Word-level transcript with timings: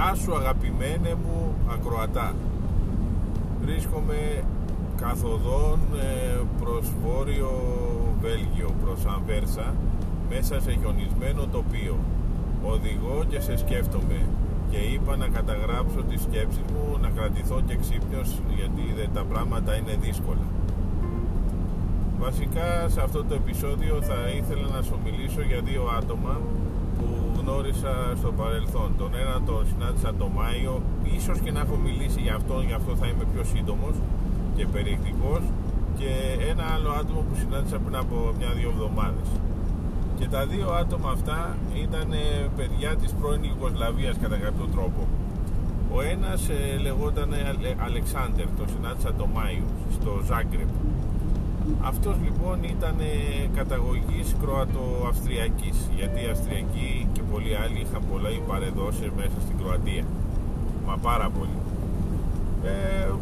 Γεια 0.00 0.14
σου 0.14 0.36
αγαπημένε 0.36 1.14
μου 1.22 1.54
ακροατά. 1.72 2.34
Βρίσκομαι 3.60 4.44
καθοδόν 5.00 5.78
ε, 6.00 6.40
προς 6.60 6.92
βόρειο 7.02 7.50
Βέλγιο, 8.20 8.74
προς 8.82 9.04
Αμβέρσα 9.06 9.74
μέσα 10.30 10.60
σε 10.60 10.70
χιονισμένο 10.80 11.46
τοπίο. 11.46 11.96
Οδηγώ 12.62 13.24
και 13.28 13.40
σε 13.40 13.56
σκέφτομαι 13.56 14.18
και 14.70 14.76
είπα 14.76 15.16
να 15.16 15.28
καταγράψω 15.28 16.02
τις 16.02 16.22
σκέψεις 16.22 16.64
μου 16.72 16.98
να 17.00 17.08
κρατηθώ 17.08 17.60
και 17.66 17.76
ξύπνιος 17.76 18.40
γιατί 18.56 19.08
τα 19.14 19.24
πράγματα 19.24 19.76
είναι 19.76 19.96
δύσκολα. 20.00 20.46
Βασικά 22.18 22.88
σε 22.88 23.00
αυτό 23.00 23.24
το 23.24 23.34
επεισόδιο 23.34 24.02
θα 24.02 24.28
ήθελα 24.36 24.68
να 24.76 24.82
σου 24.82 24.98
μιλήσω 25.04 25.42
για 25.42 25.60
δύο 25.60 25.82
άτομα 25.98 26.32
που 26.32 26.67
γνώρισα 27.48 27.92
στο 28.20 28.30
παρελθόν. 28.40 28.88
Τον 28.98 29.10
ένα 29.22 29.36
τον 29.46 29.66
συνάντησα 29.70 30.10
τον 30.20 30.30
Μάιο, 30.38 30.74
ίσως 31.16 31.38
και 31.44 31.50
να 31.52 31.60
έχω 31.60 31.76
μιλήσει 31.86 32.20
για 32.26 32.34
αυτόν, 32.34 32.60
γι' 32.68 32.76
αυτό 32.80 32.90
θα 33.00 33.06
είμαι 33.06 33.24
πιο 33.32 33.42
σύντομος 33.52 33.94
και 34.56 34.66
περιεκτικός 34.74 35.42
και 35.98 36.10
ένα 36.50 36.64
άλλο 36.74 36.90
άτομο 37.00 37.20
που 37.26 37.34
συνάντησα 37.42 37.78
πριν 37.84 37.96
από 38.04 38.16
μια-δύο 38.38 38.68
εβδομάδες. 38.74 39.28
Και 40.18 40.26
τα 40.34 40.46
δύο 40.52 40.68
άτομα 40.82 41.10
αυτά 41.16 41.56
ήταν 41.84 42.10
παιδιά 42.56 42.90
της 43.00 43.10
πρώην 43.18 43.42
Ιουγκοσλαβίας 43.42 44.16
κατά 44.22 44.36
κάποιο 44.44 44.66
τρόπο. 44.74 45.00
Ο 45.96 45.98
ένας 46.12 46.40
ε, 46.48 46.78
λεγόταν 46.84 47.30
Αλεξάνδερ, 47.88 48.46
το 48.58 48.64
συνάντησα 48.72 49.10
τον 49.18 49.28
Μάιο 49.36 49.66
στο 49.96 50.10
Ζάγκρεπ 50.28 50.72
αυτός 51.80 52.16
λοιπόν 52.24 52.56
ήταν 52.62 52.96
καταγωγής 53.54 54.28
Κροατο-Αυστριακής 54.42 55.76
γιατί 55.98 56.18
οι 56.24 56.28
Αυστριακοί 56.34 57.06
και 57.12 57.22
πολλοί 57.30 57.52
άλλοι 57.62 57.78
είχαν 57.84 58.02
πολλά 58.10 58.28
παρεδώσει 58.46 59.12
μέσα 59.16 59.38
στην 59.44 59.56
Κροατία. 59.60 60.04
Μα 60.86 60.96
πάρα 61.08 61.28
πολύ. 61.38 61.58
Ε, 62.64 62.70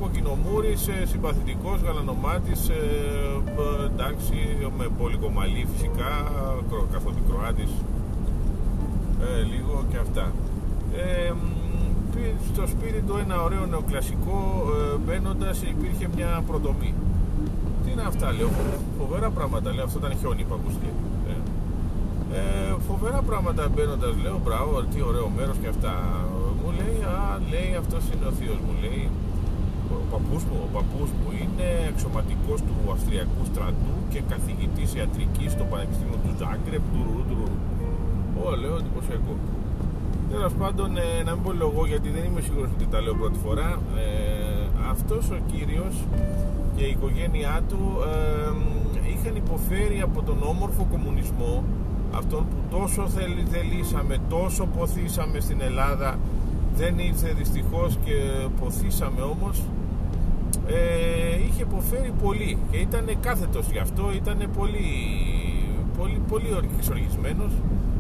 κοκκινομούρης, 0.01 0.89
ε, 0.89 1.07
συμπαθητικός, 1.07 1.81
γαλανομάτης 1.87 2.69
ε, 2.69 2.83
εντάξει, 3.91 4.37
με 4.79 4.87
πολύ 4.99 5.17
κομμαλή 5.17 5.67
φυσικά 5.73 6.11
καθότι 6.93 7.21
Κροάτης. 7.29 7.73
Ε, 9.21 9.43
λίγο 9.43 9.85
και 9.91 9.97
αυτά. 9.97 10.33
Ε, 10.97 11.33
στο 12.53 12.67
σπίτι 12.67 13.01
του 13.07 13.17
ένα 13.25 13.43
ωραίο 13.43 13.67
νεοκλασικό 13.67 14.63
ε, 14.95 14.97
μπαίνοντας 14.97 15.63
υπήρχε 15.63 16.09
μια 16.15 16.43
προτομή 16.47 16.95
είναι 17.91 18.05
αυτά, 18.11 18.27
λέω. 18.37 18.51
Φοβερά 19.01 19.29
πράγματα, 19.37 19.69
λέω. 19.75 19.85
Αυτό 19.89 19.99
ήταν 20.03 20.13
χιόνι 20.21 20.43
που 20.49 20.55
ακούστηκε. 20.59 20.91
Ε, 21.31 21.35
ε, 22.39 22.41
φοβερά 22.89 23.21
πράγματα 23.29 23.63
μπαίνοντας, 23.73 24.15
λέω. 24.25 24.37
Μπράβο, 24.45 24.73
τι 24.91 24.99
ωραίο 25.11 25.29
μέρος 25.37 25.57
και 25.63 25.69
αυτά. 25.75 25.93
Μου 26.61 26.71
λέει, 26.79 26.99
Α, 27.15 27.21
λέει, 27.53 27.71
αυτός 27.83 28.03
είναι 28.11 28.27
ο 28.31 28.33
θείος 28.39 28.59
μου. 28.65 28.73
Λέει, 28.85 29.03
ο 29.95 29.99
παππούς 30.13 30.43
μου, 30.49 30.59
ο 30.67 30.69
παππούς 30.77 31.11
μου 31.19 31.29
είναι 31.41 31.69
εξωματικός 31.93 32.59
του 32.67 32.77
Αυστριακού 32.95 33.43
στρατού 33.51 33.95
και 34.13 34.21
καθηγητής 34.33 34.89
ιατρικής 34.99 35.49
στο 35.57 35.65
Πανεπιστήμιο 35.71 36.19
του 36.23 36.33
Ζάγκρεπ, 36.41 36.85
του 36.93 37.01
Ρούντρου. 37.09 37.49
Ω, 38.43 38.47
λέω, 38.63 38.77
εντυπωσιακό. 38.83 39.35
Τέλος 40.33 40.55
πάντων, 40.61 40.89
ε, 40.97 41.09
να 41.27 41.33
μην 41.35 41.43
πω 41.45 41.53
λόγο 41.53 41.81
γιατί 41.93 42.09
δεν 42.17 42.25
είμαι 42.29 42.41
σίγουρος 42.47 42.71
ότι 42.77 42.87
τα 42.93 42.99
λέω 43.05 43.15
πρώτη 43.15 43.39
φορά. 43.45 43.69
Ε, 44.03 44.67
αυτός 44.93 45.25
ο 45.37 45.39
κύριος 45.51 45.95
και 46.77 46.85
η 46.85 46.91
οικογένειά 46.91 47.61
του 47.69 47.99
είχαν 49.13 49.37
υποφέρει 49.37 50.01
από 50.01 50.23
τον 50.23 50.39
όμορφο 50.43 50.87
κομμουνισμό 50.91 51.65
αυτόν 52.15 52.47
που 52.51 52.57
τόσο 52.71 53.09
θελήσαμε, 53.51 54.17
τόσο 54.29 54.67
ποθήσαμε 54.67 55.41
στην 55.41 55.61
Ελλάδα. 55.61 56.19
Δεν 56.77 56.99
ήρθε 56.99 57.33
δυστυχώς 57.33 57.99
και 58.05 58.15
ποθήσαμε 58.61 59.23
όμως. 59.23 59.63
Ε, 60.67 61.45
είχε 61.49 61.63
υποφέρει 61.63 62.13
πολύ 62.23 62.59
και 62.71 62.77
ήταν 62.77 63.05
κάθετος 63.21 63.71
γι' 63.71 63.79
αυτό 63.79 64.13
ήταν 64.15 64.51
πολύ 64.57 64.87
πολύ, 65.99 66.21
πολύ 66.29 66.47
εξοργισμένος. 66.79 67.53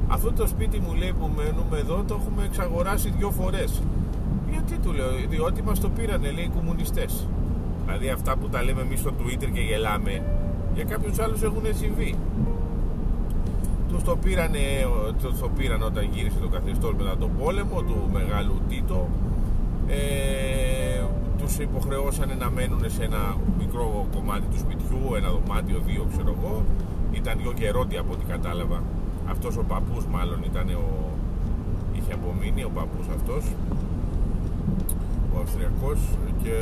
Αυτό 0.09 0.33
το 0.33 0.47
σπίτι 0.47 0.81
μου 0.81 0.95
λέει 0.95 1.13
που 1.13 1.31
μένουμε 1.37 1.79
εδώ 1.79 2.05
το 2.09 2.19
έχουμε 2.21 2.45
εξαγοράσει 2.45 3.13
δυο 3.19 3.31
φορές. 3.31 3.83
Γιατί 4.51 4.79
του 4.79 4.93
λέω, 4.93 5.11
διότι 5.29 5.63
μας 5.63 5.81
το 5.81 5.89
πήρανε 5.89 6.31
λέει 6.31 6.45
οι 6.45 6.51
κομμουνιστές 6.57 7.27
Δηλαδή 7.87 8.09
αυτά 8.09 8.37
που 8.37 8.49
τα 8.49 8.63
λέμε 8.63 8.81
εμείς 8.81 9.01
στο 9.01 9.11
Twitter 9.21 9.49
και 9.53 9.61
γελάμε 9.61 10.23
για 10.75 10.85
κάποιους 10.85 11.19
άλλους 11.19 11.43
έχουν 11.43 11.63
συμβεί. 11.71 12.15
Τους 13.89 14.03
το 14.03 14.17
πήρανε, 14.17 14.59
τους 15.23 15.39
το 15.39 15.49
πήραν 15.49 15.83
όταν 15.83 16.09
γύρισε 16.13 16.39
το 16.39 16.49
καθεστώς 16.49 16.95
μετά 16.95 17.17
τον 17.17 17.31
πόλεμο 17.39 17.83
του 17.83 18.11
μεγάλου 18.13 18.61
Τίτο. 18.69 19.09
Ε, 19.89 21.05
τους 21.39 21.59
υποχρεώσανε 21.59 22.35
να 22.35 22.51
μένουν 22.51 22.91
σε 22.91 23.05
ένα 23.05 23.37
μικρό 23.59 24.07
κομμάτι 24.15 24.47
του 24.51 24.59
σπιτιού 24.59 25.15
ένα 25.17 25.31
δωμάτιο, 25.31 25.79
δύο 25.87 26.07
ξέρω 26.13 26.37
εγώ. 26.39 26.65
Ήταν 27.13 27.39
δυο 27.39 27.53
γερόντια 27.59 28.01
από 28.01 28.13
ό,τι 28.13 28.25
κατάλαβα. 28.25 28.83
Αυτός 29.31 29.57
ο 29.57 29.63
παππούς 29.63 30.05
μάλλον 30.07 30.43
ήταν 30.51 30.69
ο 30.69 31.07
είχε 31.99 32.13
απομείνει 32.13 32.65
ο 32.65 32.71
παππούς 32.75 33.07
αυτός 33.17 33.45
ο 35.37 35.41
Αυστριακός 35.45 35.99
και, 36.43 36.55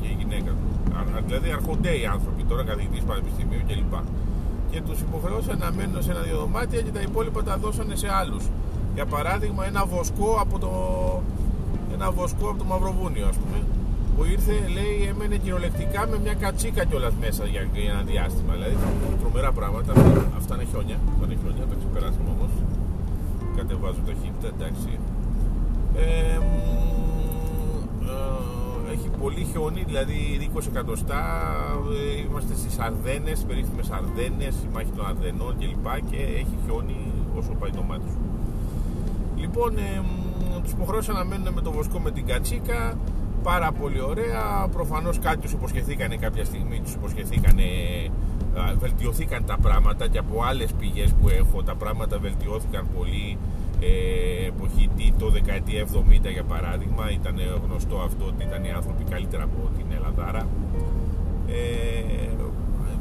και 0.00 0.08
η 0.12 0.16
γυναίκα 0.20 0.50
του. 0.58 0.66
Δηλαδή 1.26 1.50
αρχοντέοι 1.58 2.06
άνθρωποι 2.14 2.42
τώρα, 2.50 2.62
καθηγητής 2.70 3.02
πανεπιστημίου 3.08 3.62
κλπ. 3.68 3.94
Και 4.70 4.80
τους 4.86 5.00
υποχρεώσαν 5.00 5.58
να 5.58 5.68
μένουν 5.76 6.02
σε 6.02 6.10
ένα-δύο 6.10 6.36
δωμάτια 6.42 6.80
και 6.80 6.92
τα 6.96 7.00
υπόλοιπα 7.08 7.42
τα 7.42 7.56
δώσανε 7.56 7.94
σε 8.02 8.08
άλλους. 8.20 8.44
Για 8.94 9.06
παράδειγμα, 9.06 9.66
ένα 9.66 9.82
βοσκό 9.84 10.30
από 10.44 10.58
το, 10.58 10.72
ένα 11.94 12.10
βοσκό 12.10 12.48
από 12.48 12.58
το 12.58 12.64
Μαυροβούνιο, 12.64 13.26
ας 13.32 13.36
πούμε, 13.36 13.58
που 14.14 14.24
ήρθε, 14.24 14.54
λέει, 14.76 14.94
έμενε 15.10 15.36
κυριολεκτικά 15.36 16.00
με 16.10 16.16
μια 16.24 16.34
κατσίκα 16.34 16.84
κιόλας 16.84 17.14
μέσα 17.20 17.44
για, 17.52 17.62
για 17.72 17.92
ένα 17.92 18.02
διάστημα. 18.02 18.52
Δηλαδή, 18.56 18.76
τρομερά 19.20 19.52
πράγματα. 19.52 19.92
Αυτά 20.38 20.54
είναι 20.54 20.66
χιόνια. 20.70 20.98
Αυτά 21.12 21.24
είναι 21.26 21.36
χιόνια, 21.40 21.64
τα 21.70 21.76
ξεπεράσαμε 21.80 22.30
όμως. 22.36 22.52
Κατεβάζω 23.56 24.00
ταχύτητα, 24.08 24.48
εντάξει. 24.54 24.92
Ε, 25.96 26.04
ε, 26.34 26.89
έχει 28.92 29.08
πολύ 29.20 29.46
χιόνι, 29.50 29.82
δηλαδή 29.86 30.50
20 30.54 30.66
εκατοστά. 30.70 31.22
Ε, 32.16 32.20
είμαστε 32.20 32.54
στις 32.54 32.78
Αρδένες, 32.78 33.44
περίφημες 33.48 33.90
Αρδένες, 33.90 34.54
η 34.54 34.68
μάχη 34.72 34.90
των 34.96 35.06
Αρδενών 35.06 35.56
κλπ. 35.58 36.10
Και 36.10 36.16
έχει 36.16 36.54
χιόνι 36.64 37.12
όσο 37.38 37.52
πάει 37.60 37.70
το 37.70 37.82
μάτι 37.82 38.08
σου. 38.08 38.18
Λοιπόν, 39.36 39.78
ε, 39.78 40.02
τους 40.62 40.72
υποχρεώσαν 40.72 41.14
να 41.14 41.24
μένουν 41.24 41.52
με 41.54 41.60
το 41.60 41.70
βοσκό 41.72 41.98
με 41.98 42.10
την 42.10 42.26
κατσίκα. 42.26 42.98
Πάρα 43.42 43.72
πολύ 43.72 44.00
ωραία. 44.00 44.68
Προφανώς 44.72 45.18
κάτι 45.18 45.38
τους 45.38 45.52
υποσχεθήκανε 45.52 46.16
κάποια 46.16 46.44
στιγμή, 46.44 46.80
τους 46.80 46.94
υποσχεθήκανε 46.94 47.64
βελτιωθήκαν 48.78 49.44
τα 49.46 49.58
πράγματα 49.62 50.08
και 50.08 50.18
από 50.18 50.42
άλλες 50.42 50.72
πηγές 50.72 51.12
που 51.20 51.28
έχω 51.28 51.62
τα 51.62 51.74
πράγματα 51.74 52.18
βελτιώθηκαν 52.18 52.86
πολύ 52.96 53.38
ε, 53.80 54.46
εποχή 54.46 54.90
το 55.18 55.28
δεκαετία 55.28 55.86
70 56.26 56.32
για 56.32 56.44
παράδειγμα 56.44 57.10
ήταν 57.10 57.36
γνωστό 57.64 57.96
αυτό 57.96 58.24
ότι 58.24 58.42
ήταν 58.42 58.64
οι 58.64 58.70
άνθρωποι 58.70 59.04
καλύτερα 59.04 59.42
από 59.42 59.70
την 59.76 59.86
Ελλαδάρα. 59.96 60.46
Ε, 61.46 62.30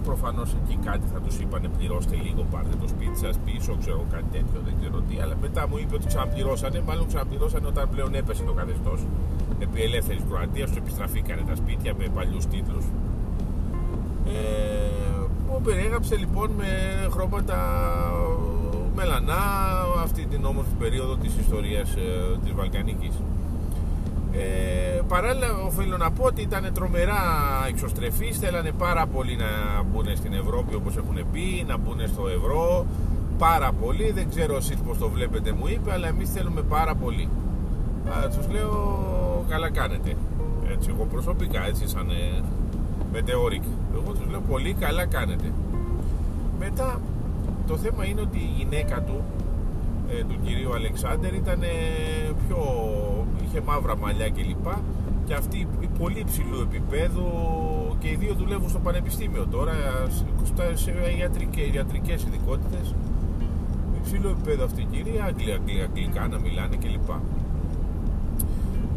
προφανώς 0.04 0.56
εκεί 0.62 0.78
κάτι 0.86 1.08
θα 1.14 1.20
τους 1.22 1.40
είπανε 1.40 1.68
πληρώστε 1.78 2.16
λίγο 2.16 2.46
πάρτε 2.52 2.76
το 2.82 2.88
σπίτι 2.88 3.18
σας 3.18 3.36
πίσω 3.46 3.78
ξέρω 3.80 4.06
κάτι 4.12 4.30
τέτοιο 4.32 4.60
δεν 4.66 4.74
ξέρω 4.80 5.02
τι. 5.08 5.20
Αλλά 5.22 5.36
μετά 5.42 5.68
μου 5.68 5.78
είπε 5.78 5.96
ότι 5.96 6.08
ξαναπληρώσανε 6.08 6.82
μάλλον 6.82 7.08
ξαναπληρώσανε 7.08 7.68
όταν 7.68 7.90
πλέον 7.90 8.16
έπεσε 8.16 8.44
το 8.44 8.54
καθεστώς. 8.54 9.06
Επί 9.60 9.82
ελεύθερης 9.82 10.24
Κροατίας 10.30 10.72
του 10.72 10.78
επιστραφήκανε 10.78 11.42
τα 11.48 11.56
σπίτια 11.56 11.94
με 11.98 12.06
παλιούς 12.14 12.46
τίτλους. 12.46 12.86
Ε, 14.26 15.10
που 15.48 15.62
περιέγραψε 15.62 16.16
λοιπόν 16.16 16.52
με 16.52 16.68
χρώματα 17.10 17.58
μελανά 18.96 19.42
αυτή 20.04 20.26
την 20.26 20.46
όμορφη 20.46 20.74
περίοδο 20.80 21.16
της 21.16 21.34
ιστορίας 21.40 21.96
ε, 21.96 22.38
της 22.44 22.54
Βαλκανικής. 22.54 23.14
Ε, 24.32 25.02
παράλληλα 25.08 25.48
οφείλω 25.66 25.98
να 25.98 26.12
πω 26.12 26.24
ότι 26.24 26.42
ήταν 26.42 26.70
τρομερά 26.74 27.22
εξωστρεφείς 27.68 28.38
θέλανε 28.38 28.72
πάρα 28.72 29.06
πολύ 29.06 29.36
να 29.36 29.84
μπουν 29.84 30.06
στην 30.16 30.34
Ευρώπη 30.34 30.76
όπως 30.76 30.98
έχουν 30.98 31.18
πει 31.32 31.66
να 31.68 31.78
μπουν 31.78 32.00
στο 32.08 32.28
ευρώ 32.28 32.86
πάρα 33.38 33.72
πολύ. 33.72 34.12
Δεν 34.12 34.30
ξέρω 34.30 34.56
εσείς 34.56 34.76
πως 34.76 34.98
το 34.98 35.10
βλέπετε 35.10 35.52
μου 35.52 35.68
είπε 35.68 35.92
αλλά 35.92 36.08
εμείς 36.08 36.30
θέλουμε 36.30 36.62
πάρα 36.62 36.96
πολύ. 36.96 37.30
Α, 38.10 38.30
τους 38.30 38.48
λέω 38.52 39.46
καλά 39.50 39.70
κάνετε. 39.70 40.16
Έτσι 40.72 40.90
εγώ 40.94 41.06
προσωπικά 41.06 41.66
έτσι 41.68 41.88
σαν 41.88 42.10
ε, 42.10 42.44
μετεωρικ 43.12 43.64
εγώ 43.94 44.12
τους 44.12 44.30
λέω 44.32 44.42
πολύ 44.50 44.74
καλά 44.80 45.06
κάνετε. 45.06 45.52
Μετά 46.60 47.00
το 47.70 47.78
θέμα 47.78 48.06
είναι 48.06 48.22
ότι 48.22 48.38
η 48.38 48.52
γυναίκα 48.58 49.02
του 49.02 49.24
ε, 50.10 50.24
του 50.24 50.36
κυρίου 50.44 50.74
Αλεξάνδερ 50.74 51.34
ήταν 51.34 51.60
πιο 52.48 52.60
είχε 53.44 53.62
μαύρα 53.62 53.98
μαλλιά 53.98 54.30
κλπ 54.30 54.66
και 55.26 55.34
αυτή 55.34 55.68
πολύ 56.00 56.20
υψηλού 56.20 56.62
επίπεδου 56.62 57.26
και 58.00 58.08
οι 58.08 58.16
δύο 58.16 58.34
δουλεύουν 58.34 58.70
στο 58.70 58.80
πανεπιστήμιο 58.80 59.48
τώρα 59.52 59.74
σε 60.74 60.92
ιατρικές, 61.20 61.74
ιατρικές 61.74 62.24
ειδικότητες. 62.24 62.96
Υψηλού 64.00 64.30
επίπεδου 64.30 64.64
αυτή 64.64 64.82
η 64.82 64.88
κυρία 64.92 65.24
αγγλικά, 65.24 65.84
αγγλικά 65.84 66.28
να 66.28 66.40
μιλάνε 66.40 66.76
κλπ 66.76 67.10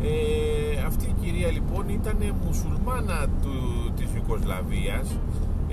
Ε, 0.03 0.83
αυτή 0.87 1.05
η 1.05 1.15
κυρία 1.21 1.51
λοιπόν 1.51 1.89
ήταν 1.89 2.17
μουσουλμάνα 2.45 3.27
του, 3.43 3.53
της 3.97 4.09
Ιουκοσλαβίας 4.17 5.17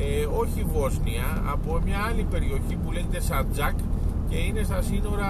ε, 0.01 0.25
όχι 0.25 0.65
Βόσνια 0.73 1.43
από 1.51 1.79
μια 1.85 1.99
άλλη 2.09 2.23
περιοχή 2.23 2.75
που 2.83 2.91
λέγεται 2.91 3.21
Σαρτζάκ 3.21 3.77
και 4.29 4.37
είναι 4.37 4.63
στα 4.63 4.81
σύνορα 4.81 5.29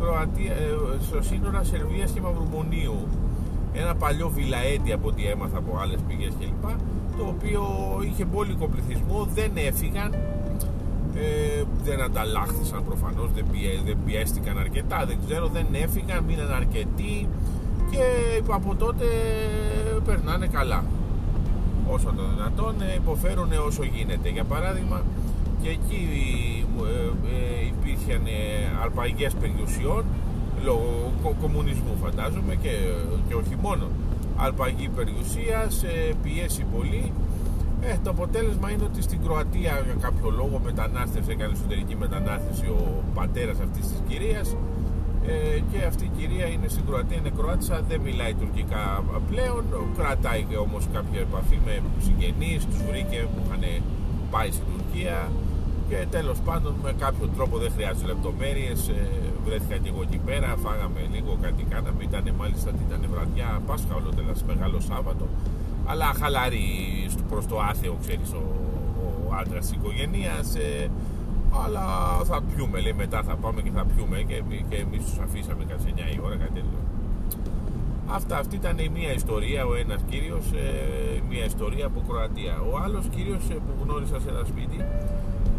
Κροατία, 0.00 0.52
ε, 0.52 1.02
στο 1.06 1.22
σύνορα 1.22 1.64
Σερβίας 1.64 2.10
και 2.10 2.20
Μαυρομονίου. 2.20 3.08
Ένα 3.72 3.94
παλιό 3.94 4.28
βιλαέτη 4.28 4.92
από 4.92 5.08
ό,τι 5.08 5.26
έμαθα 5.26 5.58
από 5.58 5.78
άλλες 5.82 6.00
πηγές 6.08 6.32
κλπ 6.38 6.64
το 7.16 7.24
οποίο 7.28 7.62
είχε 8.10 8.24
μπόλικο 8.24 8.66
πληθυσμό 8.68 9.28
δεν 9.34 9.50
έφυγαν. 9.54 10.14
Ε, 11.14 11.62
δεν 11.84 12.02
ανταλλάχθησαν 12.02 12.84
προφανώς 12.84 13.30
δεν, 13.34 13.44
δεν 13.84 13.96
πιέστηκαν 14.06 14.58
αρκετά 14.58 15.04
δεν 15.06 15.18
ξέρω 15.26 15.46
δεν 15.46 15.66
έφυγαν 15.72 16.24
μείναν 16.24 16.52
αρκετοί 16.52 17.28
και 17.90 18.02
από 18.48 18.74
τότε 18.74 19.04
περνάνε 20.04 20.46
καλά 20.46 20.84
όσο 21.88 22.12
το 22.16 22.22
δυνατόν 22.34 22.74
ε, 22.82 22.94
υποφέρουν 22.94 23.48
όσο 23.66 23.82
γίνεται. 23.84 24.28
Για 24.28 24.44
παράδειγμα 24.44 25.02
και 25.62 25.68
εκεί 25.68 26.02
ε, 26.82 27.04
ε, 27.34 27.66
υπήρχαν 27.66 28.26
αρπαγές 28.82 29.34
περιουσιών 29.34 30.04
λόγω 30.64 31.36
κομμουνισμού 31.40 31.96
φαντάζομαι 32.02 32.54
και, 32.54 32.70
και 33.28 33.34
όχι 33.34 33.56
μόνο. 33.62 33.86
Αρπαγή 34.36 34.88
περιουσίας, 34.88 35.84
πιέσει 36.22 36.64
πολύ. 36.76 37.12
Ε, 37.84 37.96
το 38.04 38.10
αποτέλεσμα 38.10 38.70
είναι 38.70 38.84
ότι 38.84 39.02
στην 39.02 39.22
Κροατία 39.24 39.82
για 39.84 39.96
κάποιο 40.00 40.30
λόγο 40.30 40.60
μετανάστευσε, 40.64 41.32
έκανε 41.32 41.52
εσωτερική 41.52 41.96
μετανάστευση 41.96 42.66
ο 42.66 43.02
πατέρας 43.14 43.60
αυτής 43.60 43.86
της 43.88 44.02
κυρίας 44.08 44.56
ε, 45.26 45.58
και 45.70 45.84
αυτή 45.90 46.04
η 46.04 46.10
κυρία 46.18 46.46
είναι 46.46 46.68
στην 46.68 46.84
Κροατία, 46.86 47.16
είναι 47.16 47.32
Κροάτισσα, 47.38 47.82
δεν 47.88 48.00
μιλάει 48.00 48.34
τουρκικά 48.34 49.04
πλέον, 49.30 49.64
κρατάει 49.96 50.46
όμως 50.66 50.82
κάποια 50.92 51.20
επαφή 51.20 51.58
με 51.66 51.82
συγγενείς, 52.04 52.60
τους 52.66 52.80
βρήκε 52.88 53.18
που 53.32 53.38
είχαν 53.44 53.64
πάει 54.30 54.50
στην 54.50 54.66
Τουρκία. 54.72 55.18
Και 55.88 56.06
τέλος 56.10 56.38
πάντων 56.48 56.74
με 56.82 56.92
κάποιο 56.98 57.26
τρόπο 57.36 57.58
δεν 57.58 57.70
χρειάζεται 57.76 58.06
λεπτομέρειες. 58.06 58.88
Ε, 58.88 58.94
βρέθηκα 59.44 59.76
και 59.76 59.88
εγώ 59.88 60.02
εκεί 60.02 60.20
πέρα 60.28 60.48
φάγαμε 60.64 61.00
λίγο 61.14 61.38
κάτι 61.42 61.62
κάναμε 61.72 62.02
ήταν 62.02 62.24
μάλιστα 62.38 62.70
ήταν 62.86 63.00
βραδιά 63.12 63.60
Πάσχα 63.66 63.94
όλο 63.94 64.10
τέλος 64.16 64.42
μεγάλο 64.42 64.80
Σάββατο. 64.80 65.24
Αλλά 65.86 66.04
χαλαρή 66.20 66.68
προς 67.28 67.46
το 67.46 67.56
άθεο 67.70 67.96
ξέρεις 68.00 68.32
ο, 68.32 68.42
ο 69.28 69.34
άντρας 69.40 69.66
της 69.66 69.76
οικογένειας 69.76 70.54
ε, 70.54 70.90
αλλά 71.64 71.84
θα 72.24 72.42
πιούμε 72.42 72.80
λέει 72.80 72.92
μετά 72.92 73.22
θα 73.22 73.34
πάμε 73.34 73.62
και 73.62 73.70
θα 73.74 73.84
πιούμε 73.84 74.18
και, 74.28 74.42
και 74.68 74.76
εμείς 74.76 75.04
τους 75.04 75.18
αφήσαμε 75.18 75.64
κάτι 75.64 75.94
9 75.96 76.14
η 76.16 76.20
ώρα 76.24 76.36
κάτι 76.36 76.52
τέτοιο 76.52 76.78
Αυτά, 78.18 78.38
αυτή 78.38 78.56
ήταν 78.56 78.78
η 78.78 78.88
μία 78.88 79.12
ιστορία, 79.12 79.66
ο 79.66 79.74
ένας 79.74 80.00
κύριος, 80.10 80.46
ε, 80.52 81.22
μία 81.30 81.44
ιστορία 81.44 81.86
από 81.86 82.02
Κροατία. 82.08 82.54
Ο 82.70 82.72
άλλος 82.84 83.04
κύριος 83.14 83.44
ε, 83.50 83.54
που 83.54 83.72
γνώρισα 83.82 84.20
σε 84.20 84.28
ένα 84.28 84.44
σπίτι 84.44 84.78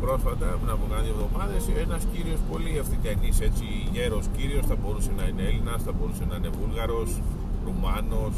πρόσφατα, 0.01 0.47
πριν 0.59 0.71
από 0.75 0.85
κάτι 0.93 1.07
εβδομάδες, 1.13 1.63
ένας 1.85 2.03
κύριος 2.13 2.39
πολύ 2.51 2.73
ευθυτενής, 2.81 3.37
έτσι 3.47 3.65
γέρος 3.93 4.25
κύριος, 4.37 4.65
θα 4.69 4.75
μπορούσε 4.81 5.11
να 5.19 5.23
είναι 5.27 5.43
Έλληνας, 5.49 5.79
θα 5.87 5.91
μπορούσε 5.97 6.23
να 6.29 6.35
είναι 6.35 6.49
Βούλγαρος, 6.57 7.09
Ρουμάνος, 7.65 8.35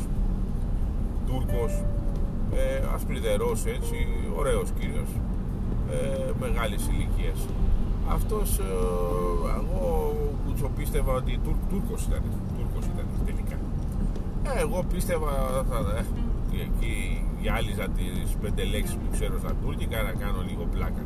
Τούρκος, 1.28 1.74
ε, 2.62 2.66
ασπριδερός 2.96 3.60
έτσι, 3.76 3.98
ωραίος 4.40 4.70
κύριος, 4.80 5.10
ε, 5.92 6.32
μεγάλης 6.40 6.88
ηλικίας. 6.88 7.40
Αυτός, 8.10 8.60
ε, 8.60 8.64
εγώ 9.60 10.16
κουτσοπίστευα 10.46 11.14
ότι 11.14 11.40
Τούρ, 11.44 11.56
Τούρκος 11.70 12.06
ήταν, 12.06 12.22
Τούρκος 12.58 12.86
ήταν 12.86 13.06
τελικά. 13.26 13.58
Ε, 14.44 14.60
εγώ 14.62 14.84
πίστευα, 14.92 15.32
θα, 15.70 15.78
ε, 15.98 16.06
εκεί 16.62 17.26
γυάλιζα 17.42 17.88
τις 17.90 18.36
πέντε 18.42 18.64
λέξεις 18.64 18.96
που 18.96 19.08
ξέρω 19.12 19.40
στα 19.40 19.54
τουρκικά 19.62 20.02
να 20.02 20.12
κάνω 20.12 20.42
λίγο 20.50 20.66
πλάκα 20.74 21.04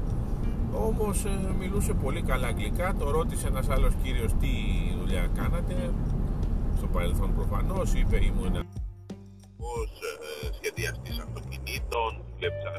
όμως 0.73 1.25
ε, 1.25 1.53
μιλούσε 1.59 1.93
πολύ 1.93 2.21
καλά 2.21 2.47
αγγλικά 2.47 2.95
το 2.99 3.09
ρώτησε 3.09 3.47
ένας 3.47 3.69
άλλος 3.69 3.93
κύριος 4.03 4.33
τι 4.39 4.51
δουλειά 4.99 5.27
κάνατε 5.35 5.93
στο 6.77 6.87
παρελθόν 6.87 7.35
προφανώς 7.35 7.93
είπε 7.93 8.17
ήμουν 8.25 8.55
ως 9.57 9.91
ε, 10.43 10.53
σχεδιαστής 10.57 11.19
αυτοκινήτων 11.19 12.11
δούλεψα 12.27 12.69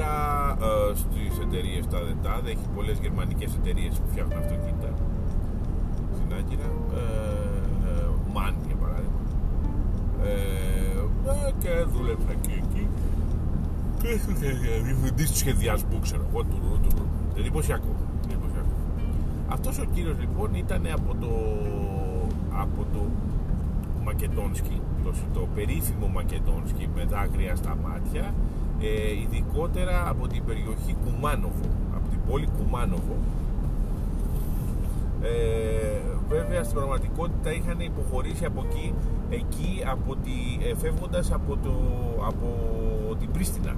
στη 0.00 0.08
νέα 0.08 0.56
Κύρα 0.56 0.56
ε, 0.60 0.94
στις 0.94 1.38
εταιρείες 1.44 1.86
τα 1.86 1.98
ΔΕΤΑΔ 2.06 2.46
έχει 2.46 2.66
πολλές 2.74 2.98
γερμανικές 2.98 3.54
εταιρείες 3.54 3.94
που 3.98 4.08
φτιάχνουν 4.10 4.38
αυτοκίνητα. 4.38 4.90
Στην 6.16 6.34
Άγκυρα 6.38 6.68
ε, 6.94 7.02
ε, 7.88 8.08
MAN 8.34 8.54
για 8.66 8.76
παράδειγμα. 8.82 9.20
Ε, 10.24 11.52
και 11.62 11.72
δούλεψα 11.92 12.34
και 12.40 12.52
εκεί. 12.62 12.84
Και 14.00 14.08
διευθυντής 14.82 15.30
του 15.30 15.36
σχεδιασμού, 15.36 15.98
ξέρω 16.00 16.26
εγώ, 16.30 16.42
του 16.42 16.58
του 16.82 17.06
Εντυπωσιακό. 17.36 17.94
Αυτός 19.48 19.78
ο 19.78 19.84
κύριος 19.94 20.16
λοιπόν 20.20 20.54
ήταν 20.54 20.86
από 20.92 21.14
το, 21.20 21.32
από 22.62 22.86
το 22.92 23.02
Μακεδόνσκι, 24.04 24.80
το, 25.04 25.12
το 25.34 25.48
περίφημο 25.54 26.06
Μακεδόνσκι 26.06 26.88
με 26.94 27.04
δάκρυα 27.04 27.56
στα 27.56 27.76
μάτια, 27.82 28.34
ε, 28.80 29.20
ειδικότερα 29.20 30.08
από 30.08 30.26
την 30.26 30.44
περιοχή 30.44 30.96
Κουμάνοβο, 31.04 31.68
από 31.96 32.08
την 32.08 32.18
πόλη 32.28 32.48
Κουμάνοβο. 32.58 33.16
Ε, 35.22 36.00
βέβαια 36.28 36.62
στην 36.64 36.76
πραγματικότητα 36.76 37.52
είχαν 37.52 37.80
υποχωρήσει 37.80 38.44
από 38.44 38.64
εκεί, 38.70 38.94
εκεί 39.30 39.82
από 39.86 40.16
τη, 40.16 40.30
ε, 40.68 40.74
φεύγοντας 40.76 41.32
από, 41.32 41.56
το, 41.56 41.72
από 42.26 42.46
την 43.18 43.30
Πρίστινα. 43.30 43.76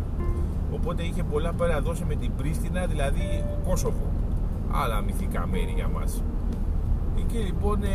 Οπότε 0.73 1.03
είχε 1.03 1.23
πολλά 1.23 1.53
παραδώσει 1.53 2.05
με 2.09 2.15
την 2.15 2.31
Πρίστινα 2.37 2.87
δηλαδή 2.87 3.45
Κόσοβο. 3.65 4.07
Άλλα 4.73 5.01
μυθικά 5.01 5.47
μέρη 5.47 5.73
για 5.75 5.89
μας. 5.89 6.23
Εκεί 7.19 7.37
λοιπόν 7.37 7.83
ε, 7.83 7.89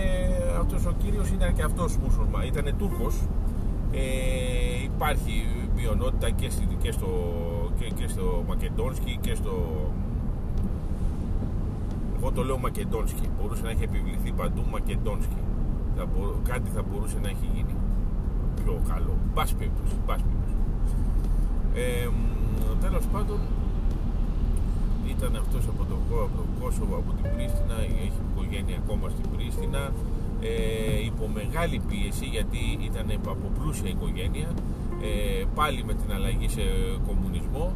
αυτός 0.59 0.85
ο 0.85 0.93
κύριος 1.03 1.29
ήταν 1.29 1.53
και 1.53 1.63
αυτός 1.63 1.97
μουσουλμα 1.97 2.45
ήταν 2.45 2.73
Τούρκος. 2.77 3.15
Ε, 3.91 4.83
υπάρχει 4.83 5.45
μειονότητα 5.77 6.29
και, 6.29 6.49
και, 6.81 6.91
στο, 6.91 7.09
και, 7.79 7.85
και 7.97 8.07
στο 8.07 8.43
Μακεντόνσκι 8.47 9.17
και 9.21 9.35
στο 9.35 9.53
εγώ 12.17 12.31
το 12.31 12.43
λέω 12.43 12.57
Μακεντόνσκι. 12.57 13.29
Μπορούσε 13.37 13.61
να 13.63 13.69
έχει 13.69 13.83
επιβληθεί 13.83 14.31
παντού 14.31 14.61
Μακεντόνσκι. 14.71 15.41
Θα 15.95 16.07
κάτι 16.43 16.69
θα 16.75 16.81
μπορούσε 16.81 17.17
να 17.21 17.29
έχει 17.29 17.47
γίνει 17.53 17.75
πιο 18.63 18.81
καλό. 18.87 19.13
Πάση 19.33 19.55
περιπτώσει. 19.55 19.95
Ε, 21.73 22.09
τέλος 22.81 23.05
πάντων 23.13 23.39
ήταν 25.07 25.35
αυτός 25.35 25.63
από 25.67 25.83
το, 25.89 25.95
από 26.27 26.41
Κόσοβο, 26.59 26.95
από 27.01 27.11
την 27.17 27.25
Πρίστινα, 27.33 27.77
έχει 28.05 28.19
οικογένεια 28.31 28.77
ακόμα 28.83 29.09
στην 29.09 29.25
Πρίστινα, 29.33 29.83
ε, 30.41 31.05
υπό 31.09 31.23
μεγάλη 31.39 31.81
πίεση 31.87 32.25
γιατί 32.35 32.59
ήταν 32.89 33.07
από 33.35 33.47
πλούσια 33.57 33.89
οικογένεια, 33.89 34.49
ε, 35.01 35.43
πάλι 35.55 35.83
με 35.83 35.93
την 35.93 36.13
αλλαγή 36.13 36.49
σε 36.49 36.61
κομμουνισμό, 37.07 37.73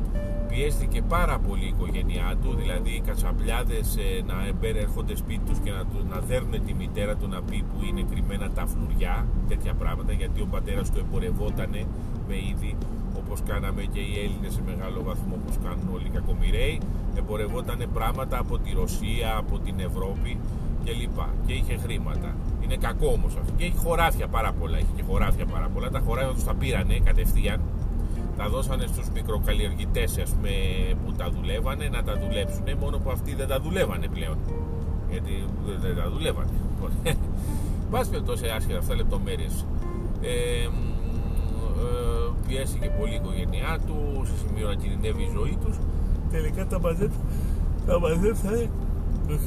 πιέστηκε 0.50 1.02
πάρα 1.02 1.40
πολύ 1.40 1.64
η 1.64 1.74
οικογένειά 1.76 2.36
του, 2.42 2.56
δηλαδή 2.56 2.90
οι 2.90 3.02
κατσαμπλιάδες 3.06 3.98
ε, 3.98 4.24
να 4.26 4.36
έρχονται 4.78 5.16
σπίτι 5.16 5.46
τους 5.46 5.60
και 5.60 5.72
να, 5.72 5.84
να 6.16 6.20
δέρνουν 6.20 6.66
τη 6.66 6.74
μητέρα 6.74 7.16
του 7.16 7.28
να 7.28 7.42
πει 7.42 7.64
που 7.70 7.86
είναι 7.86 8.06
κρυμμένα 8.12 8.50
τα 8.50 8.66
φλουριά, 8.66 9.28
τέτοια 9.48 9.74
πράγματα, 9.74 10.12
γιατί 10.14 10.42
ο 10.42 10.48
πατέρας 10.52 10.92
του 10.92 11.00
εμπορευότανε 11.00 11.86
με 12.28 12.36
είδη 12.36 12.76
όπως 13.18 13.40
κάναμε 13.48 13.82
και 13.94 14.00
οι 14.00 14.14
Έλληνες 14.24 14.54
σε 14.54 14.62
μεγάλο 14.66 15.04
βαθμό 15.04 15.36
όπως 15.42 15.56
κάνουν 15.64 15.88
όλοι 15.94 16.06
οι 16.06 16.10
κακομοιραίοι 16.10 16.80
εμπορευότανε 17.18 17.86
πράγματα 17.86 18.38
από 18.40 18.58
τη 18.58 18.72
Ρωσία, 18.74 19.38
από 19.38 19.60
την 19.60 19.80
Ευρώπη 19.80 20.38
κλπ. 20.86 21.18
Και 21.46 21.54
είχε 21.54 21.78
χρήματα. 21.78 22.36
Είναι 22.72 22.88
κακό 22.88 23.08
όμως 23.08 23.36
αυτό. 23.40 23.52
Και 23.58 23.66
έχει 23.66 23.78
χωράφια 23.78 24.28
πάρα 24.28 24.52
πολλά. 24.60 24.78
Έχει 24.78 24.94
και 24.96 25.04
χωράφια 25.08 25.46
πάρα 25.46 25.68
πολλά. 25.74 25.90
Τα 25.90 26.02
χωράφια 26.06 26.34
τους 26.34 26.44
τα 26.44 26.54
πήρανε 26.54 27.00
κατευθείαν 27.04 27.60
τα 28.38 28.50
δώσανε 28.50 28.86
στους 28.88 29.10
μικροκαλλιεργητές 29.10 30.18
ας 30.18 30.30
πούμε, 30.30 30.50
που 31.06 31.12
τα 31.12 31.30
δουλεύανε 31.30 31.90
να 31.92 32.04
τα 32.04 32.14
δουλέψουν 32.20 32.64
μόνο 32.80 32.98
που 32.98 33.12
αυτοί 33.12 33.36
δεν 33.36 33.48
τα 33.48 33.60
δουλεύανε 33.60 34.08
πλέον 34.08 34.38
γιατί 35.10 35.46
δεν 35.82 35.96
τα 35.96 36.10
δουλεύανε 36.10 36.50
πας 37.92 38.10
τόσο 38.26 38.46
άσχετα 38.56 38.80
αυτά 38.80 38.96
λεπτομέρειες 38.96 39.66
ε, 40.22 40.30
ε, 40.32 40.70
πιέστηκε 42.48 42.92
πολύ 43.00 43.12
η 43.12 43.16
οικογένειά 43.16 43.80
τους 43.86 44.28
σε 44.30 44.34
σημείο 44.48 44.68
να 44.68 44.76
κινητεύει 44.76 45.24
η 45.24 45.32
ζωή 45.34 45.58
τους 45.64 45.76
τελικά 46.32 46.68
τα 47.86 48.00
μαζέψανε 48.00 48.70
το 49.32 49.38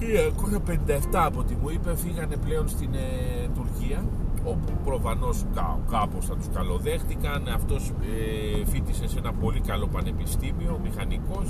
1957 0.66 1.00
από 1.12 1.38
ό,τι 1.40 1.54
μου 1.54 1.68
είπε 1.70 1.96
φύγανε 1.96 2.36
πλέον 2.36 2.68
στην 2.68 2.94
ε, 2.94 3.48
Τουρκία 3.54 4.04
όπου 4.44 4.72
προφανώς 4.84 5.44
κά, 5.54 5.78
κάπως 5.90 6.26
θα 6.26 6.36
τους 6.36 6.48
καλοδέχτηκαν. 6.54 7.48
Αυτός 7.54 7.88
ε, 7.88 8.64
φίτησε 8.64 9.08
σε 9.08 9.18
ένα 9.18 9.32
πολύ 9.32 9.60
καλό 9.60 9.86
πανεπιστήμιο 9.86 10.80
μηχανικός 10.82 11.46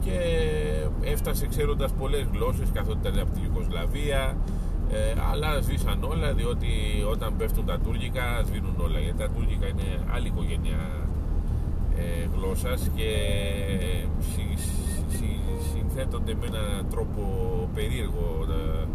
και 0.00 0.18
έφτασε 1.00 1.46
ξέροντας 1.46 1.92
πολλές 1.92 2.26
γλώσσες 2.32 2.68
καθότι 2.72 2.98
ήταν 3.08 3.18
από 3.18 3.30
τη 3.32 3.40
Ιουγκοσλαβία 3.44 4.36
ε, 4.90 5.14
αλλά 5.30 5.60
σβήσαν 5.60 6.04
όλα 6.04 6.32
διότι 6.32 6.68
όταν 7.10 7.36
πέφτουν 7.36 7.66
τα 7.66 7.78
τουρκικά 7.78 8.42
σβήνουν 8.46 8.74
όλα. 8.80 8.98
Γιατί 8.98 9.18
τα 9.18 9.28
τουρκικά 9.28 9.66
είναι 9.66 9.88
άλλη 10.14 10.26
οικογένεια 10.26 10.78
ε, 11.96 12.28
γλώσσας 12.34 12.90
και 12.94 13.10
συ, 14.20 14.44
συ, 14.62 14.83
συνθέτονται 15.94 16.34
με 16.40 16.46
έναν 16.46 16.86
τρόπο 16.90 17.22
περίεργο 17.74 18.46
ε, 18.50 18.86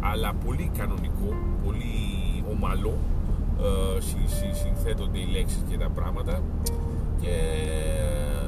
αλλά 0.00 0.32
πολύ 0.46 0.70
κανονικό, 0.78 1.28
πολύ 1.64 1.94
ομαλό 2.52 2.98
ε, 3.60 4.00
συνθέτονται 4.62 5.18
οι 5.18 5.26
λέξεις 5.26 5.62
και 5.70 5.76
τα 5.78 5.88
πράγματα 5.88 6.42
και 7.20 7.34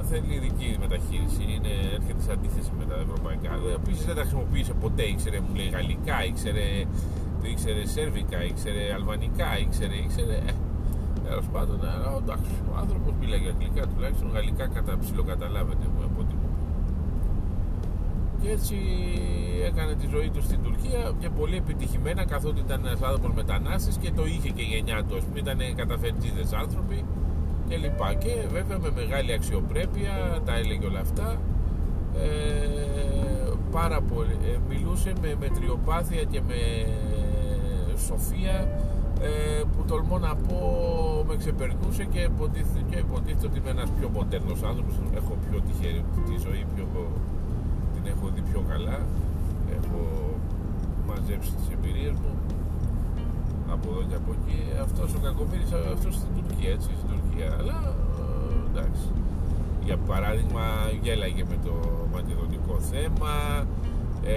θέλει 0.09 0.35
ειδική 0.35 0.76
μεταχείριση. 0.81 1.43
Είναι, 1.55 1.73
έρχεται 1.97 2.23
σε 2.26 2.33
αντίθεση 2.33 2.71
με 2.79 2.85
τα 2.85 2.97
ευρωπαϊκά. 3.07 3.53
Επίσης 3.81 4.05
δεν 4.05 4.15
τα 4.15 4.21
χρησιμοποίησε 4.21 4.73
ποτέ. 4.85 5.03
Ήξερε, 5.03 5.41
μου 5.41 5.55
λέει, 5.59 5.69
γαλλικά, 5.69 6.25
ήξερε, 6.25 6.67
ήξερε 7.53 7.87
σερβικά, 7.87 8.45
ήξερε 8.50 8.83
αλβανικά, 8.99 9.59
ήξερε. 9.65 9.97
ήξερε 10.05 10.38
ε, 10.49 10.53
Τέλος 11.29 11.49
πάντων, 11.53 11.79
ε, 11.85 11.93
εντάξει, 12.23 12.53
ο 12.71 12.75
άνθρωπος 12.83 13.12
μιλάει 13.21 13.43
αγγλικά, 13.53 13.83
τουλάχιστον 13.93 14.29
γαλλικά 14.37 14.67
κατά 14.76 14.93
ψιλοκαταλάβαινε 15.03 15.87
μου 15.93 16.00
από 16.09 16.09
ό,τι 16.09 16.15
μου 16.15 16.16
και 18.43 18.50
έτσι 18.50 18.76
έκανε 19.66 19.95
τη 19.95 20.07
ζωή 20.07 20.31
του 20.31 20.43
στην 20.43 20.62
Τουρκία 20.62 21.12
και 21.21 21.28
πολύ 21.28 21.57
επιτυχημένα 21.57 22.25
καθότι 22.25 22.61
ήταν 22.61 22.87
ένας 22.87 23.02
άνθρωπος 23.02 23.33
μετανάστης 23.35 23.97
και 23.97 24.11
το 24.11 24.26
είχε 24.26 24.49
και 24.49 24.62
η 24.62 24.64
γενιά 24.64 25.05
του. 25.09 25.19
Ήταν 25.35 25.59
καταφετζίδε 25.76 26.45
άνθρωποι 26.62 27.05
και 27.69 27.76
λοιπά. 27.76 28.14
Και 28.14 28.33
βέβαια 28.52 28.78
με 28.78 28.90
μεγάλη 28.95 29.33
αξιοπρέπεια 29.33 30.40
τα 30.45 30.55
έλεγε 30.55 30.87
όλα 30.87 31.00
αυτά. 31.00 31.40
Ε, 32.14 33.50
πάρα 33.71 34.00
πολύ. 34.00 34.37
Ε, 34.45 34.57
μιλούσε 34.69 35.12
με 35.23 35.37
μετριοπάθεια 35.40 36.23
και 36.23 36.40
με 36.49 36.61
σοφία 38.07 38.57
ε, 39.21 39.62
που 39.73 39.85
τολμώ 39.88 40.19
να 40.19 40.35
πω 40.35 40.61
με 41.28 41.37
ξεπερνούσε 41.37 42.05
και 42.12 42.21
υποτίθεται, 42.21 42.83
και 42.90 42.99
υποτίθεται 42.99 43.47
ότι 43.47 43.59
είμαι 43.59 43.71
ένας 43.71 43.90
πιο 43.99 44.09
μοντέρνος 44.09 44.62
άνθρωπος 44.62 44.95
έχω 45.14 45.33
πιο 45.45 45.61
τυχερή 45.66 46.05
τη 46.28 46.35
ζωή 46.47 46.62
πιο, 46.75 46.85
την 47.45 47.46
έχω 48.13 48.27
δει 48.35 48.43
πιο 48.51 48.61
καλά. 48.73 48.99
Έχω 49.77 50.01
μαζέψει 51.09 51.51
τις 51.59 51.69
εμπειρίες 51.75 52.17
μου. 52.23 52.33
Από 53.75 53.87
εδώ 53.93 54.03
και 54.09 54.17
από 54.23 54.31
εκεί. 54.39 54.59
Αυτός 54.87 55.09
ο 55.17 55.19
Κακομύρης 55.27 55.73
αυτός 55.97 56.15
στην 56.21 56.31
Τουρκία 56.37 56.71
έτσι 56.77 56.91
στην 56.99 57.09
Τουρκία. 57.13 57.49
Αλλά 57.61 57.79
ε, 58.21 58.69
εντάξει. 58.71 59.07
Για 59.87 59.97
παράδειγμα 59.97 60.65
γέλαγε 61.03 61.45
με 61.53 61.57
το 61.67 61.75
μακεδονικό 62.15 62.75
θέμα. 62.93 63.35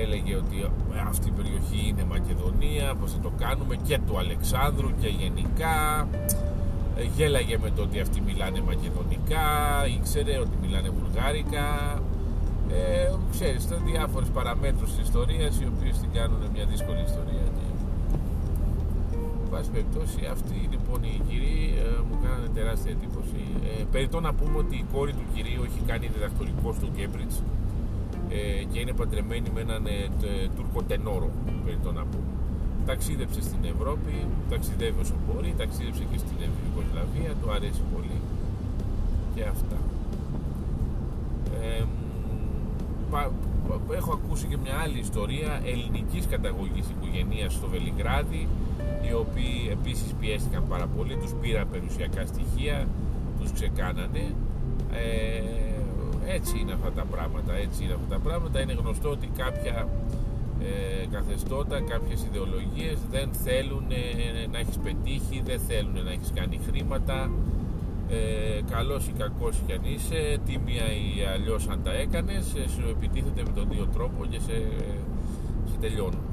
Έλεγε 0.01 0.35
ότι 0.35 0.57
ε, 0.95 0.99
αυτή 1.07 1.27
η 1.27 1.31
περιοχή 1.31 1.81
είναι 1.87 2.03
Μακεδονία 2.15 2.95
πως 2.99 3.11
θα 3.13 3.19
το 3.19 3.31
κάνουμε 3.43 3.75
και 3.87 3.99
του 4.05 4.17
Αλεξάνδρου 4.17 4.89
και 5.01 5.07
γενικά. 5.07 6.07
Ε, 6.97 7.03
γέλαγε 7.15 7.57
με 7.57 7.69
το 7.75 7.81
ότι 7.81 7.99
αυτοί 7.99 8.21
μιλάνε 8.21 8.61
μακεδονικά 8.61 9.45
ήξερε 9.97 10.37
ότι 10.39 10.55
μιλάνε 10.61 10.89
βουλγάρικα 10.89 11.65
ε, 12.71 13.13
ξέρεις, 13.31 13.63
ήταν 13.63 13.81
διάφορες 13.91 14.29
παραμέτρους 14.29 14.89
της 14.95 15.03
ιστορίας 15.07 15.59
οι 15.59 15.67
οποίες 15.73 15.97
την 15.97 16.11
κάνουν 16.11 16.39
μια 16.53 16.65
δύσκολη 16.65 17.01
ιστορία 17.01 17.45
πάση 19.49 19.69
περιπτώσει 19.75 20.19
αυτοί 20.35 20.57
λοιπόν 20.73 20.99
οι 21.07 21.13
κυρίοι 21.27 21.63
ε, 21.83 22.01
μου 22.07 22.15
κάνανε 22.23 22.49
τεράστια 22.57 22.91
εντύπωση. 22.95 23.41
Ε, 23.67 23.83
περιττό 23.93 24.19
να 24.27 24.31
πούμε 24.37 24.57
ότι 24.63 24.75
η 24.83 24.85
κόρη 24.93 25.13
του 25.19 25.25
κυρίου 25.33 25.61
έχει 25.69 25.81
κάνει 25.89 26.05
διδακτορικό 26.15 26.69
στο 26.77 26.87
Cambridge 26.97 27.35
ε, 28.37 28.63
και 28.71 28.79
είναι 28.81 28.93
παντρεμένη 28.99 29.49
με 29.55 29.61
έναν 29.67 29.83
ε, 29.85 29.97
Τούρκο 30.55 30.79
τενόρο, 30.89 31.29
περιττό 31.65 31.91
να 31.99 32.03
πούμε. 32.11 32.31
Ταξίδεψε 32.89 33.41
στην 33.41 33.61
Ευρώπη, 33.73 34.13
ταξιδεύει 34.51 34.99
όσο 35.05 35.15
μπορεί, 35.25 35.49
ταξίδεψε 35.61 36.03
και 36.11 36.17
στην 36.23 36.37
Ιουγκοσλαβία, 36.45 37.31
του 37.41 37.47
αρέσει 37.55 37.83
πολύ 37.93 38.19
και 39.35 39.43
αυτά. 39.53 39.77
Ε, 41.61 41.83
έχω 43.95 44.11
ακούσει 44.13 44.45
και 44.45 44.57
μια 44.57 44.75
άλλη 44.83 44.99
ιστορία 44.99 45.61
ελληνικής 45.65 46.27
καταγωγής 46.27 46.85
οικογένειας 46.89 47.53
στο 47.53 47.67
Βελιγράδι 47.67 48.47
οι 49.07 49.13
οποίοι 49.13 49.69
επίσης 49.71 50.13
πιέστηκαν 50.19 50.63
πάρα 50.69 50.87
πολύ, 50.97 51.15
τους 51.15 51.33
πήραν 51.41 51.67
περιουσιακά 51.71 52.25
στοιχεία, 52.25 52.87
τους 53.39 53.51
ξεκάνανε. 53.51 54.23
Ε, 54.93 55.41
έτσι 56.35 56.59
είναι 56.59 56.73
αυτά 56.73 56.91
τα 56.91 57.05
πράγματα, 57.11 57.53
έτσι 57.53 57.83
είναι 57.83 57.93
αυτά 57.93 58.15
τα 58.15 58.19
πράγματα. 58.19 58.61
Είναι 58.61 58.73
γνωστό 58.73 59.09
ότι 59.09 59.27
κάποια 59.37 59.87
ε, 60.61 61.05
καθεστώτα, 61.11 61.81
κάποιες 61.81 62.23
ιδεολογίες 62.29 62.97
δεν 63.11 63.29
θέλουν 63.43 63.85
ε, 63.91 64.47
να 64.51 64.57
έχεις 64.57 64.77
πετύχει, 64.77 65.41
δεν 65.45 65.59
θέλουν 65.67 66.03
να 66.03 66.11
έχεις 66.11 66.31
κάνει 66.35 66.59
χρήματα, 66.67 67.29
ε, 68.09 68.61
καλός 68.71 69.07
ή 69.07 69.13
κακός 69.17 69.61
κι 69.65 69.73
αν 69.73 69.81
είσαι, 69.83 70.39
τίμια 70.45 70.83
ή 70.83 71.25
αλλιώς 71.33 71.67
αν 71.67 71.83
τα 71.83 71.93
έκανες, 71.93 72.55
ε, 72.55 72.67
σου 72.69 72.83
επιτίθεται 72.89 73.41
με 73.45 73.51
τον 73.55 73.67
δύο 73.69 73.87
τρόπο 73.93 74.25
και 74.25 74.39
σε, 74.39 74.63
σε 75.65 75.77
τελειώνουν. 75.79 76.23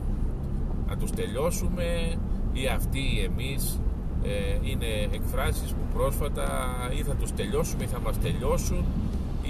Να 0.88 0.96
τους 0.96 1.10
τελειώσουμε, 1.10 2.16
ή 2.52 2.66
αυτοί 2.66 2.98
ή 2.98 3.20
εμείς 3.20 3.80
ε, 4.22 4.58
είναι 4.62 5.08
εκφράσεις 5.12 5.70
που 5.70 5.84
πρόσφατα 5.94 6.48
ή 6.98 7.02
θα 7.02 7.14
τους 7.14 7.32
τελειώσουμε 7.34 7.84
ή 7.84 7.86
θα 7.86 8.00
μας 8.00 8.18
τελειώσουν 8.20 8.84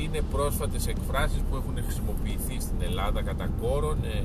είναι 0.03 0.21
πρόσφατες 0.33 0.87
εκφράσεις 0.87 1.41
που 1.51 1.57
έχουν 1.57 1.75
χρησιμοποιηθεί 1.85 2.61
στην 2.61 2.77
Ελλάδα 2.83 3.23
κατά 3.23 3.49
κόρον 3.61 3.99
ε, 4.05 4.23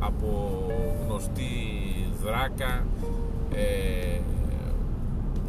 από 0.00 0.60
γνωστή 1.04 1.52
δράκα 2.24 2.86
ε, 3.54 4.20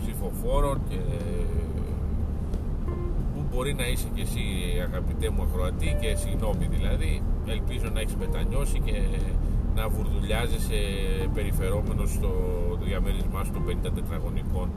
ψηφοφόρων 0.02 0.82
και 0.90 0.96
που 0.96 1.63
μπορεί 3.54 3.74
να 3.74 3.88
είσαι 3.88 4.08
και 4.16 4.22
εσύ 4.22 4.44
αγαπητέ 4.88 5.30
μου 5.30 5.42
ακροατή 5.42 5.98
και 6.02 6.16
συγγνώμη 6.16 6.66
δηλαδή 6.76 7.22
ελπίζω 7.48 7.88
να 7.94 8.00
έχεις 8.00 8.16
μετανιώσει 8.16 8.80
και 8.80 8.96
να 9.76 9.90
βουρδουλιάζεσαι 9.90 10.80
περιφερόμενος 11.34 12.10
στο 12.12 12.32
διαμέρισμά 12.84 13.44
σου 13.44 13.52
των 13.52 13.64
50 13.68 13.92
τετραγωνικών 13.96 14.70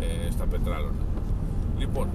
ε, 0.00 0.30
στα 0.30 0.46
πετράλωνα. 0.46 1.04
Λοιπόν, 1.78 2.08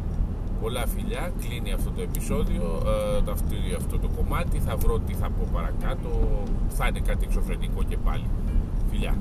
πολλά 0.62 0.88
φιλιά, 0.88 1.32
κλείνει 1.42 1.72
αυτό 1.72 1.90
το 1.92 2.02
επεισόδιο, 2.02 2.82
ε, 3.26 3.32
αυτό, 3.32 3.56
αυτό 3.78 4.00
το 4.00 4.08
κομμάτι, 4.18 4.60
θα 4.60 4.76
βρω 4.76 5.00
τι 5.00 5.14
θα 5.14 5.30
πω 5.30 5.48
παρακάτω, 5.54 6.10
θα 6.68 6.88
είναι 6.88 7.00
κάτι 7.00 7.26
εξωφρενικό 7.26 7.84
και 7.84 7.98
πάλι. 7.98 8.26
Φιλιά. 8.90 9.16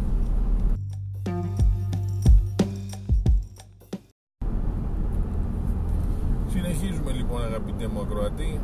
Συνεχίζουμε 6.83 7.13
λοιπόν 7.13 7.43
αγαπητέ 7.45 7.87
μου 7.89 8.01
ακροατή 8.01 8.61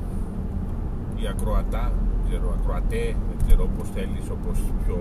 ή 1.17 1.27
ακροατά 1.27 1.93
ξέρω, 2.29 2.57
ακροατέ, 2.61 3.05
δεν 3.29 3.39
ξέρω 3.47 3.69
πώς 3.77 3.89
θέλεις, 3.95 4.31
όπως 4.31 4.59
πιο, 4.85 4.99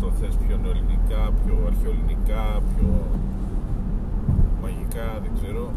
το 0.00 0.10
θες 0.10 0.34
πιο 0.46 0.56
νεοελληνικά, 0.62 1.20
πιο 1.44 1.54
αρχαιοελληνικά, 1.66 2.44
πιο 2.70 2.90
μαγικά, 4.62 5.06
δεν 5.22 5.30
ξέρω. 5.38 5.72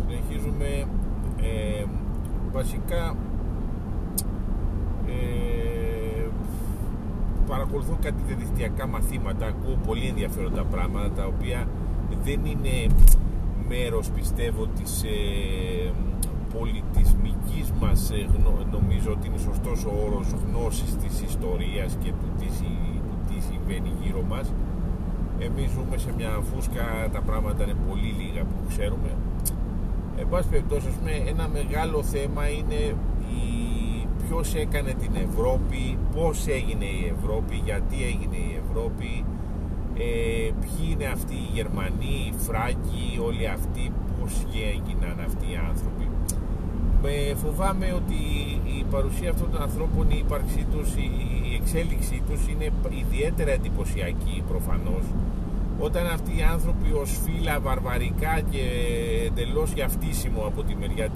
Συνεχίζουμε 0.00 0.86
ε, 1.40 1.84
βασικά 2.52 3.14
ε, 5.06 6.26
παρακολουθώ 7.46 7.98
κάτι 8.02 8.22
διαδικτυακά 8.26 8.86
μαθήματα, 8.86 9.46
ακούω 9.46 9.78
πολύ 9.86 10.06
ενδιαφέροντα 10.06 10.62
πράγματα 10.62 11.10
τα 11.10 11.26
οποία 11.26 11.68
δεν 12.24 12.44
είναι 12.44 12.94
μέρος 13.68 14.10
πιστεύω 14.10 14.66
της 14.66 15.02
ε, 15.02 15.92
πολιτισμικής 16.58 17.72
μας 17.80 18.10
ε, 18.10 18.26
νομίζω 18.70 19.10
ότι 19.12 19.26
είναι 19.26 19.38
σωστός 19.38 19.84
ο 19.84 19.92
όρος 20.04 20.28
γνώσης 20.44 20.96
της 20.96 21.22
ιστορίας 21.22 21.96
και 22.02 22.10
του 22.10 22.28
τι, 22.38 22.46
τι 23.28 23.42
συμβαίνει 23.42 23.92
γύρω 24.02 24.22
μας. 24.22 24.52
Εμείς 25.38 25.70
ζούμε 25.70 25.96
σε 25.96 26.12
μια 26.16 26.40
φούσκα 26.52 27.08
τα 27.12 27.20
πράγματα 27.20 27.64
είναι 27.64 27.76
πολύ 27.88 28.14
λίγα 28.20 28.42
που 28.44 28.56
ξέρουμε. 28.68 29.10
Εν 30.16 30.28
πάση 30.28 30.48
περιπτώσει 30.48 30.86
ένα 31.26 31.48
μεγάλο 31.48 32.02
θέμα 32.02 32.48
είναι 32.48 32.80
η, 33.40 33.46
ποιος 34.26 34.54
έκανε 34.54 34.92
την 34.92 35.12
Ευρώπη 35.14 35.98
πώς 36.14 36.46
έγινε 36.46 36.84
η 36.84 37.14
Ευρώπη 37.16 37.54
γιατί 37.64 37.96
έγινε 38.04 38.36
η 38.36 38.60
Ευρώπη 38.64 39.24
ε, 39.98 40.50
ποιοι 40.60 40.84
είναι 40.90 41.06
αυτοί 41.16 41.34
οι 41.34 41.50
Γερμανοί, 41.54 42.16
οι 42.28 42.34
Φράγκοι, 42.46 43.06
όλοι 43.26 43.46
αυτοί 43.48 43.92
πώς 44.16 44.32
έγιναν 44.74 45.16
αυτοί 45.28 45.46
οι 45.52 45.58
άνθρωποι. 45.68 46.06
Με 47.02 47.34
φοβάμαι 47.42 47.92
ότι 48.00 48.20
η 48.78 48.84
παρουσία 48.90 49.30
αυτών 49.30 49.50
των 49.50 49.62
ανθρώπων, 49.62 50.10
η 50.10 50.18
ύπαρξή 50.24 50.66
τους, 50.72 50.88
η 50.94 51.10
εξέλιξή 51.60 52.22
τους 52.28 52.40
είναι 52.48 52.68
ιδιαίτερα 53.04 53.50
εντυπωσιακή 53.50 54.42
προφανώς. 54.48 55.04
Όταν 55.80 56.06
αυτοί 56.06 56.30
οι 56.38 56.42
άνθρωποι 56.42 56.92
ως 56.92 57.10
φύλλα 57.24 57.60
βαρβαρικά 57.60 58.40
και 58.50 58.64
εντελώς 59.26 59.72
για 59.72 59.88
φτύσιμο 59.88 60.42
από 60.46 60.62
τη 60.62 60.74
μεριά 60.74 61.10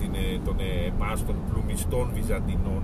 των 0.45 0.57
εμάς 0.87 1.27
των 1.27 1.37
πλουμιστών 1.49 2.11
Βυζαντινών 2.15 2.83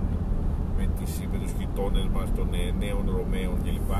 με, 0.77 0.89
τις, 0.97 1.11
με 1.31 1.37
τους 1.37 1.51
γειτόνες 1.59 2.07
μας 2.13 2.29
των 2.35 2.47
νέων 2.79 3.03
Ρωμαίων 3.15 3.57
κλπ 3.63 3.91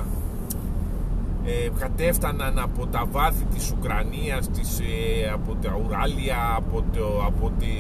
ε, 1.50 1.70
κατέφταναν 1.80 2.60
από 2.60 2.88
τα 2.88 3.06
βάθη 3.12 3.46
της 3.46 3.72
Ουκρανίας 3.72 4.50
της, 4.50 4.80
ε, 4.80 5.30
από 5.34 5.56
τα 5.56 5.82
Ουράλια 5.86 6.54
από, 6.56 6.84
το, 6.94 7.24
από 7.26 7.52
τη 7.60 7.74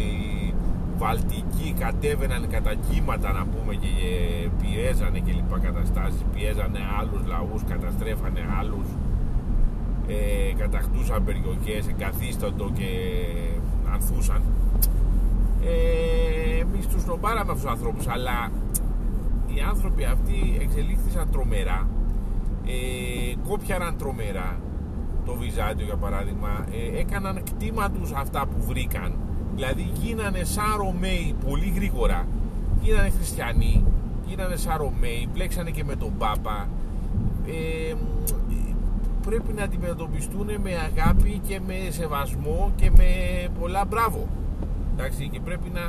Βαλτική. 0.97 1.75
Κατέβαιναν 1.79 2.47
κατά 2.49 2.73
κύματα 2.75 3.31
να 3.31 3.45
πούμε 3.45 3.73
και 3.75 3.88
ε, 3.88 4.49
πιέζανε 4.61 5.19
και 5.19 5.31
λοιπά 5.31 5.59
καταστάσεις 5.59 6.23
πιέζανε 6.33 6.79
άλλους 6.99 7.21
λαούς, 7.27 7.63
καταστρέφανε 7.69 8.41
άλλους. 8.59 8.88
Ε, 10.07 10.53
κατακτούσαν 10.57 11.23
περιοχές, 11.23 11.88
εγκαθίστατο 11.88 12.71
και 12.77 12.89
ανθούσαν. 13.93 14.41
Ε, 15.63 16.59
εμείς 16.59 16.88
τους 16.88 17.05
νομπάραμε 17.05 17.51
αυτούς 17.51 17.61
τους 17.61 17.71
ανθρώπους 17.71 18.07
αλλά 18.07 18.51
οι 19.47 19.59
άνθρωποι 19.69 20.03
αυτοί 20.03 20.57
εξελίχθησαν 20.61 21.31
τρομερά 21.31 21.88
ε, 22.69 23.35
κόπιαραν 23.47 23.97
τρομερά 23.97 24.59
το 25.25 25.33
Βυζάντιο 25.33 25.85
για 25.85 25.95
παράδειγμα 25.95 26.65
ε, 26.71 26.99
έκαναν 26.99 27.43
κτήμα 27.43 27.91
τους 27.91 28.11
αυτά 28.11 28.45
που 28.45 28.65
βρήκαν. 28.65 29.15
Δηλαδή 29.55 29.89
γίνανε 29.93 30.43
σαν 30.43 30.75
Ρωμαίοι 30.77 31.35
πολύ 31.47 31.73
γρήγορα. 31.75 32.27
Γίνανε 32.81 33.09
χριστιανοί 33.09 33.85
γίνανε 34.25 34.55
σαν 34.55 34.77
Ρωμαίοι 34.77 35.29
πλέξανε 35.33 35.69
και 35.69 35.83
με 35.83 35.95
τον 35.95 36.17
Πάπα. 36.17 36.67
Ε, 37.47 37.93
πρέπει 39.21 39.53
να 39.53 39.63
αντιμετωπιστούν 39.63 40.47
με 40.63 40.71
αγάπη 40.75 41.41
και 41.47 41.59
με 41.67 41.73
σεβασμό 41.89 42.71
και 42.75 42.91
με 42.91 43.11
πολλά 43.59 43.85
μπράβο. 43.85 44.27
Εντάξει 44.93 45.29
και 45.29 45.39
πρέπει 45.39 45.69
να 45.73 45.81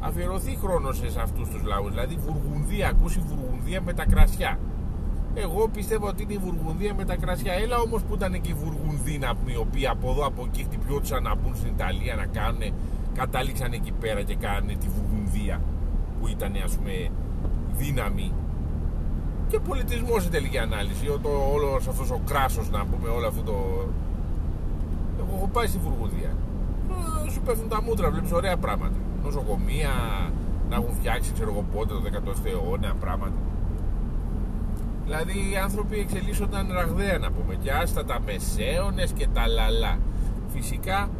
αφιερωθεί 0.00 0.58
χρόνος 0.62 0.96
σε 0.96 1.20
αυτούς 1.20 1.48
τους 1.48 1.62
λαούς. 1.64 1.90
Δηλαδή 1.90 2.16
Βουργουνδία, 2.26 2.88
ακούσει 2.88 3.22
Βουργουνδία 3.26 3.80
με 3.80 3.92
τα 3.92 4.04
κρασιά 4.04 4.58
εγώ 5.34 5.68
πιστεύω 5.68 6.06
ότι 6.06 6.22
είναι 6.22 6.32
η 6.32 6.38
Βουργουνδία 6.38 6.94
με 6.94 7.04
τα 7.04 7.16
κρασιά. 7.16 7.52
Έλα 7.52 7.78
όμως 7.78 8.02
που 8.02 8.14
ήταν 8.14 8.40
και 8.40 8.50
η 8.50 8.54
Βουργουνδίνα 8.54 9.34
οι 9.44 9.56
οποίοι 9.56 9.86
από 9.86 10.10
εδώ 10.10 10.26
από 10.26 10.44
εκεί 10.48 10.62
χτυπιόντουσαν 10.62 11.22
να 11.22 11.34
μπουν 11.34 11.56
στην 11.56 11.70
Ιταλία 11.70 12.14
να 12.14 12.26
κάνουν. 12.26 12.62
Κατάληξαν 13.14 13.72
εκεί 13.72 13.92
πέρα 13.92 14.22
και 14.22 14.34
κάνουν 14.34 14.78
τη 14.78 14.88
Βουργουνδία 14.88 15.60
που 16.20 16.28
ήταν 16.28 16.52
ας 16.64 16.76
πούμε 16.76 17.10
δύναμη 17.72 18.32
και 19.48 19.58
πολιτισμός 19.58 20.22
σε 20.22 20.28
τελική 20.28 20.58
ανάλυση. 20.58 21.06
Το, 21.22 21.28
όλος 21.52 21.88
αυτός 21.88 22.10
ο 22.10 22.20
κράσος 22.26 22.70
να 22.70 22.84
πούμε, 22.86 23.08
όλο 23.08 23.26
αυτό 23.26 23.42
το. 23.42 23.56
Εγώ 25.18 25.36
έχω 25.36 25.48
πάει 25.52 25.66
στη 25.66 25.78
Βουργουνδία. 25.78 26.36
Ε, 27.26 27.30
σου 27.30 27.40
πέφτουν 27.40 27.68
τα 27.68 27.82
μούτρα, 27.82 28.10
βλέπεις 28.10 28.32
ωραία 28.32 28.56
πράγματα. 28.56 28.96
Νοσοκομεία, 29.22 29.90
να 30.68 30.76
έχουν 30.76 30.92
φτιάξει, 30.94 31.32
ξέρω 31.32 31.50
εγώ 31.50 31.64
πότε, 31.74 31.92
το 31.94 32.02
18ο 32.04 32.46
αιώνα 32.46 32.94
πράγματα. 33.00 33.38
Δηλαδή 35.12 35.38
οι 35.52 35.56
άνθρωποι 35.56 35.98
εξελίσσονταν 35.98 36.72
ραγδαία 36.72 37.18
να 37.18 37.30
πούμε 37.30 37.54
και 37.54 37.72
άστατα 37.72 38.20
μεσαίωνες 38.20 39.12
και 39.12 39.26
τα 39.34 39.46
λαλά. 39.46 39.98
Φυσικά 40.48 41.10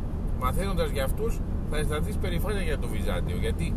μαθαίνοντας 0.40 0.90
για 0.90 1.04
αυτούς 1.04 1.40
θα 1.70 1.76
αισθανθείς 1.76 2.16
περηφάνεια 2.16 2.62
για 2.62 2.78
το 2.78 2.88
Βυζάντιο 2.88 3.37
γιατί 3.37 3.75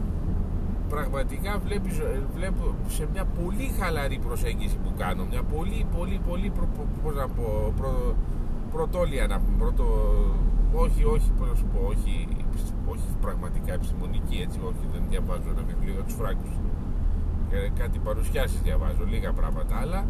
πραγματικά 0.90 1.60
βλέπεις, 1.66 1.98
ε, 1.98 2.22
βλέπω 2.36 2.76
σε 2.88 3.08
μια 3.12 3.26
πολύ 3.26 3.72
χαλαρή 3.80 4.20
προσέγγιση 4.28 4.78
που 4.84 4.92
κάνω 4.98 5.26
μια 5.30 5.44
πολύ 5.44 5.86
πολύ 5.98 6.22
πολύ 6.28 6.50
προ, 6.50 6.68
πώς 7.04 7.16
να 7.16 7.28
πω, 7.28 7.74
προ, 7.78 8.16
πρωτόλια 8.72 9.28
να 9.28 9.40
πούμε 9.40 9.58
πρωτο, 9.58 9.86
όχι 10.74 11.04
όχι 11.04 11.32
πώς 11.38 11.48
να 11.50 11.56
σου 11.56 11.66
πω 11.74 11.80
όχι, 11.88 12.28
όχι 12.92 13.08
πραγματικά 13.22 13.74
επιστημονική 13.74 14.38
έτσι 14.46 14.60
όχι 14.70 14.84
δεν 14.94 15.04
διαβάζω 15.10 15.50
ένα 15.56 15.64
βιβλίο 15.68 15.94
για 15.94 16.04
τους 16.04 16.14
φράγκους 16.14 16.56
κάτι 17.78 18.00
παρουσιάσεις 18.00 18.62
διαβάζω, 18.62 19.04
λίγα 19.10 19.32
πράγματα 19.32 19.76
άλλα 19.82 20.06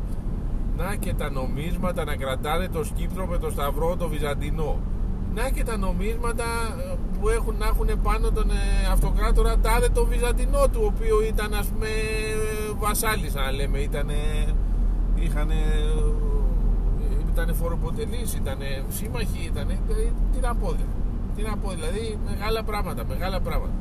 να 0.78 0.96
και 0.96 1.14
τα 1.14 1.30
νομίσματα 1.30 2.04
να 2.04 2.16
κρατάνε 2.16 2.68
το 2.68 2.84
σκύπτρο 2.84 3.26
με 3.26 3.38
το 3.38 3.50
σταυρό 3.50 3.96
το 3.96 4.08
βυζαντινό. 4.08 4.80
Να 5.36 5.50
και 5.50 5.64
τα 5.64 5.78
νομίσματα 5.78 6.44
ε, 6.92 6.96
που 7.20 7.30
έχουν, 7.30 7.56
να 7.60 7.66
έχουν 7.66 7.90
πάνω 8.04 8.32
τον 8.32 8.50
ε, 8.50 8.88
αυτοκράτορα 8.92 9.58
τάδε 9.58 9.90
το 9.90 10.06
βυζαντινό 10.06 10.68
του 10.72 10.80
ο 10.84 10.86
οποίο 10.86 11.22
ήταν 11.24 11.54
ας 11.54 11.68
πούμε 11.68 11.88
βασάλης 12.80 13.34
να 13.34 13.52
λέμε 13.52 13.80
ήταν 13.80 14.10
είχαν 15.16 15.52
ήταν 17.32 17.56
φοροποτελείς, 17.56 18.34
ήταν 18.34 18.58
σύμμαχοι, 18.90 19.52
ήταν 19.52 19.68
τι 20.34 20.40
να 20.40 20.56
πω, 20.56 20.76
τι 21.36 21.42
να 21.42 21.58
πω 21.58 21.70
δηλαδή 21.70 22.18
μεγάλα 22.30 22.64
πράγματα, 22.64 23.06
μεγάλα 23.06 23.40
πράγματα. 23.40 23.74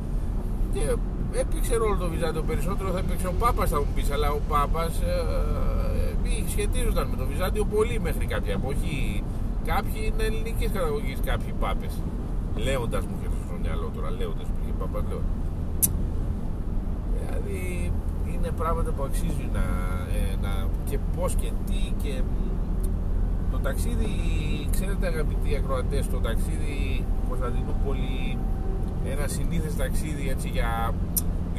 Και 0.73 0.95
έπαιξε 1.39 1.75
ρόλο 1.75 1.95
το 1.95 2.07
Βυζάντιο 2.09 2.41
περισσότερο 2.41 2.89
θα 2.91 2.99
έπαιξε 2.99 3.27
ο 3.27 3.33
Πάπας 3.39 3.69
θα 3.69 3.79
μου 3.79 3.87
πεις 3.95 4.11
αλλά 4.11 4.29
ο 4.31 4.39
Πάπας 4.49 5.01
ε, 5.01 5.15
ε, 6.45 6.49
σχετίζονταν 6.49 7.07
με 7.07 7.15
το 7.15 7.25
Βυζάντιο 7.25 7.65
πολύ 7.65 7.99
μέχρι 7.99 8.25
κάποια 8.25 8.53
εποχή. 8.53 9.23
Κάποιοι 9.65 10.01
είναι 10.05 10.23
ελληνικής 10.23 10.69
καταγωγής 10.71 11.19
κάποιοι 11.25 11.53
Πάπες. 11.59 11.93
Λέοντας 12.55 13.03
μου 13.05 13.15
και 13.21 13.27
στο 13.45 13.55
μυαλό 13.61 13.91
τώρα 13.95 14.09
λέοντας 14.11 14.47
μου 14.51 14.59
και 14.65 14.73
Πάπας 14.79 15.03
λέω. 15.09 15.21
Δηλαδή 17.19 17.91
είναι 18.31 18.49
πράγματα 18.57 18.91
που 18.91 19.03
αξίζει 19.03 19.49
να, 19.53 19.65
ε, 20.17 20.35
να 20.41 20.51
και 20.89 20.97
πως 21.15 21.35
και 21.35 21.51
τι 21.65 21.79
και 22.03 22.21
το 23.51 23.57
ταξίδι 23.57 24.09
ξέρετε 24.71 25.07
αγαπητοί 25.07 25.55
ακροατές 25.55 26.07
το 26.07 26.17
ταξίδι 26.19 27.05
Κωνσταντινούπολη 27.29 28.37
ένα 29.11 29.27
συνήθες 29.27 29.75
ταξίδι 29.75 30.29
έτσι 30.29 30.47
για 30.49 30.93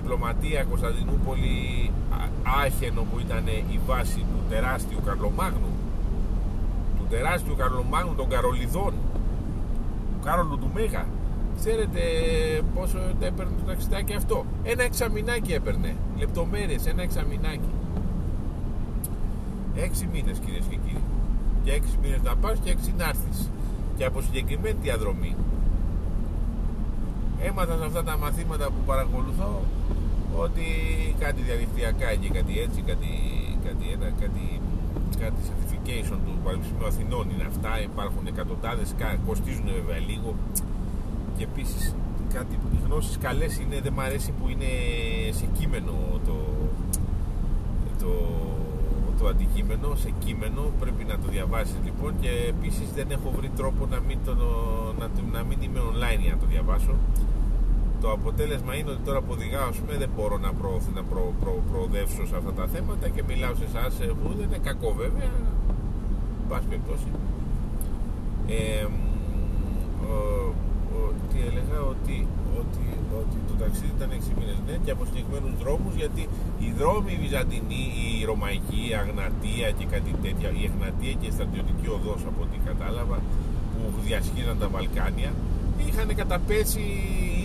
διπλωματία 0.07 0.65
Κωνσταντινούπολη 0.65 1.91
Άχενο 2.65 3.03
που 3.03 3.19
ήταν 3.19 3.47
η 3.47 3.81
βάση 3.87 4.19
του 4.19 4.41
τεράστιου 4.49 4.99
Καρλομάγνου. 5.07 5.73
Του 6.99 7.07
τεράστιου 7.11 7.57
Καρλομάγνου 7.57 8.15
των 8.15 8.29
Καρολιδών. 8.29 8.93
Του 10.11 10.25
Κάρολου 10.25 10.59
του 10.59 10.71
Μέγα. 10.75 11.05
Ξέρετε 11.59 12.01
πόσο 12.75 12.99
έπαιρνε 13.21 13.53
το 13.59 13.65
ταξιδάκι 13.67 14.15
αυτό; 14.15 14.45
Ένα 14.63 14.83
εξαμηνάκι 14.83 15.53
έπαιρνε. 15.53 15.97
Λεπτομέρειες 16.19 16.87
ένα 16.87 17.03
εξαμηνάκι. 17.03 17.73
Έξι 19.75 20.09
μήνες 20.13 20.39
κυρίες 20.39 20.65
και 20.71 20.77
κύριοι. 20.85 21.03
Και 21.65 21.73
έξι 21.73 21.99
μήνες 22.03 22.23
να 22.23 22.37
πας 22.37 22.59
και 22.65 22.71
έξι 22.71 22.95
να 22.99 23.05
έρθεις. 23.05 23.51
Και 23.97 24.05
από 24.05 24.21
συγκεκριμένη 24.21 24.77
διαδρομή. 24.83 25.37
Έμαθα 27.43 27.77
σε 27.77 27.85
αυτά 27.85 28.03
τα 28.05 28.17
μαθήματα 28.17 28.67
που 28.67 28.81
παρακολουθώ 28.87 29.61
ότι 30.45 30.67
κάτι 31.19 31.41
διαδικτυακά 31.43 32.15
και 32.15 32.29
κάτι 32.29 32.61
έτσι, 32.61 32.81
κάτι, 32.91 33.11
κάτι, 33.65 33.85
ένα, 33.95 34.09
κάτι, 34.23 34.61
κάτι 35.23 35.41
certification 35.49 36.19
του 36.25 36.35
Πανεπιστημίου 36.45 36.87
Αθηνών 36.87 37.31
είναι 37.31 37.47
αυτά, 37.53 37.81
υπάρχουν 37.83 38.27
εκατοντάδες, 38.27 38.95
κοστίζουν 39.27 39.69
βέβαια 39.79 39.99
λίγο. 39.99 40.35
Και 41.37 41.45
επίσης 41.45 41.95
κάτι, 42.33 42.55
οι 42.75 42.79
γνώσεις 42.87 43.19
καλές 43.19 43.59
είναι, 43.59 43.81
δεν 43.81 43.93
μ' 43.93 44.01
αρέσει 44.01 44.31
που 44.39 44.49
είναι 44.49 44.71
σε 45.31 45.47
κείμενο 45.59 45.93
το, 46.27 46.37
το, 48.03 48.13
το 49.19 49.27
αντικείμενο, 49.27 49.95
σε 49.95 50.11
κείμενο 50.25 50.63
πρέπει 50.81 51.05
να 51.05 51.19
το 51.19 51.29
διαβάσεις 51.29 51.77
λοιπόν. 51.85 52.13
Και 52.21 52.31
επίσης 52.49 52.93
δεν 52.95 53.11
έχω 53.11 53.33
βρει 53.37 53.51
τρόπο 53.57 53.87
να 53.87 54.01
μην, 54.01 54.19
το, 54.25 54.35
να, 54.99 55.07
να 55.33 55.45
μην 55.45 55.59
είμαι 55.63 55.81
online 55.91 56.21
για 56.21 56.33
να 56.33 56.39
το 56.39 56.47
διαβάσω 56.47 56.95
το 58.07 58.13
αποτέλεσμα 58.13 58.73
είναι 58.79 58.91
ότι 58.95 59.03
τώρα 59.09 59.21
που 59.25 59.33
οδηγάω 59.37 59.71
πούμε, 59.79 59.95
δεν 60.03 60.11
μπορώ 60.17 60.37
να, 60.47 60.51
προωθ, 60.59 60.87
να 60.97 61.03
προ, 61.11 61.25
προ, 61.41 61.53
προοδεύσω 61.71 62.23
σε 62.31 62.37
αυτά 62.41 62.53
τα 62.61 62.67
θέματα 62.73 63.07
και 63.15 63.23
μιλάω 63.29 63.55
σε 63.61 63.67
εσάς 63.71 63.93
που 64.19 64.29
δεν 64.39 64.47
είναι 64.49 64.61
κακό 64.69 64.91
βέβαια. 65.03 65.31
Πάση 66.49 66.67
περιπτώσει. 66.71 67.09
Ε, 68.47 68.87
τι 71.31 71.39
έλεγα 71.49 71.79
ότι, 71.93 72.17
ότι, 72.61 72.87
ότι 73.21 73.37
το 73.49 73.55
ταξίδι 73.63 73.93
ήταν 73.97 74.11
6 74.11 74.39
μήνες. 74.39 74.59
Ναι, 74.67 74.75
και 74.85 74.93
από 74.95 75.03
συγκεκριμένους 75.09 75.55
δρόμους 75.63 75.95
γιατί 76.01 76.23
οι 76.65 76.69
δρόμοι 76.81 77.11
οι 77.13 77.19
Βυζαντινοί, 77.25 77.85
η 78.21 78.25
Ρωμαϊκή, 78.31 78.81
η 78.91 78.95
Αγνατία 79.03 79.69
και 79.79 79.87
κάτι 79.95 80.11
τέτοια 80.25 80.49
η 80.61 80.63
Αγνατία 80.71 81.15
και 81.21 81.27
η 81.31 81.33
στρατιωτική 81.37 81.87
οδός 81.97 82.21
από 82.31 82.41
ό,τι 82.47 82.57
κατάλαβα 82.69 83.19
που 83.93 84.01
διασχίζαν 84.07 84.57
τα 84.63 84.69
Βαλκάνια 84.75 85.31
είχαν 85.87 86.09
καταπέσει 86.23 86.85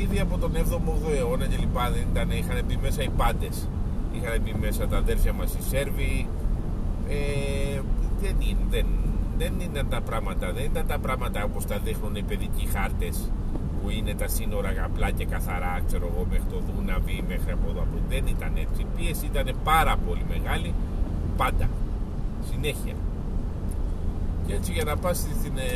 ήδη 0.01 0.19
από 0.19 0.37
τον 0.37 0.51
7ο-8ο 0.53 1.15
αιώνα 1.17 1.45
και 1.45 1.57
λοιπά. 1.57 1.91
Δεν 1.91 2.05
ήταν, 2.11 2.31
είχαν 2.31 2.57
μπει 2.67 2.77
μέσα 2.81 3.03
οι 3.03 3.09
πάντες. 3.09 3.67
Είχαν 4.15 4.41
μπει 4.41 4.53
μέσα 4.59 4.87
τα 4.87 4.97
αδέρφια 4.97 5.33
μας 5.33 5.53
οι 5.53 5.61
Σέρβοι. 5.69 6.27
Ε, 7.09 7.79
δεν, 8.21 8.35
είναι, 8.39 8.65
δεν, 8.69 8.85
δεν 9.37 9.53
ήταν 9.59 9.89
τα 9.89 10.01
πράγματα, 10.01 10.51
δεν 10.51 10.63
ήταν 10.63 10.87
τα 10.87 10.99
πράγματα 10.99 11.43
όπως 11.43 11.65
τα 11.65 11.77
δείχνουν 11.77 12.15
οι 12.15 12.23
παιδικοί 12.23 12.65
χάρτες 12.73 13.31
που 13.81 13.89
είναι 13.89 14.13
τα 14.13 14.27
σύνορα 14.27 14.69
απλά 14.83 15.11
και 15.11 15.25
καθαρά, 15.25 15.81
ξέρω 15.87 16.11
εγώ, 16.13 16.25
μέχρι 16.29 16.45
το 16.51 16.59
Δούναβι, 16.67 17.23
μέχρι 17.27 17.51
από 17.51 17.69
εδώ. 17.69 17.85
Δεν 18.09 18.23
ήταν 18.27 18.51
έτσι. 18.55 18.81
Η 18.81 18.85
πίεση 18.95 19.25
ήταν 19.25 19.55
πάρα 19.63 19.97
πολύ 20.07 20.25
μεγάλη 20.29 20.73
πάντα. 21.37 21.69
Συνέχεια. 22.51 22.93
και 24.47 24.53
έτσι 24.53 24.71
για 24.71 24.83
να 24.83 24.97
πας 24.97 25.17
στην, 25.17 25.57
ε, 25.57 25.71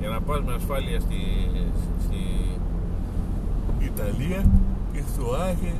για 0.00 0.08
να 0.08 0.20
πας 0.20 0.40
με 0.42 0.54
ασφάλεια 0.54 1.00
στη, 1.00 1.20
στη 1.52 1.67
Ιταλία 3.98 4.50
και 4.92 5.02
στο 5.12 5.34
Άγιο 5.34 5.76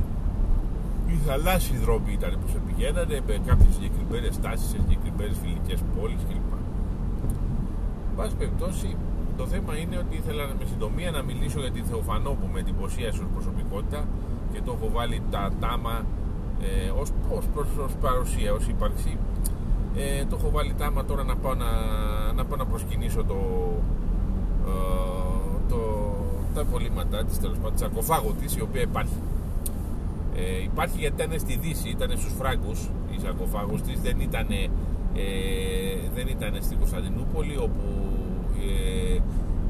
οι 1.07 1.17
θαλάσσιοι 1.25 1.77
δρόμοι 1.77 2.11
ήταν 2.13 2.31
που 2.41 2.47
σε 2.53 2.59
πηγαίνανε 2.67 3.21
με 3.27 3.35
κάποιες 3.47 3.73
συγκεκριμένες 3.75 4.33
στάσεις 4.35 4.67
σε 4.69 4.77
συγκεκριμένες 4.83 5.37
φιλικές 5.43 5.79
πόλεις 5.95 6.21
κλπ. 6.27 6.51
Πάση 8.15 8.35
περιπτώσει, 8.35 8.89
το 9.37 9.45
θέμα 9.45 9.77
είναι 9.77 9.97
ότι 10.03 10.15
ήθελα 10.21 10.43
με 10.59 10.65
συντομία 10.71 11.11
να 11.11 11.21
μιλήσω 11.21 11.59
για 11.59 11.71
την 11.71 11.83
Θεοφανό 11.89 12.31
που 12.39 12.47
με 12.53 12.59
εντυπωσίασε 12.59 13.19
ως 13.23 13.29
προσωπικότητα 13.35 14.01
και 14.51 14.61
το 14.65 14.71
έχω 14.77 14.89
βάλει 14.97 15.21
τα 15.31 15.51
τάμα 15.59 16.05
ε, 16.61 16.89
ως, 17.01 17.09
ως, 17.37 17.45
ως, 17.85 17.93
παρουσία, 18.01 18.53
ως 18.53 18.67
ύπαρξη. 18.67 19.17
Ε, 19.95 20.25
το 20.29 20.35
έχω 20.39 20.49
βάλει 20.49 20.73
τάμα 20.77 21.05
τώρα 21.05 21.23
να 21.23 21.35
πάω 21.35 21.55
να, 21.55 21.71
να, 22.35 22.45
πάω 22.45 22.57
να 22.57 22.65
προσκυνήσω 22.65 23.23
το, 23.23 23.39
ε, 24.67 24.71
το, 24.71 25.18
τα 26.59 26.65
υπολείμματά 26.67 27.25
της, 27.25 27.39
τέλος 27.39 27.57
πάντων, 27.57 27.77
σαρκοφάγο 27.77 28.31
της, 28.41 28.55
η 28.55 28.61
οποία 28.61 28.81
υπάρχει. 28.81 29.19
Ε, 30.35 30.63
υπάρχει 30.69 30.97
γιατί 30.99 31.23
ήταν 31.23 31.39
στη 31.39 31.53
Δύση, 31.63 31.89
ήταν 31.89 32.09
στους 32.17 32.33
Φράγκους, 32.39 32.79
η 33.15 33.19
σαρκοφάγος 33.23 33.81
της, 33.81 33.99
δεν 34.01 34.19
ήταν, 34.19 34.47
ε, 34.51 34.67
δεν 36.15 36.27
ήταν 36.27 36.51
στην 36.61 36.77
Κωνσταντινούπολη, 36.77 37.57
όπου 37.57 37.87
ε, 38.67 39.17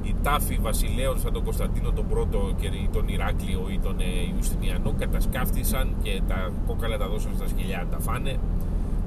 οι 0.03 0.15
τάφοι 0.23 0.55
βασιλέων 0.61 1.19
σαν 1.19 1.33
τον 1.33 1.43
Κωνσταντίνο 1.43 1.91
τον 1.91 2.07
πρώτο 2.07 2.51
και 2.61 2.69
τον 2.91 3.07
Ηράκλειο 3.07 3.61
ή 3.71 3.79
τον 3.79 3.99
ε, 3.99 4.03
Ιουστινιανό 4.35 4.93
κατασκάφτησαν 4.99 5.95
και 6.03 6.21
τα 6.27 6.51
κόκαλα 6.67 6.97
τα 6.97 7.07
δώσαν 7.07 7.31
στα 7.35 7.47
σκυλιά 7.47 7.87
τα 7.91 7.99
φάνε 7.99 8.39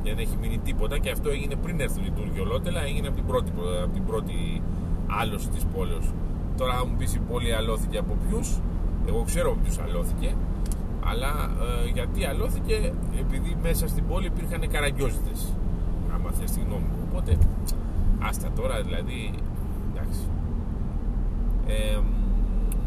δεν 0.05 0.19
έχει 0.19 0.37
μείνει 0.41 0.59
τίποτα 0.59 0.99
και 0.99 1.11
αυτό 1.11 1.31
έγινε 1.31 1.55
πριν 1.55 1.81
έρθουν 1.81 2.05
οι 2.05 2.11
Τούρκοι 2.11 2.41
ολότελα 2.41 2.83
έγινε 2.83 3.07
από 3.07 3.17
την 3.17 3.27
πρώτη, 3.27 3.51
από 3.83 3.93
την 3.93 4.05
πρώτη 4.05 4.63
άλωση 5.21 5.49
της 5.49 5.65
πόλεως 5.75 6.07
τώρα 6.57 6.75
θα 6.75 6.87
μου 6.87 6.97
πεις 6.99 7.15
η 7.15 7.19
πόλη 7.19 7.55
αλώθηκε 7.55 7.99
από 7.99 8.17
ποιους. 8.29 8.61
εγώ 9.09 9.23
ξέρω 9.25 9.51
από 9.51 9.61
ποιους 9.63 9.79
αλώθηκε 9.79 10.35
αλλά 11.05 11.51
ε, 11.85 11.89
γιατί 11.89 12.25
αλώθηκε 12.25 12.93
επειδή 13.21 13.57
μέσα 13.63 13.89
στην 13.89 14.07
πόλη 14.07 14.27
υπήρχαν 14.27 14.71
καραγκιόζητες 14.71 15.55
άμα 16.15 16.31
θες 16.31 16.51
τη 16.51 16.61
γνώμη 16.61 16.87
μου 16.93 17.07
οπότε 17.09 17.39
άστα 18.29 18.49
τώρα 18.57 18.83
δηλαδή 18.83 19.31
εντάξει 19.91 20.21
ε, 21.67 21.99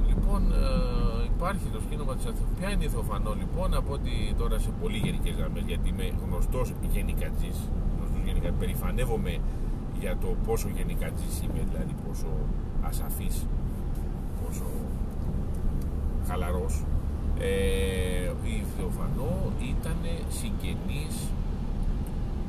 λοιπόν 0.08 0.42
ε, 0.52 1.24
υπάρχει 1.36 1.68
το 1.74 1.80
σκήνομα 1.86 2.16
της 2.16 2.26
Αθήνας 2.26 2.50
ποια 2.60 2.70
είναι 2.72 2.84
η 2.84 2.88
Θεοφανό 2.88 3.34
λοιπόν 3.42 3.74
από 3.74 3.94
ότι 3.94 4.14
τώρα 4.38 4.60
σε 4.60 4.72
πολύ 4.82 4.98
γενικές 4.98 5.34
γραμμές 5.40 5.64
γιατί 5.66 5.90
είμαι 5.90 6.12
γνωστός 6.26 6.74
γενικατζής 6.94 7.58
γνωστός 7.98 8.22
γενικά 8.26 8.50
περηφανεύομαι 8.60 9.38
για 10.00 10.18
το 10.22 10.28
πόσο 10.46 10.68
γενικατζής 10.76 11.36
είμαι 11.44 11.62
δηλαδή 11.72 11.94
πόσο 12.08 12.28
ασαφής 12.82 13.36
πόσο 13.36 13.55
χαλαρός. 16.28 16.84
Ε, 17.40 18.32
η 18.54 18.56
Θεοφανό 18.76 19.34
ήταν 19.74 20.00
συγγενής 20.38 21.16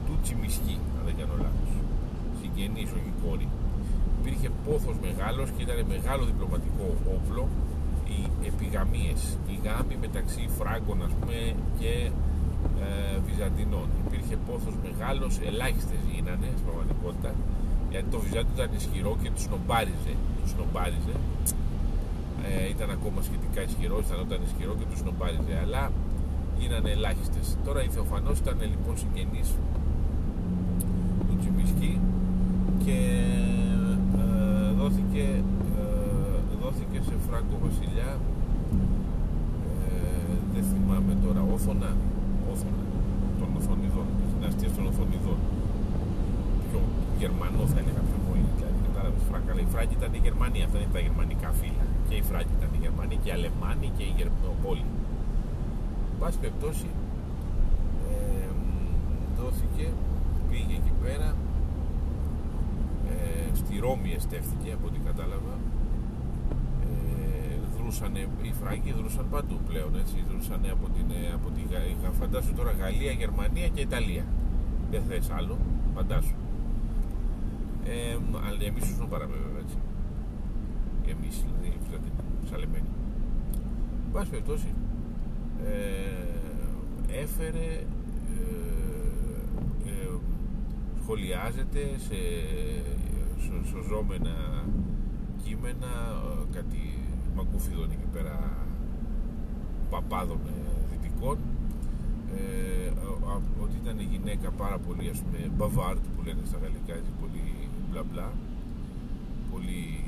του 0.07 0.15
Τσιμισκή 0.23 0.77
αν 0.97 1.03
δεν 1.09 1.15
κάνω 1.21 1.35
λάθος. 1.45 1.73
Συγγενής 2.41 2.91
όχι 2.99 3.13
κόρη. 3.23 3.49
Υπήρχε 4.21 4.49
πόθος 4.67 4.97
μεγάλος 5.07 5.49
και 5.55 5.63
ήταν 5.67 5.79
μεγάλο 5.95 6.23
διπλωματικό 6.31 6.87
όπλο. 7.17 7.45
Οι 8.13 8.21
επιγαμίες 8.51 9.21
οι 9.51 9.55
γάμοι 9.65 9.97
μεταξύ 10.07 10.43
Φράγκων 10.59 10.99
ας 11.07 11.13
πούμε 11.19 11.39
και 11.81 11.93
ε, 12.85 13.19
Βυζαντινών. 13.27 13.89
Υπήρχε 14.07 14.37
πόθος 14.49 14.75
μεγάλος 14.87 15.33
ελάχιστες 15.49 16.01
γίνανε 16.11 16.49
στην 16.57 16.65
πραγματικότητα 16.69 17.31
γιατί 17.91 18.07
το 18.15 18.19
Βυζάντιο 18.25 18.53
ήταν 18.59 18.71
ισχυρό 18.81 19.13
και 19.23 19.31
τους 19.35 19.47
νομπάριζε 19.53 20.15
τους 20.43 20.53
νομπάριζε 20.61 21.15
ε, 22.47 22.69
ήταν 22.75 22.89
ακόμα 22.97 23.21
σχετικά 23.29 23.61
ισχυρό, 23.69 23.97
ήταν 24.07 24.19
όταν 24.27 24.39
ισχυρό 24.49 24.73
και 24.79 24.87
του 24.91 24.99
νομπάριζε, 25.09 25.55
αλλά 25.65 25.83
γίνανε 26.59 26.91
ελάχιστες. 26.97 27.47
Τώρα 27.67 27.81
η 27.89 27.89
Θεοφανό 27.95 28.33
ήταν 28.43 28.59
λοιπόν 28.73 28.95
συγγενής 29.03 29.49
του 31.27 31.37
Τσιμισκή 31.41 31.93
και 32.85 32.99
ε, 34.21 34.71
δόθηκε, 34.81 35.25
ε, 35.81 35.85
δόθηκε 36.63 36.99
σε 37.09 37.15
Φράγκο 37.27 37.57
Βασιλιά 37.65 38.11
ε, 39.89 40.35
δεν 40.55 40.65
θυμάμαι 40.71 41.13
τώρα 41.25 41.41
Όθωνα, 41.55 41.91
Όθωνα 42.53 42.85
των 43.41 43.49
Οθονιδών, 43.59 44.09
της 44.19 44.29
δυναστείας 44.35 44.73
των 44.77 44.85
Οθονιδών 44.91 45.39
πιο 46.67 46.81
Γερμανό 47.21 47.63
θα 47.73 47.79
έλεγα 47.83 48.03
πιο 48.09 48.19
πολύ 48.27 48.47
δηλαδή 48.57 48.79
κατάλαβες 48.87 49.23
Φράγκα, 49.29 49.51
αλλά 49.53 49.63
η 49.67 49.69
Φράγκη 49.73 49.95
ήταν 50.01 50.11
η 50.19 50.21
Γερμανία 50.27 50.65
αυτά 50.67 50.77
είναι 50.79 50.93
τα 50.97 51.01
γερμανικά 51.07 51.51
φύλλα 51.61 51.86
και 52.09 52.15
οι 52.15 52.23
Φράγκοι 52.23 52.53
ήταν 52.59 52.71
οι 52.75 52.81
Γερμανοί 52.85 53.17
και 53.23 53.29
οι 53.29 53.33
Αλεμάνοι 53.33 53.89
και 53.97 54.05
οι 54.09 54.15
Γερμανοπόλοι. 54.17 54.87
Εν 56.13 56.19
πάση 56.21 56.39
περιπτώσει, 56.39 56.89
ε, 58.11 58.49
δόθηκε, 59.39 59.87
πήγε 60.51 60.75
εκεί 60.81 60.93
πέρα, 61.03 61.29
ε, 63.11 63.57
στη 63.61 63.79
Ρώμη 63.79 64.13
εστέφθηκε 64.19 64.71
από 64.77 64.87
ό,τι 64.87 64.99
κατάλαβα. 65.09 65.55
Ε, 66.87 67.57
δρούσανε, 67.77 68.21
οι 68.43 68.53
Φράγκοι 68.61 68.93
δρούσαν 68.93 69.27
παντού 69.31 69.57
πλέον, 69.69 69.93
έτσι, 70.03 70.17
δρούσαν 70.31 70.61
από 70.77 70.87
την, 70.95 71.07
ε, 71.11 71.33
από 71.35 71.49
τη, 71.55 71.61
φαντάσου 72.19 72.55
τώρα 72.55 72.73
Γαλλία, 72.81 73.13
Γερμανία 73.13 73.69
και 73.69 73.81
Ιταλία. 73.81 74.25
Δεν 74.91 75.03
θες 75.09 75.31
άλλο, 75.31 75.57
φαντάσου. 75.95 76.35
Ε, 77.85 78.17
αλλά 78.47 78.65
εμείς 78.65 78.91
ήσουν 78.91 79.09
παραββέβαια, 79.09 79.61
έτσι. 79.65 79.77
Εμείς, 81.13 81.37
δηλαδή, 81.41 81.56
Σαλεμένη. 81.56 81.56
Εν 81.56 81.56
πάση 84.17 84.31
περιπτώσει, 84.31 84.75
ε, 85.65 87.21
έφερε 87.23 87.69
ε, 88.37 88.59
ε, 89.89 90.09
σχολιάζεται 91.03 91.83
σε 92.07 92.19
σωζόμενα 93.71 94.65
κείμενα 95.43 95.93
κάτι 96.53 96.99
μαγκούφιδων 97.37 97.91
εκεί 97.91 98.09
πέρα 98.13 98.37
παπάδων 99.91 100.41
δυτικών. 100.91 101.39
Ε, 102.37 102.91
ότι 103.63 103.75
ήταν 103.83 104.01
γυναίκα 104.01 104.51
πάρα 104.51 104.79
πολύ 104.79 105.09
ας 105.09 105.19
πούμε 105.19 105.51
μπαβάρτ 105.57 106.05
που 106.17 106.23
λένε 106.27 106.41
στα 106.45 106.59
γαλλικά 106.63 106.93
έτσι, 107.01 107.11
πολύ 107.21 107.45
μπλα 107.91 108.03
μπλα 108.03 108.33
πολύ 109.53 110.06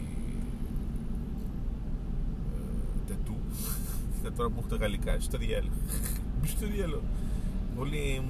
και 4.29 4.35
τώρα 4.37 4.49
που 4.49 4.55
έχω 4.59 4.69
τα 4.69 4.77
γαλλικά. 4.77 5.17
Στο 5.21 5.39
διάλογο. 5.39 5.79
Στο 6.57 6.67
διάλογο. 6.67 7.03
Πολύ 7.77 8.23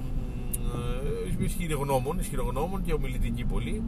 ε, 1.39 1.43
ισχυρογνώμων, 1.43 2.19
ισχυρογνώμων 2.19 2.83
και 2.83 2.93
ομιλητική 2.93 3.43
πολύ 3.43 3.81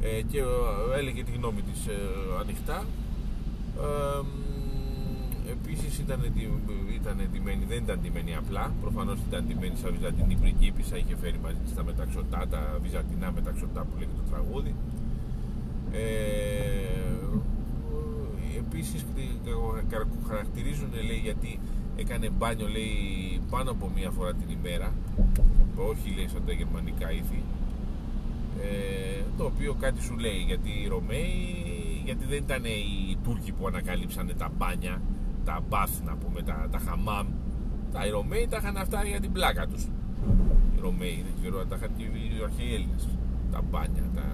ε, 0.00 0.22
και 0.22 0.38
ε, 0.38 0.98
έλεγε 0.98 1.24
τη 1.24 1.32
γνώμη 1.32 1.62
της 1.62 1.86
ε, 1.86 1.98
ανοιχτά. 2.40 2.84
Ε, 3.78 4.24
Επίσης 5.50 5.98
ήταν, 5.98 6.20
ήταν 7.00 7.20
εντυμένη, 7.20 7.64
δεν 7.68 7.82
ήταν 7.82 7.98
εντυμένη 7.98 8.36
απλά. 8.36 8.72
Προφανώς 8.80 9.18
ήταν 9.28 9.44
εντυμένη 9.44 9.76
σαν 9.76 9.92
βυζαντινή 9.92 10.36
πριγκίπισσα. 10.36 10.96
Είχε 10.96 11.16
φέρει 11.16 11.38
μαζί 11.42 11.60
της 11.64 11.74
τα 11.74 11.84
μεταξωτά, 11.84 12.46
τα 12.50 12.78
βυζαντινά 12.82 13.32
μεταξωτά 13.32 13.80
που 13.80 13.94
λέγεται 13.98 14.16
το 14.16 14.30
τραγούδι. 14.30 14.74
Ε, 15.92 16.81
επίσης 18.72 19.04
χαρακτηρίζουν 20.28 20.88
λέει 21.06 21.20
γιατί 21.22 21.58
έκανε 21.96 22.30
μπάνιο 22.30 22.68
λέει 22.68 23.40
πάνω 23.50 23.70
από 23.70 23.90
μία 23.94 24.10
φορά 24.10 24.32
την 24.34 24.48
ημέρα. 24.58 24.92
Όχι 25.76 26.14
λέει 26.16 26.28
σαν 26.28 26.42
τα 26.46 26.52
γερμανικά 26.52 27.12
ήθη. 27.12 27.42
Ε, 28.60 29.22
το 29.36 29.44
οποίο 29.44 29.74
κάτι 29.74 30.02
σου 30.02 30.18
λέει 30.18 30.44
γιατί 30.46 30.70
οι 30.70 30.88
Ρωμαίοι 30.88 31.32
γιατί 32.04 32.24
δεν 32.24 32.36
ήταν 32.36 32.64
οι 32.64 33.16
Τούρκοι 33.24 33.52
που 33.52 33.66
ανακαλύψανε 33.66 34.32
τα 34.32 34.50
μπάνια 34.56 35.00
τα 35.44 35.62
μπαθ 35.68 36.00
να 36.04 36.16
πούμε 36.16 36.42
τα, 36.42 36.68
τα 36.70 36.78
χαμάμ. 36.78 37.26
Τα 37.92 38.06
οι 38.06 38.10
Ρωμαίοι 38.10 38.46
τα 38.50 38.56
είχαν 38.56 38.76
αυτά 38.76 39.04
για 39.04 39.20
την 39.20 39.32
πλάκα 39.32 39.66
τους. 39.66 39.84
Οι 40.76 40.80
Ρωμαίοι 40.80 41.24
δεν 41.26 41.34
ξέρω 41.40 41.60
αν 41.60 41.68
τα 41.68 41.76
είχαν 41.76 41.90
και 41.96 42.02
οι 42.02 42.42
αρχαίοι 42.44 42.74
Έλληνες. 42.74 43.08
Τα 43.50 43.62
μπάνια 43.70 44.04
τα, 44.14 44.26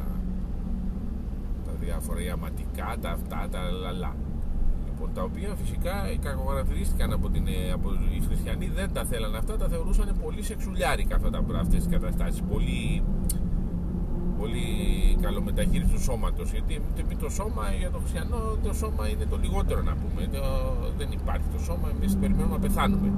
τα 1.65 1.73
διάφορα 1.81 2.21
ιαματικά 2.21 2.97
τα 3.01 3.11
αυτά 3.11 3.49
τα 3.51 3.71
λαλά 3.71 4.15
λοιπόν, 4.99 5.15
τα 5.15 5.23
οποία 5.23 5.55
φυσικά 5.63 5.95
κακοκαρακτηρίστηκαν 6.23 7.13
από, 7.13 7.29
την, 7.29 7.47
ε, 7.47 7.73
από 7.73 7.89
οι 8.17 8.21
χριστιανοί 8.27 8.67
δεν 8.75 8.93
τα 8.93 9.05
θέλανε 9.05 9.37
αυτά, 9.37 9.57
τα 9.57 9.69
θεωρούσαν 9.69 10.17
πολύ 10.23 10.43
σεξουλιάρικα 10.43 11.15
αυτά 11.17 11.31
τα, 11.31 11.41
αυτές 11.61 11.79
τις 11.85 11.93
καταστάσεις. 11.95 12.43
Πολύ, 12.53 13.03
πολύ 14.39 14.67
καλομεταχείριση 15.21 15.91
του 15.93 16.03
σώματος 16.03 16.53
γιατί 16.53 16.81
το 17.21 17.29
σώμα 17.29 17.65
για 17.79 17.91
τον 17.91 18.01
χριστιανό 18.01 18.39
το 18.63 18.73
σώμα 18.75 19.09
είναι 19.09 19.25
το 19.25 19.37
λιγότερο 19.37 19.83
να 19.83 19.95
πούμε. 20.01 20.21
Το, 20.33 20.43
δεν 20.99 21.09
υπάρχει 21.13 21.47
το 21.53 21.59
σώμα, 21.59 21.89
εμείς 21.95 22.17
περιμένουμε 22.17 22.55
να 22.55 22.61
πεθάνουμε. 22.61 23.13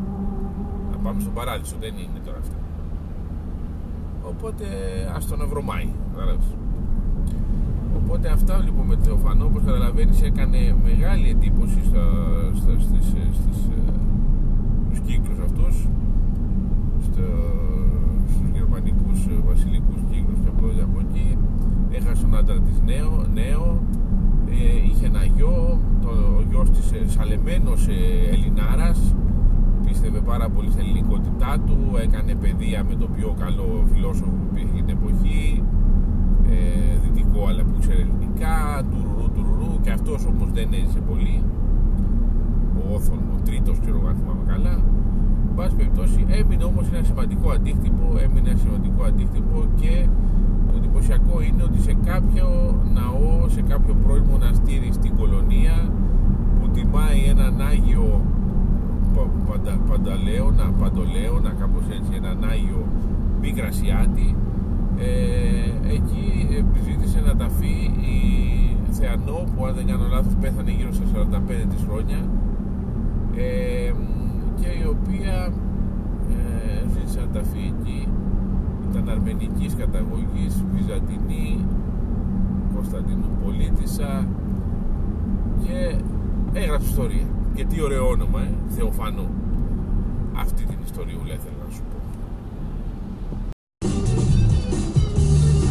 Να 0.90 0.96
πάμε 0.96 1.20
στον 1.20 1.32
παράδεισο, 1.32 1.76
δεν 1.80 1.94
είναι 1.94 2.20
τώρα 2.24 2.38
αυτά 2.38 2.56
οπότε 4.32 4.66
ας 5.16 5.26
τον 5.26 5.40
ευρωμάει 5.40 5.88
οπότε 7.98 8.28
αυτά 8.28 8.58
λοιπόν 8.64 8.86
με 8.86 8.96
Θεοφανό 9.02 9.44
όπως 9.44 9.62
καταλαβαίνεις 9.64 10.22
έκανε 10.22 10.76
μεγάλη 10.82 11.28
εντύπωση 11.28 11.80
στα, 11.88 12.04
στα, 12.54 12.72
στις, 12.84 13.06
στις, 13.38 13.58
ε, 13.76 13.92
στους 14.86 15.00
κύκλους 15.06 15.38
αυτούς 15.38 15.88
στα, 17.06 17.28
στους 18.30 18.48
γερμανικούς 18.54 19.26
ε, 19.26 19.34
βασιλικούς 19.48 20.00
κύκλους 20.10 20.38
και 20.42 20.50
από 20.54 20.68
εδώ 20.68 20.84
από 20.84 20.98
εκεί. 21.04 21.38
Έχασε 21.90 22.22
τον 22.22 22.36
άντρα 22.36 22.58
της 22.60 22.80
νέο, 22.84 23.26
νέο 23.34 23.82
ε, 24.50 24.86
είχε 24.86 25.06
ένα 25.06 25.24
γιο 25.24 25.80
το, 26.02 26.08
ο 26.08 26.42
γιος 26.50 26.70
της 26.70 26.92
ε, 26.92 27.08
Σαλεμένος 27.08 27.88
ε, 27.88 28.30
Ελληνάρας 28.32 29.14
πίστευε 29.84 30.20
πάρα 30.20 30.48
πολύ 30.48 30.70
στην 30.70 30.82
ελληνικότητά 30.84 31.58
του 31.66 31.78
έκανε 32.02 32.34
παιδεία 32.34 32.84
με 32.84 32.94
το 32.94 33.06
πιο 33.16 33.34
καλό 33.38 33.84
φιλόσοφο 33.92 34.30
που 34.30 34.46
υπήρχε 34.50 34.82
την 34.82 34.96
εποχή 34.98 35.62
ε, 36.50 36.60
δυτικό 37.02 37.40
αλλά 37.48 37.62
που 37.62 37.74
ξέρει 37.82 38.00
ελληνικά 38.00 38.54
τουρουρού 38.90 39.26
τουρουρού 39.34 39.80
και 39.84 39.90
αυτός 39.90 40.20
όμως 40.32 40.48
δεν 40.52 40.68
έζησε 40.72 41.00
πολύ. 41.10 41.42
Ο 42.78 42.94
Όθων 42.94 43.18
ο 43.36 43.38
τρίτος 43.44 43.76
ξέρω 43.80 43.98
αν 44.08 44.16
θυμάμαι 44.20 44.44
καλά. 44.52 44.74
Πάση 45.56 45.74
περιπτώσει 45.76 46.26
έμεινε 46.38 46.64
όμως 46.64 46.86
ένα 46.92 47.04
σημαντικό 47.04 47.50
αντίκτυπο 47.50 48.04
έμεινε 48.24 48.48
ένα 48.50 48.58
σημαντικό 48.58 49.02
αντίκτυπο 49.02 49.56
και 49.80 50.06
το 50.68 50.76
εντυπωσιακό 50.76 51.40
είναι 51.46 51.62
ότι 51.62 51.80
σε 51.80 51.94
κάποιο 52.04 52.46
ναό 52.94 53.48
σε 53.48 53.62
κάποιο 53.62 53.94
πρώην 54.02 54.24
μοναστήρι 54.30 54.90
στην 54.92 55.16
κολονία 55.16 55.76
που 56.56 56.68
τιμάει 56.68 57.20
έναν 57.28 57.60
Άγιο 57.60 58.24
παντα, 59.46 59.78
Πανταλέωνα, 59.88 60.72
Παντολέωνα 60.80 61.52
κάπως 61.60 61.84
έτσι 61.96 62.10
έναν 62.14 62.44
Άγιο 62.50 62.86
μη 63.40 63.52
ε, 65.00 65.92
εκεί 65.94 66.48
επιζήτησε 66.58 67.20
να 67.20 67.36
ταφεί 67.36 67.76
η 68.00 68.20
Θεανό 68.90 69.44
που 69.56 69.66
αν 69.66 69.74
δεν 69.74 69.86
κάνω 69.86 70.06
λάθος 70.10 70.34
πέθανε 70.40 70.70
γύρω 70.70 70.92
στα 70.92 71.04
45 71.14 71.66
της 71.70 71.84
χρόνια. 71.88 72.20
Ε, 73.36 73.92
και 74.60 74.68
η 74.82 74.84
οποία 74.86 75.52
ε, 76.30 76.88
ζήτησε 76.92 77.20
να 77.20 77.40
ταφεί 77.40 77.74
εκεί. 77.78 78.08
Ήταν 78.90 79.08
αρμενικής 79.08 79.74
καταγωγής 79.74 80.64
Βυζαντινή 80.74 81.66
Κωνσταντινουπολίτησα 82.74 84.26
και 85.62 85.94
έγραψε 86.52 86.88
ιστορία. 86.88 87.26
Και 87.54 87.64
τι 87.64 87.82
ωραίο 87.82 88.08
όνομα, 88.08 88.40
ε, 88.40 88.54
Θεοφανού 88.66 89.28
αυτή 90.36 90.64
την 90.64 90.78
ιστοριούλα 90.84 91.34
ήθελα 91.34 91.59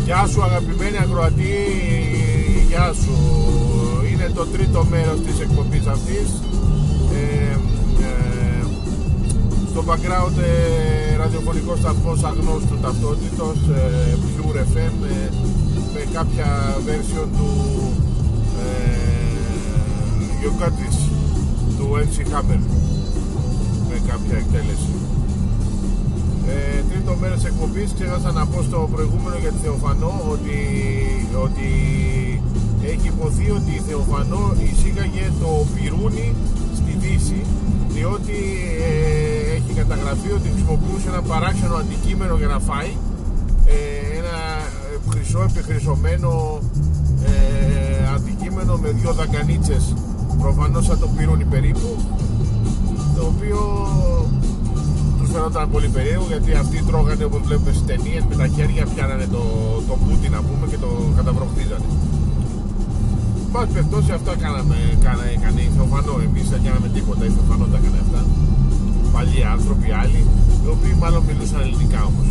Γεια 0.10 0.28
σου 0.28 0.43
αγαπημένη 0.43 0.98
ακροατή, 0.98 1.56
γεια 2.67 2.93
σου. 3.02 3.15
Είναι 4.12 4.32
το 4.36 4.45
τρίτο 4.45 4.86
μέρος 4.89 5.19
της 5.22 5.39
εκπομπής 5.39 5.86
αυτής. 5.88 6.28
Ε, 7.13 7.52
ε, 8.04 8.63
στο 9.69 9.84
background 9.88 10.38
ε, 10.41 11.15
ραδιοφωνικός 11.17 11.80
σταθμός 11.80 12.24
αγνώστου 12.24 12.78
ταυτότητος, 12.82 13.58
ε, 13.76 14.17
Pure 14.24 14.58
FM, 14.58 14.95
ε, 15.13 15.30
με 15.93 16.02
κάποια 16.13 16.78
version 16.88 17.28
του 17.38 17.52
ε, 18.60 18.89
του 21.78 21.88
MC 21.95 22.17
Hammer, 22.34 22.62
με 23.89 24.02
κάποια 24.08 24.38
εκτέλεση. 24.38 25.09
Ε, 26.49 26.83
τρίτο 26.89 27.13
μέρος 27.21 27.45
εκπομπής 27.45 27.89
ξέχασα 27.97 28.31
να 28.31 28.45
πω 28.45 28.62
στο 28.62 28.89
προηγούμενο 28.93 29.38
για 29.43 29.51
τη 29.51 29.59
Θεοφανό 29.63 30.13
ότι, 30.33 30.57
ότι 31.45 31.69
έχει 32.91 33.07
υποθεί 33.07 33.47
ότι 33.57 33.71
η 33.79 33.81
Θεοφανό 33.88 34.43
εισήγαγε 34.63 35.25
το 35.41 35.49
πυρούνι 35.73 36.27
στη 36.79 36.91
Δύση 37.01 37.41
διότι 37.95 38.38
ε, 38.88 39.55
έχει 39.55 39.71
καταγραφεί 39.81 40.29
ότι 40.38 40.47
χρησιμοποιούσε 40.53 41.07
ένα 41.13 41.21
παράξενο 41.21 41.75
αντικείμενο 41.75 42.35
για 42.41 42.47
να 42.47 42.59
φάει 42.59 42.91
ε, 43.65 44.17
ένα 44.19 44.38
χρυσό 45.09 45.41
επιχρυσωμένο 45.49 46.59
ε, 47.25 48.07
αντικείμενο 48.15 48.77
με 48.77 48.89
δύο 48.89 49.13
δακανίτσες 49.13 49.93
προφανώς 50.41 50.85
σαν 50.85 50.99
το 50.99 51.07
πυρούνι 51.17 51.43
περίπου 51.43 51.89
το 53.15 53.21
οποίο 53.25 53.59
φαίνονταν 55.33 55.65
πολύ 55.73 55.89
περίεργο 55.95 56.25
γιατί 56.33 56.51
αυτοί 56.63 56.77
τρώγανε 56.89 57.23
όπως 57.29 57.41
βλέπουμε 57.47 57.71
στις 57.75 57.85
ταινίες 57.89 58.23
με 58.29 58.35
τα 58.41 58.47
χέρια 58.55 58.83
πιάνανε 58.91 59.27
το, 59.35 59.43
το 59.87 59.95
πούτι 60.03 60.27
να 60.35 60.39
πούμε 60.47 60.65
και 60.71 60.79
το 60.83 60.89
καταβροχτίζανε. 61.17 61.89
Πάση 63.53 63.71
περιπτώσει 63.75 64.11
αυτό 64.17 64.31
κάναμε, 64.43 64.77
κάνα, 65.05 65.25
έκανε 65.35 65.61
η 65.67 65.71
Θεοφανό, 65.75 66.15
εμείς 66.27 66.45
δεν 66.53 66.61
κάναμε 66.65 66.87
τίποτα, 66.95 67.23
η 67.29 67.31
Θεοφανό 67.35 67.65
τα 67.71 67.77
έκανε 67.81 67.99
αυτά. 68.05 68.21
Παλιοί 69.13 69.43
άνθρωποι, 69.55 69.87
άλλοι, 70.01 70.21
οι 70.63 70.67
οποίοι 70.75 70.93
μάλλον 71.01 71.21
μιλούσαν 71.27 71.59
ελληνικά 71.65 71.99
όμως. 72.09 72.27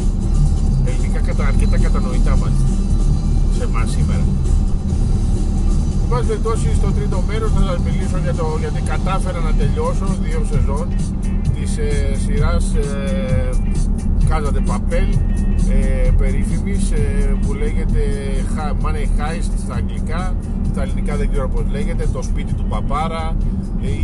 Ελληνικά 0.88 1.20
κατα, 1.28 1.44
αρκετά 1.52 1.76
κατανοητά 1.84 2.32
μάλιστα, 2.40 2.68
σε 3.56 3.62
εμάς 3.68 3.88
σήμερα. 3.96 4.24
Εν 6.02 6.08
πάση 6.10 6.26
περιπτώσει 6.30 6.68
στο 6.80 6.88
τρίτο 6.96 7.18
μέρος 7.28 7.50
θα 7.56 7.62
σας 7.68 7.78
μιλήσω 7.86 8.18
για 8.24 8.34
το, 8.38 8.46
γιατί 8.62 8.80
κατάφερα 8.92 9.40
να 9.48 9.52
τελειώσω 9.60 10.06
δύο 10.24 10.40
σεζόν 10.50 10.86
της 11.60 11.78
ε, 11.78 12.16
σειράς 12.24 12.74
ε, 12.74 13.50
Casa 14.28 14.62
Παπέλ 14.66 15.12
ε, 15.70 16.10
περίφημης 16.18 16.90
ε, 16.90 17.36
που 17.42 17.54
λέγεται 17.54 18.00
Money 18.82 19.20
Heist 19.20 19.50
στα 19.64 19.74
αγγλικά. 19.74 20.34
Στα 20.70 20.82
ελληνικά 20.82 21.16
δεν 21.16 21.30
ξέρω 21.30 21.48
πως 21.48 21.64
λέγεται. 21.70 22.06
Το 22.12 22.22
σπίτι 22.22 22.52
του 22.52 22.64
Παπάρα 22.68 23.36
ή 23.80 23.98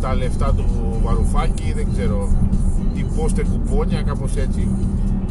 τα 0.00 0.14
λεφτά 0.14 0.54
του 0.54 0.64
Βαρουφάκη 1.02 1.72
δεν 1.72 1.86
ξέρω. 1.92 2.28
Η 2.94 3.04
πόστε 3.16 3.44
κουπόνια 3.44 4.02
κάπως 4.02 4.36
έτσι. 4.36 4.68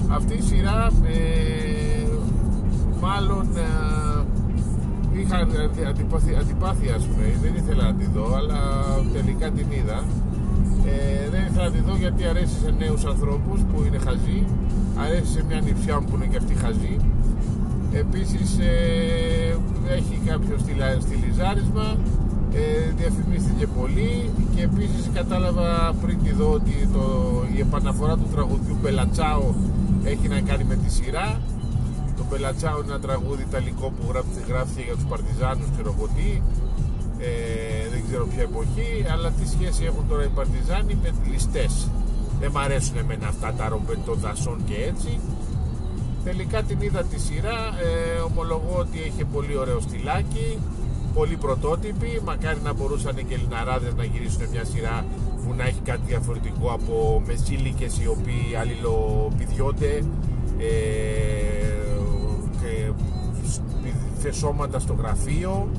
Αυτή 0.07 0.33
η 0.33 0.41
σειρά 0.41 0.91
ε, 1.05 2.07
μάλλον 3.01 3.47
ε, 3.55 4.23
είχα 5.19 5.37
αντιπάθεια, 6.39 6.95
ας 6.95 7.05
πούμε. 7.05 7.37
Δεν 7.41 7.53
ήθελα 7.55 7.83
να 7.83 7.93
τη 7.93 8.05
δω 8.13 8.35
αλλά 8.35 8.59
τελικά 9.13 9.49
την 9.49 9.65
είδα 9.71 10.03
ε, 10.85 11.29
δεν 11.29 11.41
ήθελα 11.47 11.63
να 11.63 11.71
τη 11.71 11.81
δω 11.87 11.95
γιατί 11.95 12.25
αρέσει 12.25 12.55
σε 12.63 12.73
νέους 12.77 13.05
ανθρώπους 13.05 13.59
που 13.61 13.83
είναι 13.87 13.97
χαζοί. 13.97 14.39
Αρέσει 15.03 15.31
σε 15.31 15.43
μια 15.47 15.61
νηψιά 15.61 15.99
μου 15.99 16.05
που 16.09 16.15
είναι 16.15 16.25
και 16.25 16.37
αυτή 16.37 16.53
χαζή. 16.53 16.97
Επίσης 17.91 18.59
ε, 18.59 19.57
έχει 19.97 20.21
κάποιο 20.25 20.55
στυλιζάρισμα 20.99 21.97
ε, 22.53 22.91
διαφημίστηκε 22.97 23.67
πολύ 23.67 24.29
και 24.55 24.61
επίσης 24.63 25.09
κατάλαβα 25.13 25.95
πριν 26.01 26.17
τη 26.23 26.31
δω 26.31 26.51
ότι 26.51 26.89
το, 26.93 27.05
η 27.55 27.59
επαναφορά 27.59 28.15
του 28.17 28.29
τραγουδιού 28.33 28.77
Πελατσάο 28.81 29.53
έχει 30.03 30.27
να 30.27 30.39
κάνει 30.39 30.63
με 30.63 30.75
τη 30.75 30.91
σειρά. 30.91 31.41
Το 32.17 32.23
Πελατσάο 32.29 32.77
είναι 32.81 32.91
ένα 32.91 32.99
τραγούδι 32.99 33.43
ιταλικό 33.49 33.91
που 33.95 34.03
γράφτηκε 34.47 34.83
για 34.85 34.93
τους 34.93 35.05
Παρτιζάνους 35.05 35.67
ξέρω 35.73 35.95
εγώ 35.97 36.07
τι 36.15 36.41
ε, 37.19 37.89
δεν 37.91 38.03
ξέρω 38.07 38.25
ποια 38.25 38.41
εποχή 38.41 39.05
αλλά 39.11 39.31
τι 39.31 39.47
σχέση 39.47 39.83
έχουν 39.85 40.07
τώρα 40.07 40.23
οι 40.23 40.31
Παρτιζάνοι 40.35 40.97
με 41.01 41.13
ληστές. 41.31 41.89
Δεν 42.39 42.51
μ' 42.51 42.57
αρέσουν 42.57 42.97
εμένα 42.97 43.27
αυτά 43.27 43.53
τα 43.53 43.67
ρομπεντών 43.67 44.19
δασών 44.19 44.63
και 44.65 44.75
έτσι. 44.91 45.19
Τελικά 46.23 46.63
την 46.63 46.81
είδα 46.81 47.03
τη 47.03 47.19
σειρά 47.19 47.59
ε, 47.85 48.19
ομολογώ 48.19 48.75
ότι 48.77 48.97
έχει 49.01 49.23
πολύ 49.23 49.57
ωραίο 49.57 49.79
στυλάκι 49.79 50.59
πολύ 51.15 51.35
πρωτότυπη 51.35 52.21
μακάρι 52.25 52.59
να 52.63 52.73
μπορούσαν 52.73 53.15
και 53.15 53.23
οι 53.29 53.33
Ελληναράδες 53.33 53.93
να 53.93 54.03
γυρίσουν 54.03 54.49
μια 54.51 54.65
σειρά 54.65 55.05
που 55.45 55.53
να 55.57 55.63
έχει 55.63 55.79
κάτι 55.83 56.01
διαφορετικό 56.05 56.71
από 56.71 57.23
μεσήλικες 57.25 57.99
οι 57.99 58.07
οποίοι 58.07 58.55
αλληλοπηδιώνται 58.59 60.03
ε, 60.57 60.75
και 62.61 62.91
φεσώματα 64.19 64.79
στο 64.79 64.93
γραφείο 64.93 65.69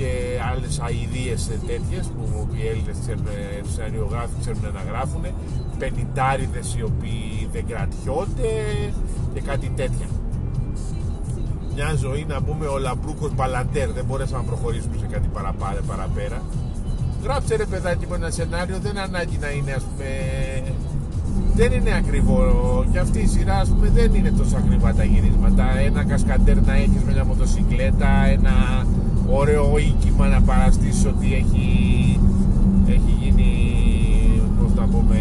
και 0.00 0.12
άλλες 0.50 0.80
αηδίες 0.86 1.50
τέτοιες 1.66 2.04
που 2.14 2.48
οι 2.56 2.62
Έλληνες 2.70 2.96
σεναριογράφοι 3.74 4.36
ξέρουν 4.40 4.64
να 4.78 4.82
γράφουν 4.90 5.24
πενιντάριδες 5.78 6.66
οι 6.76 6.82
οποίοι 6.82 7.48
δεν 7.52 7.64
κρατιώνται 7.70 8.52
και 9.34 9.40
κάτι 9.40 9.72
τέτοια. 9.76 10.06
Μια 11.74 11.94
ζωή 11.94 12.24
να 12.28 12.42
πούμε 12.42 12.66
ο 12.66 12.78
Λαμπρούκος 12.78 13.34
Μπαλαντέρ 13.34 13.88
δεν 13.92 14.04
μπορέσαμε 14.04 14.42
να 14.42 14.48
προχωρήσουμε 14.50 14.96
σε 14.98 15.06
κάτι 15.06 15.28
παραπέρα, 15.32 15.80
παραπέρα. 15.86 16.42
Γράψε 17.22 17.56
ρε 17.56 17.66
παιδάκι 17.66 18.06
με 18.10 18.16
ένα 18.16 18.30
σενάριο 18.30 18.78
δεν 18.78 18.98
ανάγκη 18.98 19.38
να 19.40 19.50
είναι 19.50 19.72
ας 19.72 19.82
πούμε 19.82 20.08
δεν 21.54 21.72
είναι 21.72 21.94
ακριβό. 21.94 22.40
Και 22.92 22.98
αυτή 22.98 23.18
η 23.18 23.26
σειρά 23.26 23.56
ας 23.64 23.68
πούμε 23.68 23.88
δεν 23.88 24.14
είναι 24.14 24.30
τόσο 24.30 24.56
ακριβά 24.56 24.94
τα 24.94 25.04
γυρίσματα. 25.04 25.78
Ένα 25.78 26.04
κασκαντέρ 26.04 26.58
να 26.62 26.74
έχεις 26.74 27.02
με 27.06 27.12
μια 27.12 27.24
μοτοσυκλέτα 27.24 28.10
ένα 28.36 28.86
ωραίο 29.32 29.78
οίκημα 29.78 30.26
να 30.26 30.40
παραστήσεις 30.40 31.04
ότι 31.04 31.26
έχει, 31.34 31.66
έχει 32.86 33.12
γίνει 33.20 33.50
πώς 34.58 34.70
θα 34.76 34.84
πούμε 34.92 35.18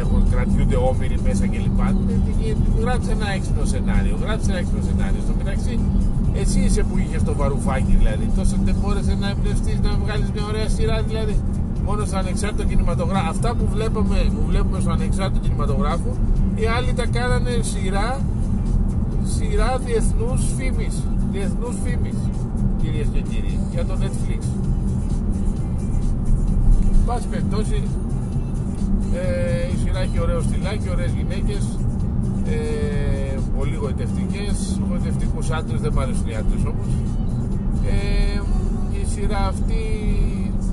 έχουν, 0.00 0.20
κρατιούνται 0.30 0.76
όμοιροι 0.90 1.16
μέσα 1.26 1.46
κλπ. 1.46 1.80
Γράψε 2.80 3.10
ένα 3.10 3.28
έξυπνο 3.36 3.64
σενάριο. 3.64 4.16
Γράψε 4.22 4.50
ένα 4.50 4.58
έξυπνο 4.58 4.82
σενάριο. 4.88 5.20
Στο 5.26 5.34
μεταξύ, 5.40 5.78
εσύ 6.40 6.58
είσαι 6.66 6.82
που 6.88 6.98
είχες 6.98 7.22
το 7.22 7.34
βαρουφάκι 7.34 7.94
δηλαδή. 8.00 8.30
Τόσο 8.36 8.56
δεν 8.64 8.76
μπόρεσε 8.80 9.14
να 9.20 9.28
εμπνευστείς 9.34 9.78
να 9.86 9.90
βγάλεις 10.02 10.28
μια 10.34 10.44
ωραία 10.50 10.68
σειρά 10.68 11.02
δηλαδή. 11.02 11.34
Μόνο 11.84 12.04
στο 12.04 12.16
ανεξάρτητο 12.16 12.64
κινηματογράφο. 12.70 13.28
Αυτά 13.34 13.54
που 13.54 13.66
βλέπουμε, 13.74 14.16
που 14.34 14.42
βλέπουμε 14.50 14.80
στο 14.80 14.90
ανεξάρτητο 14.90 15.40
κινηματογράφο, 15.44 16.10
οι 16.54 16.66
άλλοι 16.76 16.92
τα 16.92 17.06
κάνανε 17.06 17.52
σειρά, 17.72 18.08
σειρά 19.34 19.70
διεθνούς 19.86 20.40
φήμης. 20.56 20.96
Διεθνούς 21.32 21.76
φήμης, 21.84 22.18
κυρίες 22.82 23.06
και 23.12 23.20
κύριοι, 23.20 23.58
για 23.70 23.84
το 23.84 23.94
Netflix. 24.02 24.42
Πάση 27.06 27.26
περιπτώσει, 27.26 27.82
ε, 29.14 29.72
η 29.74 29.76
σειρά 29.84 30.00
έχει 30.00 30.20
ωραίο 30.20 30.40
στυλάκι, 30.40 30.88
ωραίες 30.90 31.12
γυναίκες, 31.12 31.78
ε, 32.46 33.38
πολύ 33.56 33.74
γοητευτικές, 33.74 34.80
γοητευτικούς 34.88 35.50
άντρες, 35.50 35.80
δεν 35.80 35.92
μ' 35.92 35.98
αρέσουν 35.98 36.26
οι 36.26 36.34
άντρες 36.34 36.64
όμως. 36.64 36.88
Ε, 37.86 38.40
η 39.02 39.06
σειρά 39.14 39.46
αυτή 39.46 39.84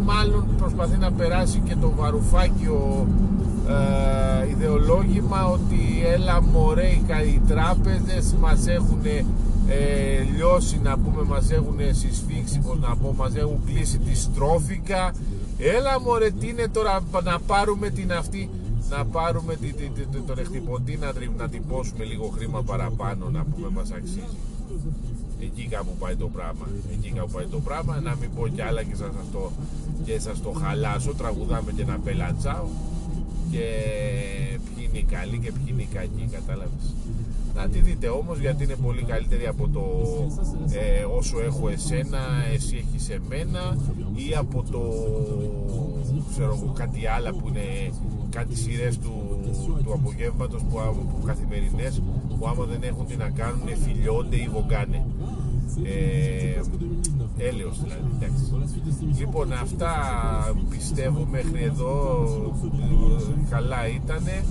μάλλον 0.05 0.45
προσπαθεί 0.57 0.97
να 0.97 1.11
περάσει 1.11 1.61
και 1.65 1.75
το 1.81 1.91
βαρουφάκιο 1.95 3.07
ε, 3.67 4.49
ιδεολόγημα 4.49 5.45
ότι 5.45 5.79
έλα 6.13 6.41
μωρέ 6.41 6.87
οι 7.33 7.41
τράπεζες 7.47 8.35
μας 8.41 8.67
έχουν 8.67 9.01
ε, 9.67 10.21
λιώσει 10.35 10.79
να 10.83 10.97
πούμε 10.97 11.23
μας 11.23 11.51
έχουν 11.51 11.79
συσφίξει 11.91 12.59
πως 12.59 12.79
να 12.79 12.95
πω 12.95 13.13
μας 13.13 13.35
έχουν 13.35 13.59
κλείσει 13.65 13.97
της 13.97 14.21
στρόφικα 14.21 15.13
Έλα 15.59 16.01
μωρέ 16.01 16.29
τι 16.29 16.47
είναι 16.47 16.67
τώρα 16.67 17.03
να 17.23 17.39
πάρουμε 17.39 17.89
την 17.89 18.13
αυτή 18.13 18.49
να 18.89 19.05
πάρουμε 19.05 19.55
τη, 19.55 19.73
τη, 19.73 19.89
τη, 19.89 20.19
τον 20.27 20.39
εκτυπωτή 20.39 20.97
να, 20.97 21.13
να 21.37 21.49
τυπώσουμε 21.49 22.03
λίγο 22.03 22.27
χρήμα 22.27 22.63
παραπάνω 22.63 23.29
να 23.29 23.43
πούμε 23.43 23.69
μας 23.69 23.91
αξίζει. 23.91 24.37
Εκεί 25.41 25.67
κάπου 25.67 25.95
πάει 25.99 26.15
το 26.15 26.27
πράγμα 26.27 26.67
εκεί 26.93 27.11
κάπου 27.15 27.31
πάει 27.31 27.45
το 27.45 27.59
πράγμα. 27.59 27.99
Να 27.99 28.15
μην 28.15 28.29
πω 28.35 28.47
κι 28.47 28.61
άλλα 28.61 28.83
και 28.83 28.95
σας, 28.95 29.09
το, 29.31 29.51
και 30.05 30.19
σας 30.19 30.41
το 30.41 30.51
χαλάσω. 30.51 31.13
Τραγουδάμε 31.13 31.71
και 31.71 31.85
να 31.85 31.99
πελατσάω 31.99 32.67
και 33.51 33.65
ποιοι 34.65 34.87
είναι 34.89 34.97
οι 34.97 35.03
καλοί 35.03 35.39
και 35.39 35.51
ποιοι 35.51 35.67
είναι 35.67 35.81
οι 35.81 35.89
κακοί 35.93 36.29
κατάλαβες 36.31 36.93
να 37.57 37.67
τη 37.67 37.79
δείτε 37.79 38.07
όμως 38.07 38.39
γιατί 38.39 38.63
είναι 38.63 38.75
πολύ 38.75 39.03
καλύτερη 39.03 39.47
από 39.47 39.69
το 39.69 39.83
ε, 40.71 41.03
όσο 41.17 41.41
έχω 41.41 41.69
εσένα, 41.69 42.19
εσύ 42.53 42.75
έχεις 42.87 43.09
εμένα 43.09 43.77
ή 44.13 44.35
από 44.35 44.63
το 44.71 44.81
ξέρω 46.31 46.71
κάτι 46.75 47.07
άλλα 47.07 47.31
που 47.31 47.47
είναι 47.47 47.93
κάτι 48.29 48.55
σειρές 48.55 48.97
του, 48.99 49.39
του 49.83 49.93
απογεύματος 49.93 50.61
που, 50.61 50.77
που 51.09 51.25
καθημερινές 51.25 52.01
που 52.39 52.47
άμα 52.47 52.65
δεν 52.65 52.83
έχουν 52.83 53.05
τι 53.05 53.15
να 53.15 53.29
κάνουν 53.29 53.67
φιλιώνται 53.85 54.35
ή 54.35 54.47
βογκάνε 54.53 55.05
ε, 55.83 56.61
έλεος 57.37 57.81
δηλαδή 57.81 58.09
εντάξει. 58.15 58.43
λοιπόν 59.19 59.53
αυτά 59.53 59.93
πιστεύω 60.69 61.27
μέχρι 61.31 61.63
εδώ 61.63 62.23
ε, 63.29 63.49
καλά 63.49 63.87
ήτανε 63.87 64.43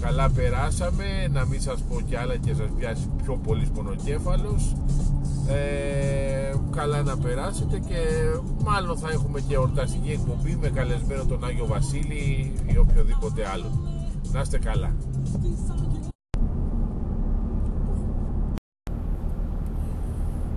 καλά 0.00 0.30
περάσαμε 0.30 1.28
να 1.32 1.44
μην 1.46 1.60
σας 1.60 1.80
πω 1.80 2.00
κι 2.00 2.16
άλλα 2.16 2.36
και 2.36 2.54
σας 2.54 2.68
πιάσει 2.78 3.08
πιο 3.22 3.36
πολύ 3.36 3.66
πονοκέφαλος. 3.74 4.74
Ε, 5.48 6.52
καλά 6.70 7.02
να 7.02 7.16
περάσετε 7.18 7.78
και 7.78 7.98
μάλλον 8.64 8.98
θα 8.98 9.10
έχουμε 9.10 9.40
και 9.40 9.58
ορταστική 9.58 10.10
εκπομπή 10.10 10.58
με 10.60 10.68
καλεσμένο 10.68 11.24
τον 11.24 11.44
Άγιο 11.44 11.66
Βασίλη 11.66 12.52
ή 12.66 12.78
οποιοδήποτε 12.78 13.48
άλλο. 13.52 13.70
Να 14.32 14.40
είστε 14.40 14.58
καλά. 14.58 14.94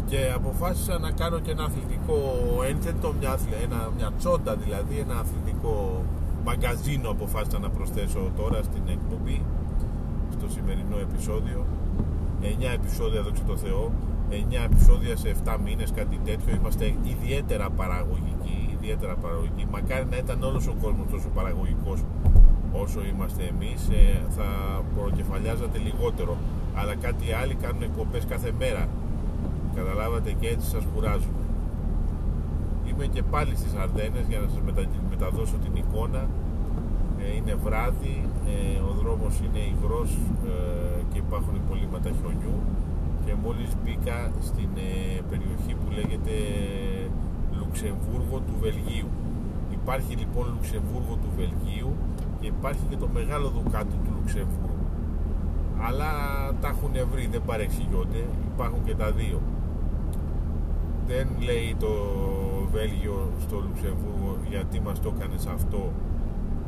Και 0.10 0.32
αποφάσισα 0.36 1.00
να 1.00 1.12
κάνω 1.12 1.40
και 1.40 1.52
ένα 1.52 1.64
αθλητικό 1.64 2.16
ένθετο 2.70 3.14
μια, 3.20 3.38
ένα, 3.64 3.92
μια 3.98 4.12
τσόντα 4.18 4.56
δηλαδή 4.56 4.98
ένα 4.98 5.20
αθλητικό 5.20 6.04
μαγκαζίνο 6.48 7.10
αποφάσισα 7.10 7.60
να 7.60 7.70
προσθέσω 7.70 8.32
τώρα 8.36 8.64
στην 8.64 8.84
εκπομπή 8.96 9.42
στο 10.36 10.50
σημερινό 10.50 10.98
επεισόδιο. 11.08 11.66
9 12.42 12.46
επεισόδια 12.74 13.22
δόξα 13.22 13.44
τω 13.44 13.58
Θεώ. 13.58 13.92
9 14.30 14.34
επεισόδια 14.70 15.16
σε 15.16 15.36
7 15.46 15.58
μήνες 15.64 15.92
κάτι 15.92 16.20
τέτοιο. 16.26 16.56
Είμαστε 16.56 16.86
ιδιαίτερα 17.04 17.70
παραγωγικοί 17.70 18.58
ιδιαίτερα 18.76 19.16
παραγωγικοί. 19.16 19.66
Μακάρι 19.72 20.06
να 20.10 20.18
ήταν 20.18 20.44
όλος 20.44 20.68
ο 20.68 20.76
κόσμος 20.82 21.08
τόσο 21.12 21.30
παραγωγικός 21.38 22.00
όσο 22.72 23.00
είμαστε 23.12 23.44
εμείς 23.44 23.90
ε, 23.90 24.22
θα 24.38 24.48
προκεφαλιάζατε 24.96 25.78
λιγότερο. 25.78 26.38
Αλλά 26.76 26.96
κάτι 26.96 27.26
άλλοι 27.42 27.56
κάνουν 27.56 27.82
εκπομπές 27.82 28.26
κάθε 28.26 28.52
μέρα. 28.60 28.88
Καταλάβατε 29.76 30.32
και 30.40 30.48
έτσι 30.48 30.70
σας 30.70 30.84
κουράζουν 30.94 31.34
είμαι 32.98 33.10
και 33.16 33.24
πάλι 33.24 33.54
στις 33.56 33.74
Αρδένες 33.84 34.26
για 34.30 34.40
να 34.40 34.48
σας 34.48 34.62
μεταδώσω 35.10 35.56
την 35.64 35.74
εικόνα. 35.82 36.24
Ε, 37.22 37.36
είναι 37.38 37.56
βράδυ 37.66 38.16
ε, 38.52 38.80
ο 38.90 38.92
δρόμος 39.00 39.34
είναι 39.44 39.62
υγρός 39.74 40.12
ε, 40.52 41.02
και 41.12 41.18
υπάρχουν 41.26 41.56
υπολείμματα 41.64 42.10
χιονιού. 42.18 42.58
Και 43.26 43.34
μόλις 43.44 43.72
μπήκα 43.82 44.18
στην 44.50 44.70
περιοχή 45.30 45.74
που 45.80 45.88
λέγεται 45.98 46.36
Λουξεμβούργο 47.60 48.38
του 48.48 48.56
Βελγίου. 48.64 49.10
Υπάρχει 49.80 50.14
λοιπόν 50.22 50.46
Λουξεμβούργο 50.54 51.14
του 51.24 51.30
Βελγίου 51.40 51.92
και 52.40 52.48
υπάρχει 52.56 52.86
και 52.90 52.98
το 53.04 53.08
μεγάλο 53.18 53.48
δουκάτο 53.56 53.96
του 54.04 54.12
Λουξεμβούργου. 54.18 54.86
Αλλά 55.88 56.12
τα 56.62 56.68
έχουν 56.68 56.94
βρει, 57.12 57.28
δεν 57.32 57.42
παρεξηγιόνται 57.46 58.22
υπάρχουν 58.54 58.84
και 58.84 58.96
τα 58.96 59.12
δύο. 59.12 59.40
Δεν 61.08 61.28
λέει 61.48 61.76
το 61.80 61.94
Βέλγιο 62.72 63.32
στο 63.40 63.56
Λουξεμβούργο 63.66 64.38
γιατί 64.50 64.80
μας 64.80 65.00
το 65.02 65.14
έκανες 65.16 65.46
αυτό 65.46 65.92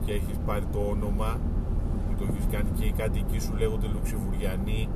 και 0.05 0.11
έχεις 0.11 0.37
πάρει 0.45 0.65
το 0.71 0.79
όνομα 0.79 1.39
που 2.07 2.13
το 2.17 2.23
έχεις 2.29 2.45
κάνει 2.51 2.69
και 2.77 2.85
οι 2.85 2.91
κάτοικοι 2.91 3.39
σου 3.39 3.53
λέγονται 3.57 3.87
Λουξεμβουριανοί 3.87 4.89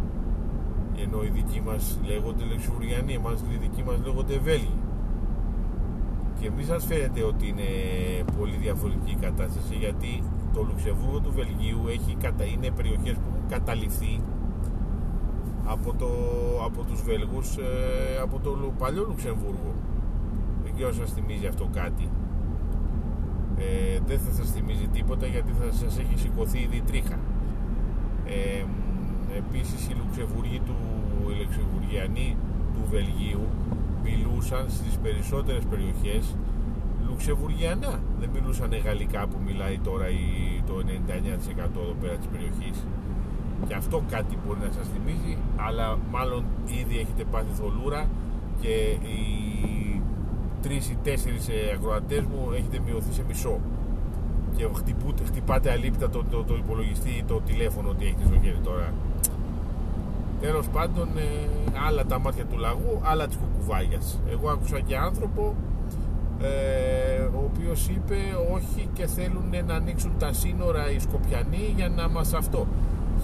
ενώ 1.03 1.23
οι 1.23 1.29
δικοί 1.29 1.61
μας 1.61 1.99
λέγονται 2.05 2.43
Λουξεμβουριανοί 2.51 3.13
εμάς 3.13 3.41
οι 3.41 3.57
δικοί 3.57 3.83
μας 3.83 3.97
λέγονται 4.05 4.37
Βέλγοι. 4.37 4.77
Και 6.39 6.49
μη 6.55 6.63
σας 6.63 6.85
φαίνεται 6.85 7.23
ότι 7.23 7.47
είναι 7.47 7.69
πολύ 8.37 8.55
διαφορετική 8.55 9.11
η 9.11 9.17
κατάσταση 9.21 9.75
γιατί 9.75 10.23
το 10.53 10.61
Λουξεμβούργο 10.67 11.19
του 11.19 11.31
Βελγίου 11.31 11.81
έχει, 11.87 12.17
είναι 12.53 12.69
περιοχές 12.69 13.13
που 13.13 13.27
έχουν 13.29 13.47
καταληφθεί 13.49 14.21
από, 15.65 15.93
το, 15.93 16.09
από 16.65 16.83
τους 16.83 17.01
Βέλγους 17.01 17.57
ε, 17.57 18.19
από 18.21 18.39
το 18.39 18.71
παλιό 18.77 19.05
Λουξεμβούργο 19.07 19.73
δεν 20.75 20.81
ξέρω 20.91 21.05
σας 21.05 21.13
θυμίζει 21.13 21.47
αυτό 21.47 21.69
κάτι 21.73 22.09
ε, 23.57 23.99
δεν 24.05 24.19
θα 24.19 24.31
σας 24.31 24.51
θυμίζει 24.51 24.87
τίποτα 24.87 25.25
γιατί 25.25 25.51
θα 25.51 25.71
σας 25.71 25.99
έχει 25.99 26.17
σηκωθεί 26.19 26.59
ήδη 26.59 26.81
τρίχα. 26.87 27.19
Ε, 28.25 28.63
επίσης 29.37 29.87
οι 29.87 29.93
Λουξεμβουργοί 29.99 30.59
του 30.65 30.75
οι 31.29 31.35
Λουξεμβουργιανοί 31.41 32.37
του 32.73 32.83
Βελγίου 32.89 33.45
μιλούσαν 34.03 34.65
στις 34.69 34.97
περισσότερες 35.03 35.63
περιοχές 35.63 36.35
Λουξεμβουργιανά. 37.07 37.99
Δεν 38.19 38.29
μιλούσαν 38.33 38.71
γαλλικά 38.83 39.27
που 39.27 39.37
μιλάει 39.45 39.77
τώρα 39.79 40.05
το 40.65 40.73
99% 40.85 41.81
εδώ 41.83 41.95
πέρα 42.01 42.15
της 42.15 42.27
περιοχής. 42.27 42.85
Και 43.67 43.73
αυτό 43.73 44.03
κάτι 44.09 44.37
μπορεί 44.45 44.59
να 44.59 44.71
σας 44.71 44.87
θυμίζει 44.93 45.37
αλλά 45.55 45.97
μάλλον 46.11 46.43
ήδη 46.65 46.99
έχετε 46.99 47.23
πάθει 47.31 47.53
θολούρα 47.53 48.07
και 48.61 48.73
οι 48.91 49.92
τρεις 50.63 50.89
ή 50.89 50.97
τέσσερις 51.03 51.47
ε, 51.47 51.53
ακροατές 51.75 52.21
μου 52.21 52.51
έχετε 52.57 52.79
μειωθεί 52.85 53.13
σε 53.13 53.23
μισό 53.27 53.59
και 54.55 54.67
χτυπούτε, 54.75 55.23
χτυπάτε 55.23 55.71
αλήπτα 55.71 56.09
το, 56.09 56.23
το, 56.31 56.43
το 56.43 56.55
υπολογιστή 56.55 57.09
ή 57.09 57.23
το 57.27 57.41
τηλέφωνο 57.45 57.89
ότι 57.89 58.05
έχετε 58.05 58.23
στο 58.25 58.35
χέρι 58.43 58.59
τώρα 58.63 58.93
τέλος 60.41 60.67
πάντων 60.67 61.07
ε, 61.17 61.47
άλλα 61.87 62.05
τα 62.05 62.19
μάτια 62.19 62.45
του 62.45 62.57
λαγού 62.57 62.99
άλλα 63.03 63.27
της 63.27 63.37
κουκουβάγιας 63.37 64.19
εγώ 64.31 64.49
άκουσα 64.49 64.79
και 64.79 64.97
άνθρωπο 64.97 65.55
ε, 66.41 67.21
ο 67.21 67.49
οποίος 67.53 67.87
είπε 67.87 68.17
όχι 68.53 68.89
και 68.93 69.07
θέλουν 69.07 69.65
να 69.67 69.75
ανοίξουν 69.75 70.11
τα 70.19 70.33
σύνορα 70.33 70.91
οι 70.91 70.99
Σκοπιανοί 70.99 71.73
για 71.75 71.89
να 71.89 72.09
μας 72.09 72.33
αυτό 72.33 72.67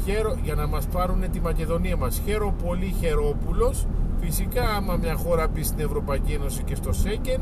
Χαίρο, 0.05 0.38
για 0.43 0.55
να 0.55 0.68
μας 0.68 0.86
πάρουν 0.86 1.32
τη 1.32 1.39
Μακεδονία 1.39 1.97
μας. 1.97 2.22
Χαίρο 2.26 2.53
πολύ 2.63 2.95
Χερόπουλος. 2.99 3.86
Φυσικά 4.22 4.70
άμα 4.70 4.95
μια 4.95 5.15
χώρα 5.15 5.47
μπει 5.47 5.63
στην 5.63 5.80
Ευρωπαϊκή 5.80 6.32
Ένωση 6.32 6.63
και 6.63 6.76
στο 6.76 6.93
ΣΕΚΕΝ 6.93 7.41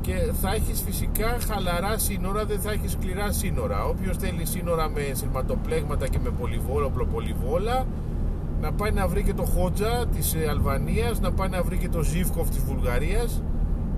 και 0.00 0.32
θα 0.40 0.54
έχεις 0.54 0.82
φυσικά 0.82 1.36
χαλαρά 1.48 1.98
σύνορα, 1.98 2.44
δεν 2.44 2.60
θα 2.60 2.72
έχεις 2.72 2.92
σκληρά 2.92 3.32
σύνορα. 3.32 3.84
Όποιος 3.84 4.16
θέλει 4.16 4.44
σύνορα 4.44 4.88
με 4.88 5.00
σειρματοπλέγματα 5.12 6.08
και 6.08 6.18
με 6.22 6.30
πολυβόλα, 6.30 6.86
οπλοπολιβόλα, 6.86 7.84
να 8.60 8.72
πάει 8.72 8.90
να 8.90 9.08
βρει 9.08 9.22
και 9.22 9.34
το 9.34 9.44
Χότζα 9.44 10.06
της 10.06 10.34
ε, 10.34 10.48
Αλβανίας, 10.48 11.20
να 11.20 11.32
πάει 11.32 11.48
να 11.48 11.62
βρει 11.62 11.78
και 11.78 11.88
το 11.88 12.02
Ζίβκοφ 12.02 12.48
της 12.48 12.58
Βουλγαρίας, 12.58 13.42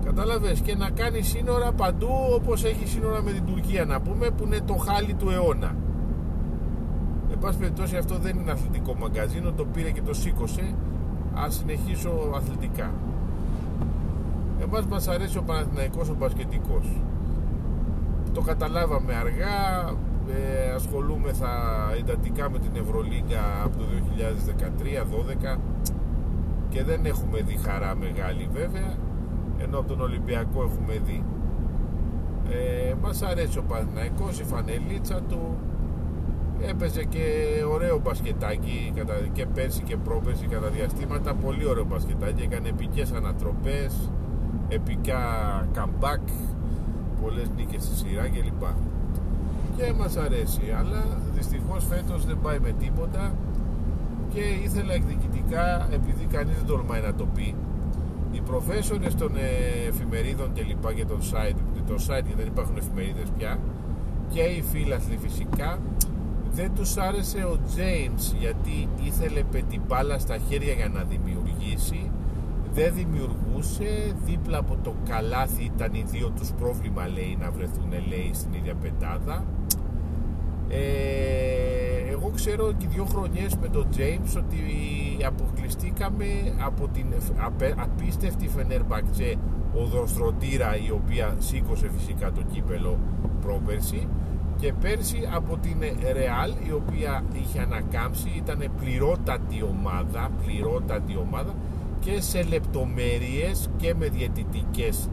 κατάλαβες, 0.05 0.59
και 0.59 0.75
να 0.75 0.89
κάνει 0.89 1.21
σύνορα 1.21 1.71
παντού 1.71 2.09
όπως 2.33 2.63
έχει 2.63 2.87
σύνορα 2.87 3.21
με 3.21 3.31
την 3.31 3.45
Τουρκία 3.45 3.85
να 3.85 4.01
πούμε, 4.01 4.29
που 4.29 4.43
είναι 4.43 4.59
το 4.65 4.73
χάλι 4.73 5.13
του 5.13 5.29
αιώνα 5.29 5.75
Εν 7.31 7.37
πάση 7.39 7.57
περιπτώσει 7.57 7.95
αυτό 7.95 8.17
δεν 8.17 8.37
είναι 8.37 8.51
αθλητικό 8.51 8.95
μαγκαζίνο, 8.99 9.51
το 9.51 9.65
πήρε 9.65 9.91
και 9.91 10.01
το 10.01 10.13
σήκωσε. 10.13 10.75
Ας 11.45 11.55
συνεχίσω 11.55 12.11
αθλητικά. 12.35 12.93
Εμάς 14.61 14.85
μας 14.85 15.07
αρέσει 15.07 15.37
ο 15.37 15.43
Παναθηναϊκός 15.43 16.09
ο 16.09 16.15
μπασκετικός. 16.15 17.01
Το 18.33 18.41
καταλάβαμε 18.41 19.15
αργά, 19.15 19.89
ε, 20.29 20.71
ασχολούμεθα 20.75 21.49
εντατικά 21.99 22.49
με 22.49 22.59
την 22.59 22.71
Ευρωλίγκα 22.75 23.63
από 23.63 23.77
το 23.77 23.83
2013-12 23.83 25.59
και 26.69 26.83
δεν 26.83 27.05
έχουμε 27.05 27.41
δει 27.41 27.57
χαρά 27.57 27.95
μεγάλη 27.95 28.49
βέβαια 28.51 28.97
ενώ 29.57 29.79
από 29.79 29.87
τον 29.87 30.01
Ολυμπιακό 30.01 30.63
έχουμε 30.63 31.01
δει 31.05 31.23
ε, 32.49 32.93
μας 33.01 33.21
αρέσει 33.21 33.57
ο 33.57 33.63
Παναθηναϊκός 33.67 34.39
η 34.39 34.43
φανελίτσα 34.43 35.21
του 35.21 35.57
έπαιζε 36.61 37.03
και 37.03 37.23
ωραίο 37.73 37.99
μπασκετάκι 37.99 38.93
και 39.33 39.45
πέρσι 39.45 39.81
και 39.81 39.97
πρόπερσι 39.97 40.45
κατά 40.45 40.67
διαστήματα. 40.67 41.33
Πολύ 41.33 41.65
ωραίο 41.65 41.83
μπασκετάκι. 41.85 42.41
Έκανε 42.41 42.69
επικές 42.69 43.11
ανατροπές 43.11 44.09
επικά 44.67 45.21
comeback 45.75 46.29
πολλές 47.21 47.49
νίκες 47.55 47.83
στη 47.83 47.95
σειρά 47.95 48.27
κλπ. 48.29 48.63
Και 49.77 49.93
μας 49.97 50.17
αρέσει. 50.17 50.75
Αλλά 50.79 51.03
δυστυχώς 51.33 51.85
φέτος 51.85 52.25
δεν 52.25 52.37
πάει 52.41 52.59
με 52.59 52.71
τίποτα. 52.79 53.35
Και 54.33 54.41
ήθελα 54.63 54.93
εκδικητικά 54.93 55.87
επειδή 55.93 56.25
κανείς 56.25 56.55
δεν 56.55 56.65
τολμάει 56.65 57.01
να 57.01 57.13
το 57.13 57.25
πει 57.35 57.55
οι 58.31 58.41
προφέσορες 58.41 59.15
των 59.15 59.31
εφημερίδων 59.87 60.53
και 60.53 60.61
λοιπά 60.61 60.93
και 60.93 61.05
των 61.05 61.19
site, 61.21 61.57
το 61.87 61.95
site 62.07 62.35
δεν 62.37 62.47
υπάρχουν 62.47 62.77
εφημερίδες 62.77 63.29
πια 63.37 63.59
και 64.29 64.39
οι 64.39 64.61
φίλαθλοι 64.61 65.17
φυσικά 65.17 65.77
δεν 66.57 66.71
τους 66.75 66.97
άρεσε 66.97 67.37
ο 67.37 67.57
James 67.75 68.35
γιατί 68.39 68.89
ήθελε 69.03 69.43
πετυπάλα 69.43 70.19
στα 70.19 70.37
χέρια 70.49 70.73
για 70.73 70.87
να 70.89 71.03
δημιουργήσει. 71.03 72.11
Δεν 72.73 72.93
δημιουργούσε. 72.93 74.15
Δίπλα 74.25 74.57
από 74.57 74.77
το 74.83 74.95
καλάθι 75.09 75.63
ήταν 75.63 75.93
οι 75.93 76.03
δύο 76.07 76.29
τους 76.29 76.51
πρόβλημα 76.51 77.07
λέει 77.07 77.37
να 77.39 77.51
βρεθούν 77.51 77.89
λέει 78.07 78.31
στην 78.33 78.53
ίδια 78.53 78.75
πετάδα 78.75 79.45
ε, 80.69 82.11
εγώ 82.11 82.31
ξέρω 82.35 82.71
και 82.77 82.87
δύο 82.87 83.05
χρονιές 83.05 83.55
με 83.55 83.67
τον 83.67 83.87
James 83.97 84.37
ότι 84.37 84.57
αποκλειστήκαμε 85.25 86.25
από 86.59 86.87
την 86.87 87.05
απίστευτη 87.77 88.47
Φενέρμπακτσε 88.47 89.35
οδοστρωτήρα 89.73 90.77
η 90.87 90.91
οποία 90.91 91.35
σήκωσε 91.37 91.89
φυσικά 91.97 92.31
το 92.31 92.41
κύπελο 92.51 92.99
πρόπερση 93.41 94.07
και 94.59 94.73
πέρσι 94.81 95.29
από 95.33 95.57
την 95.57 95.77
Real 95.81 96.67
η 96.67 96.71
οποία 96.71 97.23
είχε 97.33 97.59
ανακάμψει 97.59 98.31
ήταν 98.35 98.71
πληρότατη 98.79 99.63
ομάδα 99.63 100.29
πληρότατη 100.45 101.17
ομάδα 101.17 101.53
και 101.99 102.21
σε 102.21 102.41
λεπτομέρειες 102.43 103.69
και 103.77 103.93
με 103.95 104.07
διαιτητικές 104.07 105.09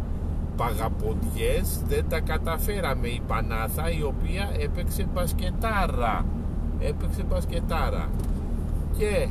παγαποντιές 0.56 1.82
δεν 1.86 2.08
τα 2.08 2.20
καταφέραμε. 2.20 3.08
Η 3.08 3.20
Πανάθα 3.26 3.90
η 3.90 4.02
οποία 4.02 4.50
έπαιξε 4.58 5.06
μπασκετάρα 5.12 6.24
έπαιξε 6.80 7.22
μπασκετάρα. 7.22 8.08
Και 8.98 9.28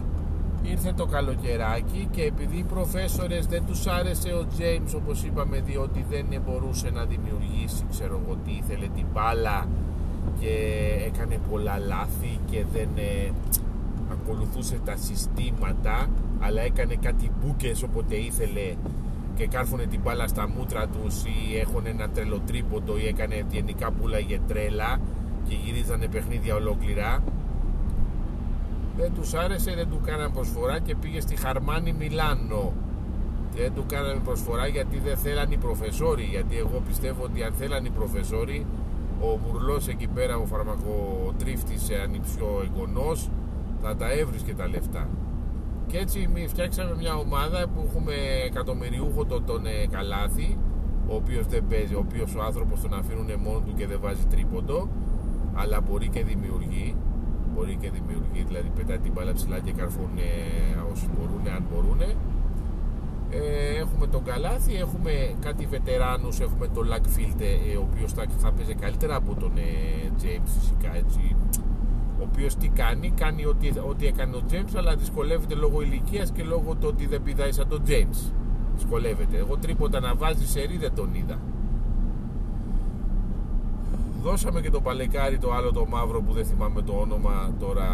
ήρθε 0.64 0.94
το 0.94 1.06
καλοκαιράκι 1.06 2.08
και 2.12 2.22
επειδή 2.22 2.58
οι 2.58 2.64
προφέσορες 2.64 3.46
δεν 3.46 3.66
τους 3.66 3.88
άρεσε 3.88 4.30
ο 4.30 4.46
James 4.58 4.96
όπως 4.96 5.24
είπαμε 5.24 5.60
διότι 5.60 6.06
δεν 6.10 6.42
μπορούσε 6.46 6.90
να 6.90 7.04
δημιουργήσει 7.06 7.86
ξέρω 7.90 8.22
εγώ 8.26 8.38
τι 8.46 8.52
ήθελε 8.52 8.88
την 8.88 9.06
μπάλα 9.14 9.68
και 10.44 10.56
έκανε 11.06 11.40
πολλά 11.50 11.80
λάθη 11.80 12.40
και 12.52 12.66
δεν 12.74 12.90
ε, 12.96 13.32
ακολουθούσε 14.12 14.80
τα 14.86 14.96
συστήματα 14.96 16.08
αλλά 16.40 16.62
έκανε 16.62 16.96
κάτι 16.96 17.32
μπούκες 17.40 17.84
όποτε 17.84 18.16
ήθελε 18.16 18.76
και 19.36 19.48
κάρφωνε 19.48 19.86
την 19.86 20.00
μπάλα 20.04 20.28
στα 20.28 20.50
μούτρα 20.50 20.88
τους 20.88 21.24
ή 21.24 21.58
έχουν 21.58 21.86
ένα 21.86 22.10
τρελοτρίποντο 22.10 22.98
ή 22.98 23.08
έκανε 23.08 23.46
γενικά 23.52 23.92
πουλάγε 23.92 24.40
τρέλα 24.48 25.00
και 25.48 25.56
γυρίζανε 25.64 26.08
παιχνίδια 26.08 26.56
ολόκληρα. 26.56 27.24
Δεν 28.98 29.14
τους 29.14 29.34
άρεσε, 29.34 29.74
δεν 29.76 29.90
του 29.90 30.00
κάναν 30.06 30.32
προσφορά 30.32 30.80
και 30.80 30.96
πήγε 30.96 31.20
στη 31.20 31.36
Χαρμάνη 31.36 31.94
Μιλάνο. 31.94 32.74
Δεν 33.56 33.74
του 33.74 33.86
κάνανε 33.88 34.20
προσφορά 34.24 34.68
γιατί 34.68 35.00
δεν 35.00 35.18
θέλαν 35.18 35.52
οι 35.52 35.58
προφεσόροι 35.58 36.24
γιατί 36.24 36.58
εγώ 36.58 36.82
πιστεύω 36.88 37.24
ότι 37.24 37.44
αν 37.44 37.54
θέλαν 37.54 37.86
οι 37.86 37.90
προφεσόροι 37.90 38.66
ο 39.24 39.40
Μουρλός 39.44 39.88
εκεί 39.88 40.08
πέρα 40.08 40.38
ο 40.38 40.46
φαρμακοτρίφτης 40.46 41.90
αν 42.04 42.12
πιο 42.12 42.48
εγγονός 42.66 43.30
θα 43.82 43.96
τα 43.96 44.12
έβρισκε 44.12 44.54
τα 44.54 44.68
λεφτά. 44.68 45.10
Και 45.88 45.98
έτσι 45.98 46.30
φτιάξαμε 46.48 46.96
μια 46.96 47.16
ομάδα 47.16 47.68
που 47.68 47.84
έχουμε 47.88 48.14
εκατομμυριούχο 48.46 49.26
τον, 49.26 49.46
τον 49.46 49.66
ε, 49.66 49.88
Καλάθι 49.92 50.58
ο 51.08 51.16
οποίος 51.16 51.48
δεν 51.48 51.64
παίζει, 51.70 51.96
ο 51.96 52.00
οποίος 52.08 52.36
ο 52.36 52.42
άνθρωπος 52.42 52.82
τον 52.82 52.94
αφήνουν 52.94 53.30
μόνο 53.44 53.60
του 53.60 53.74
και 53.74 53.88
δεν 53.88 54.00
βάζει 54.02 54.26
τρίποντο 54.30 54.90
αλλά 55.54 55.82
μπορεί 55.82 56.08
και 56.10 56.24
δημιουργεί 56.24 56.96
μπορεί 57.54 57.78
και 57.82 57.90
δημιουργεί, 57.90 58.44
δηλαδή 58.48 58.70
πετάει 58.76 59.00
την 59.00 59.12
μπάλα 59.12 59.34
ψηλά 59.34 59.60
και 59.60 59.72
καρφώνει 59.72 60.22
όσοι 60.92 61.10
μπορούν, 61.14 61.48
αν 61.56 61.64
μπορούν. 61.70 62.02
ε, 62.02 62.16
έχουμε 64.04 64.18
τον 64.18 64.34
Καλάθι, 64.34 64.76
έχουμε 64.76 65.36
κάτι 65.40 65.66
βετεράνους, 65.66 66.40
έχουμε 66.40 66.68
τον 66.68 66.86
Λακφίλτε 66.88 67.46
ε, 67.46 67.78
ο 67.78 67.88
οποίος 67.92 68.14
θα, 68.14 68.26
θα 68.38 68.52
παίζει 68.52 68.74
καλύτερα 68.74 69.16
από 69.16 69.36
τον 69.36 69.52
ε, 69.58 70.12
James 70.22 70.50
φυσικά 70.60 70.96
έτσι 70.96 71.36
ο 72.20 72.24
οποίος 72.32 72.56
τι 72.56 72.68
κάνει, 72.68 73.10
κάνει 73.10 73.46
ό,τι, 73.46 73.70
ό,τι 73.88 74.08
έκανε 74.08 74.36
ο 74.36 74.42
James, 74.52 74.74
αλλά 74.76 74.96
δυσκολεύεται 74.96 75.56
λόγω 75.56 75.82
ηλικίας 75.82 76.32
και 76.32 76.44
λόγω 76.44 76.76
του 76.76 76.88
ότι 76.88 77.06
δεν 77.08 77.24
πηδάει 77.24 77.52
σαν 77.52 77.68
τον 77.68 77.82
James. 77.88 78.32
Δυσκολεύεται. 78.76 79.38
Εγώ 79.38 79.58
τρίποτα 79.58 80.00
να 80.00 80.16
βάζει 80.16 80.48
σερή 80.48 80.78
δεν 80.78 80.96
τον 80.96 81.14
είδα. 81.14 81.40
Δώσαμε 84.22 84.62
και 84.62 84.70
το 84.70 84.82
παλικάρι 84.82 85.38
το 85.38 85.54
άλλο 85.54 85.72
το 85.72 85.86
μαύρο 85.86 86.22
που 86.22 86.34
δεν 86.34 86.46
θυμάμαι 86.46 86.82
το 86.82 86.94
όνομα 86.94 87.54
τώρα 87.60 87.88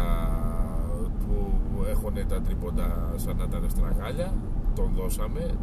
που 1.26 1.84
έχουν 1.90 2.14
τα 2.28 2.40
τρίποτα 2.40 3.12
σαν 3.16 3.36
να 3.36 3.44
ήταν 3.44 3.64
στραγάλια. 3.68 4.34
Τον 4.74 4.90
δώσαμε. 4.96 5.58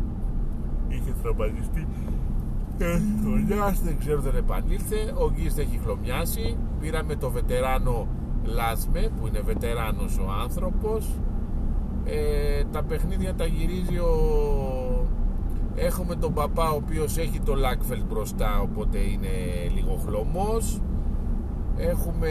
Είχε 0.87 1.13
τραυματιστεί. 1.21 1.87
Ο 3.33 3.37
Γιάς 3.47 3.81
δεν 3.81 3.97
ξέρω 3.99 4.21
δεν 4.21 4.35
επανήλθε. 4.35 5.13
Ο 5.17 5.31
Γκίστ 5.31 5.57
έχει 5.57 5.79
χλωμιάσει. 5.83 6.57
Πήραμε 6.79 7.15
το 7.15 7.29
βετεράνο 7.29 8.07
Λάσμε 8.43 9.09
που 9.19 9.27
είναι 9.27 9.39
βετεράνος 9.39 10.17
ο 10.17 10.31
άνθρωπος 10.41 11.19
ε, 12.03 12.63
τα 12.71 12.83
παιχνίδια 12.83 13.33
τα 13.35 13.45
γυρίζει 13.45 13.97
ο... 13.97 14.15
έχουμε 15.75 16.15
τον 16.15 16.33
παπά 16.33 16.71
ο 16.71 16.75
οποίος 16.75 17.17
έχει 17.17 17.39
το 17.39 17.55
Λάκφελ 17.55 18.03
μπροστά 18.09 18.59
οπότε 18.59 18.97
είναι 18.97 19.27
λίγο 19.73 20.01
χλωμός 20.05 20.81
έχουμε 21.77 22.29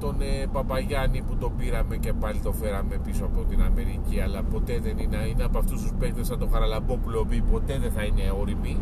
τον 0.00 0.20
ε, 0.20 0.46
Παπαγιάννη 0.52 1.22
που 1.22 1.36
τον 1.36 1.52
πήραμε 1.56 1.96
και 1.96 2.12
πάλι 2.12 2.38
το 2.38 2.52
φέραμε 2.52 2.96
πίσω 3.04 3.24
από 3.24 3.44
την 3.44 3.62
Αμερική 3.62 4.20
αλλά 4.20 4.42
ποτέ 4.42 4.78
δεν 4.82 4.98
είναι, 4.98 5.16
είναι 5.16 5.44
από 5.44 5.58
αυτούς 5.58 5.82
τους 5.82 5.92
παίκτες 5.98 6.26
σαν 6.26 6.38
τον 6.38 6.50
Χαραλαμπόπουλο 6.50 7.24
που 7.24 7.44
ποτέ 7.50 7.78
δεν 7.78 7.90
θα 7.90 8.02
είναι 8.02 8.22
όριμοι 8.40 8.76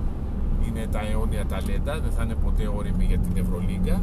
είναι 0.67 0.87
τα 0.91 1.01
αιώνια 1.11 1.47
ταλέντα 1.47 2.01
δεν 2.01 2.11
θα 2.11 2.23
είναι 2.23 2.35
ποτέ 2.35 2.69
όριμοι 2.77 3.05
για 3.05 3.19
την 3.19 3.37
Ευρωλίγκα 3.37 4.03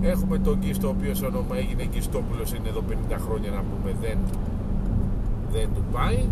Έχουμε 0.00 0.38
τον 0.38 0.58
Γκίστο, 0.58 0.86
ο 0.86 0.90
οποίος 0.90 1.22
όνομα 1.22 1.56
έγινε 1.56 1.84
Γκιστόπουλο, 1.84 2.44
είναι 2.56 2.68
εδώ 2.68 2.82
50 2.88 3.16
χρόνια 3.18 3.50
να 3.50 3.62
πούμε. 3.68 3.94
Δεν, 4.00 4.18
δεν 5.52 5.68
του 5.74 5.82
πάει 5.92 6.24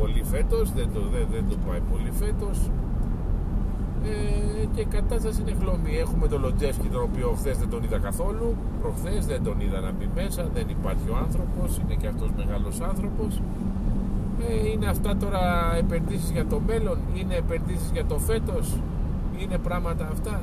πολύ 0.00 0.22
φέτος, 0.24 0.72
δεν, 0.72 0.88
δεν, 1.12 1.26
δεν 1.30 1.44
του 1.48 1.58
πάει 1.66 1.80
πολύ 1.92 2.10
φέτος. 2.10 2.70
Ε, 4.04 4.64
και 4.74 4.80
η 4.80 4.84
κατάσταση 4.84 5.40
είναι 5.40 5.54
χλωμή. 5.60 5.96
Έχουμε 5.98 6.28
τον 6.28 6.40
Λοντζεύσκι, 6.40 6.88
τον 6.88 7.02
οποίο 7.02 7.28
χθες 7.38 7.58
δεν 7.58 7.68
τον 7.70 7.82
είδα 7.82 7.98
καθόλου. 7.98 8.56
Προχθές 8.80 9.26
δεν 9.26 9.42
τον 9.42 9.60
είδα 9.60 9.80
να 9.80 9.90
μπει 9.92 10.08
μέσα. 10.14 10.48
Δεν 10.54 10.66
υπάρχει 10.68 11.08
ο 11.10 11.16
άνθρωπος, 11.24 11.78
είναι 11.78 11.94
και 11.94 12.06
αυτός 12.06 12.28
μεγάλος 12.36 12.80
άνθρωπος. 12.80 13.40
Ε, 14.48 14.70
είναι 14.70 14.86
αυτά 14.86 15.16
τώρα 15.16 15.42
επενδύσεις 15.76 16.30
για 16.30 16.46
το 16.46 16.60
μέλλον, 16.66 16.98
είναι 17.14 17.34
επενδύσεις 17.34 17.90
για 17.92 18.04
το 18.04 18.18
φέτος, 18.18 18.76
είναι 19.42 19.58
πράγματα 19.58 20.08
αυτά 20.12 20.40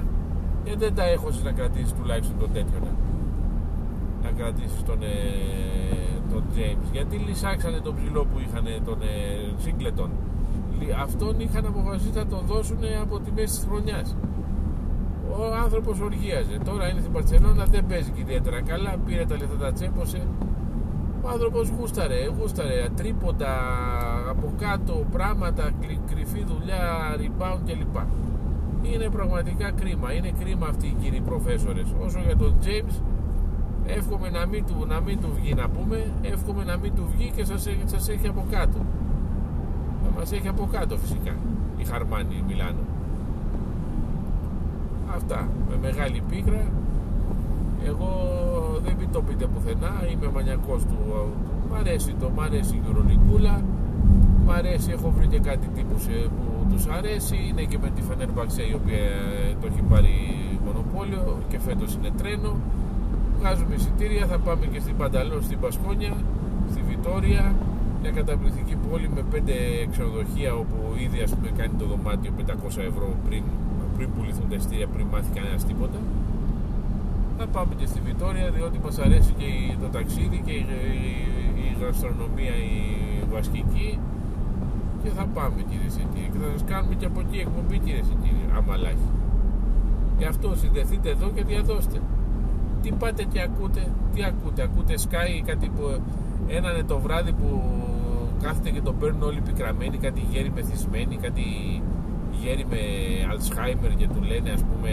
ε, 0.66 0.76
δεν 0.76 0.96
τα 0.96 1.04
έχω 1.04 1.30
να 1.44 1.52
κρατήσεις 1.52 1.94
τουλάχιστον 1.94 2.40
τον 2.40 2.52
τέτοιο 2.54 2.80
να, 2.86 2.92
να 4.24 4.30
κρατήσεις 4.38 4.84
τον, 4.84 5.02
ε, 5.02 5.16
τον 6.32 6.44
James 6.56 6.88
γιατί 6.92 7.16
λυσάξανε 7.18 7.80
τον 7.80 7.96
ψηλό 7.96 8.26
που 8.26 8.40
είχαν 8.40 8.66
τον 8.86 9.02
ε, 9.02 9.06
Σίγκλετον 9.58 10.10
αυτόν 11.04 11.40
είχαν 11.40 11.66
αποφασίσει 11.66 12.18
να 12.18 12.26
τον 12.26 12.42
δώσουν 12.46 12.78
από 13.02 13.20
τη 13.20 13.32
μέση 13.32 13.56
της 13.56 13.66
χρονιάς. 13.68 14.16
Ο 15.30 15.56
άνθρωπος 15.64 16.00
οργίαζε. 16.00 16.58
Τώρα 16.66 16.90
είναι 16.90 17.00
στην 17.00 17.12
Παρσελόνα 17.12 17.66
δεν 17.66 17.86
παίζει 17.86 18.12
και 18.12 18.22
ιδιαίτερα 18.22 18.62
καλά. 18.62 18.96
Πήρε 19.06 19.26
τα 19.26 19.38
λεφτά 19.38 19.58
τα 19.58 19.72
τσέπωσε. 19.72 20.28
Ο 21.22 21.30
άνθρωπος 21.30 21.70
γούσταρε, 21.70 22.20
γούσταρε. 22.38 22.88
Τρίποντα 22.96 23.54
από 24.30 24.54
κάτω 24.58 25.06
πράγματα, 25.12 25.72
κρυφή 26.10 26.44
δουλειά, 26.44 27.16
rebound 27.20 27.60
κλπ. 27.66 27.96
Είναι 28.82 29.10
πραγματικά 29.10 29.72
κρίμα. 29.72 30.14
Είναι 30.14 30.32
κρίμα 30.40 30.68
αυτοί 30.68 30.88
οι 30.88 30.96
κύριοι 31.02 31.22
προφέσορες. 31.22 31.88
Όσο 32.06 32.20
για 32.20 32.38
τον 32.38 32.56
James, 32.64 33.02
εύχομαι 33.86 34.30
να 34.30 34.46
μην, 34.46 34.66
του, 34.66 34.86
να 34.88 35.00
μην 35.00 35.22
του 35.22 35.30
βγει 35.36 35.54
να 35.54 35.70
πούμε. 35.70 36.14
Εύχομαι 36.22 36.64
να 36.64 36.78
μην 36.78 36.96
του 36.96 37.08
βγει 37.16 37.32
και 37.36 37.46
σας, 37.46 37.68
σας 37.86 38.10
έχει 38.10 38.28
από 38.28 38.46
κάτω. 38.52 38.78
θα 38.78 39.05
μας 40.16 40.32
έχει 40.32 40.48
από 40.48 40.68
κάτω 40.72 40.98
φυσικά. 40.98 41.36
Η 41.78 41.84
Χαρμάνη 41.84 42.44
Μιλάνο. 42.48 42.84
Αυτά. 45.16 45.48
Με 45.70 45.78
μεγάλη 45.82 46.24
πίκρα 46.30 46.66
εγώ 47.86 48.10
δεν 48.84 48.96
μην 49.00 49.12
το 49.12 49.22
πείτε 49.22 49.46
πουθενά 49.46 49.94
είμαι 50.12 50.30
μανιακός 50.34 50.84
του 50.84 50.98
μ' 51.70 51.74
αρέσει 51.80 52.16
το, 52.20 52.30
μ' 52.36 52.42
αρέσει 52.42 52.76
η 52.76 52.82
Γερονικούλα. 52.86 53.62
Μ' 54.46 54.52
αρέσει, 54.52 54.92
έχω 54.92 55.14
βρει 55.18 55.28
και 55.28 55.40
κάτι 55.40 55.68
τύπους 55.76 56.08
ε, 56.08 56.28
που 56.36 56.66
τους 56.72 56.88
αρέσει. 56.88 57.38
Είναι 57.50 57.64
και 57.64 57.78
με 57.78 57.90
τη 57.96 58.02
Φενέρμπαξε 58.02 58.62
η 58.62 58.74
οποία 58.82 59.06
ε, 59.50 59.56
το 59.62 59.68
έχει 59.72 59.82
πάρει 59.82 60.16
μονοπόλιο 60.66 61.38
και 61.50 61.60
φέτος 61.60 61.94
είναι 61.96 62.12
τρένο. 62.18 62.56
Βγάζουμε 63.40 63.76
εισιτήρια 63.76 64.26
θα 64.26 64.38
πάμε 64.38 64.66
και 64.66 64.80
στην 64.80 64.96
Πανταλό 64.98 65.42
στην 65.42 65.60
Πασκόνια 65.60 66.14
στη 66.72 66.82
Βιτόρια 66.90 67.56
μια 68.06 68.14
καταπληκτική 68.22 68.76
πόλη 68.86 69.08
με 69.16 69.22
πέντε 69.32 69.56
ξενοδοχεία 69.92 70.52
όπου 70.62 70.78
ήδη 71.06 71.20
ας 71.26 71.32
πούμε 71.36 71.50
κάνει 71.60 71.74
το 71.82 71.86
δωμάτιο 71.92 72.32
500 72.38 72.90
ευρώ 72.92 73.08
πριν, 73.26 73.44
πριν 73.96 74.08
πουληθούν 74.14 74.46
τα 74.50 74.56
εισιτήρια 74.56 74.88
πριν 74.94 75.06
μάθει 75.12 75.30
κανένας 75.38 75.64
τίποτα. 75.70 76.00
Θα 77.38 77.46
πάμε 77.56 77.74
και 77.80 77.86
στη 77.92 78.00
Βιτόρια 78.08 78.48
διότι 78.56 78.78
μας 78.86 78.98
αρέσει 79.06 79.32
και 79.40 79.48
το 79.82 79.88
ταξίδι 79.96 80.40
και 80.46 80.52
η, 80.52 80.66
η, 81.02 81.66
η 81.66 81.68
γαστρονομία 81.82 82.56
η 82.74 82.80
βασική 83.36 83.90
και 85.02 85.10
θα 85.18 85.26
πάμε 85.36 85.60
κύριε 85.70 85.90
Σιτήρη 85.96 86.30
και 86.32 86.40
θα 86.44 86.50
σας 86.54 86.64
κάνουμε 86.72 86.96
και 87.00 87.06
από 87.12 87.20
εκεί 87.26 87.38
εκπομπή 87.46 87.78
κύριε 87.86 88.04
Σιτήρη 88.10 88.44
άμα 88.58 88.76
λάχει 88.84 89.10
γι' 90.18 90.30
αυτό 90.34 90.48
συνδεθείτε 90.62 91.10
εδώ 91.10 91.28
και 91.36 91.44
διαδώστε. 91.44 91.98
Τι 92.82 92.90
πάτε 92.92 93.24
και 93.32 93.42
ακούτε 93.42 93.84
τι 94.14 94.24
ακούτε, 94.24 94.62
ακούτε 94.64 94.94
Sky 95.06 95.32
κάτι 95.46 95.68
που 95.76 95.84
είναι 96.48 96.84
το 96.88 97.00
βράδυ 97.00 97.32
που 97.32 97.48
κάθεται 98.46 98.70
και 98.70 98.82
το 98.82 98.94
παίρνουν 98.94 99.24
όλοι 99.24 99.42
πικραμένοι 99.42 99.98
κάτι 99.98 100.22
γέροι 100.32 100.52
μεθυσμένοι 100.56 101.16
κάτι 101.16 101.46
γέροι 102.42 102.66
με 102.70 102.82
Alzheimer 103.32 103.92
και 103.98 104.08
του 104.08 104.22
λένε 104.30 104.50
ας 104.50 104.64
πούμε 104.64 104.92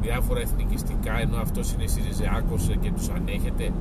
διάφορα 0.00 0.40
εθνικιστικά 0.40 1.20
ενώ 1.20 1.36
αυτός 1.36 1.72
είναι 1.72 1.86
Σιριζεάκος 1.86 2.70
και 2.80 2.90
τους 2.96 3.08
ανέχεται. 3.08 3.72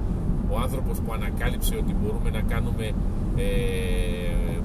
Ο 0.50 0.60
άνθρωπος 0.60 1.00
που 1.00 1.14
ανακάλυψε 1.14 1.76
ότι 1.76 1.96
μπορούμε 2.00 2.30
να 2.30 2.42
κάνουμε 2.42 2.86
ε, 3.36 3.50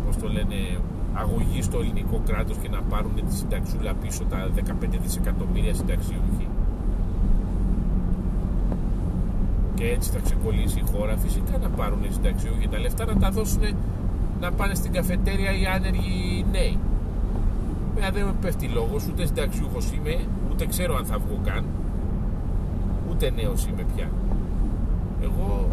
πώς 0.05 0.17
το 0.17 0.29
λένε 0.29 0.59
αγωγή 1.13 1.63
στο 1.63 1.79
ελληνικό 1.79 2.23
κράτος 2.27 2.57
και 2.57 2.69
να 2.69 2.81
πάρουν 2.83 3.15
τη 3.29 3.35
συνταξούλα 3.35 3.95
πίσω 3.95 4.25
τα 4.25 4.51
15 4.57 4.63
δισεκατομμύρια 5.03 5.75
συνταξιούχοι 5.75 6.46
και 9.77 9.87
έτσι 9.95 10.11
θα 10.11 10.19
ξεκολλήσει 10.19 10.79
η 10.79 10.85
χώρα 10.93 11.17
φυσικά 11.17 11.59
να 11.59 11.69
πάρουν 11.69 12.05
οι 12.05 12.13
συνταξιούχοι 12.13 12.69
τα 12.69 12.79
λεφτά 12.79 13.05
να 13.05 13.17
τα 13.17 13.31
δώσουν 13.31 13.63
να 14.41 14.53
πάνε 14.53 14.75
στην 14.75 14.93
καφετέρια 14.93 15.51
οι 15.59 15.67
άνεργοι 15.67 16.45
νέοι. 16.53 16.79
Μένα 17.95 18.11
δεν 18.11 18.25
με 18.25 18.35
πέφτει 18.41 18.67
λόγος 18.67 19.07
ούτε 19.07 19.27
συνταξιούχος 19.27 19.93
είμαι 19.93 20.17
ούτε 20.51 20.67
ξέρω 20.67 20.97
αν 20.97 21.05
θα 21.05 21.19
βγω 21.19 21.39
καν. 21.45 21.65
Ούτε 23.11 23.31
νέος 23.31 23.67
είμαι 23.67 23.85
πια. 23.95 24.09
Εγώ 25.23 25.69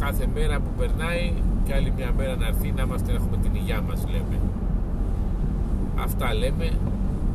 κάθε 0.00 0.26
μέρα 0.34 0.56
που 0.60 0.70
περνάει 0.78 1.32
και 1.64 1.74
άλλη 1.74 1.92
μια 1.96 2.12
μέρα 2.16 2.36
να 2.36 2.46
έρθει 2.46 2.72
να 2.76 2.82
είμαστε 2.82 3.12
να 3.12 3.18
έχουμε 3.18 3.36
την 3.36 3.54
υγειά 3.54 3.80
μας 3.88 4.04
λέμε. 4.12 4.38
Αυτά 5.98 6.34
λέμε 6.34 6.68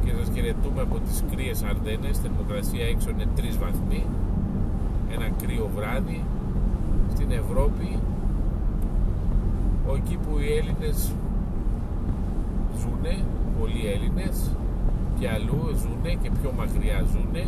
και 0.04 0.12
σας 0.20 0.30
χαιρετούμε 0.34 0.82
από 0.82 1.00
τις 1.00 1.24
κρύες 1.32 1.64
Αρδένες 1.64 2.18
θερμοκρασία 2.18 2.86
έξω 2.86 3.10
είναι 3.10 3.28
3 3.38 3.42
βαθμοί 3.60 4.06
ένα 5.22 5.36
κρύο 5.42 5.70
βράδυ 5.76 6.24
στην 7.14 7.32
Ευρώπη 7.32 8.00
εκεί 9.96 10.16
που 10.16 10.40
οι 10.40 10.58
Έλληνες 10.58 11.12
ζουνε 12.80 13.16
πολλοί 13.60 13.88
Έλληνες 13.94 14.52
και 15.20 15.30
αλλού 15.30 15.62
ζουνε 15.82 16.14
και 16.22 16.30
πιο 16.42 16.52
μακριά 16.58 17.04
ζουνε 17.12 17.44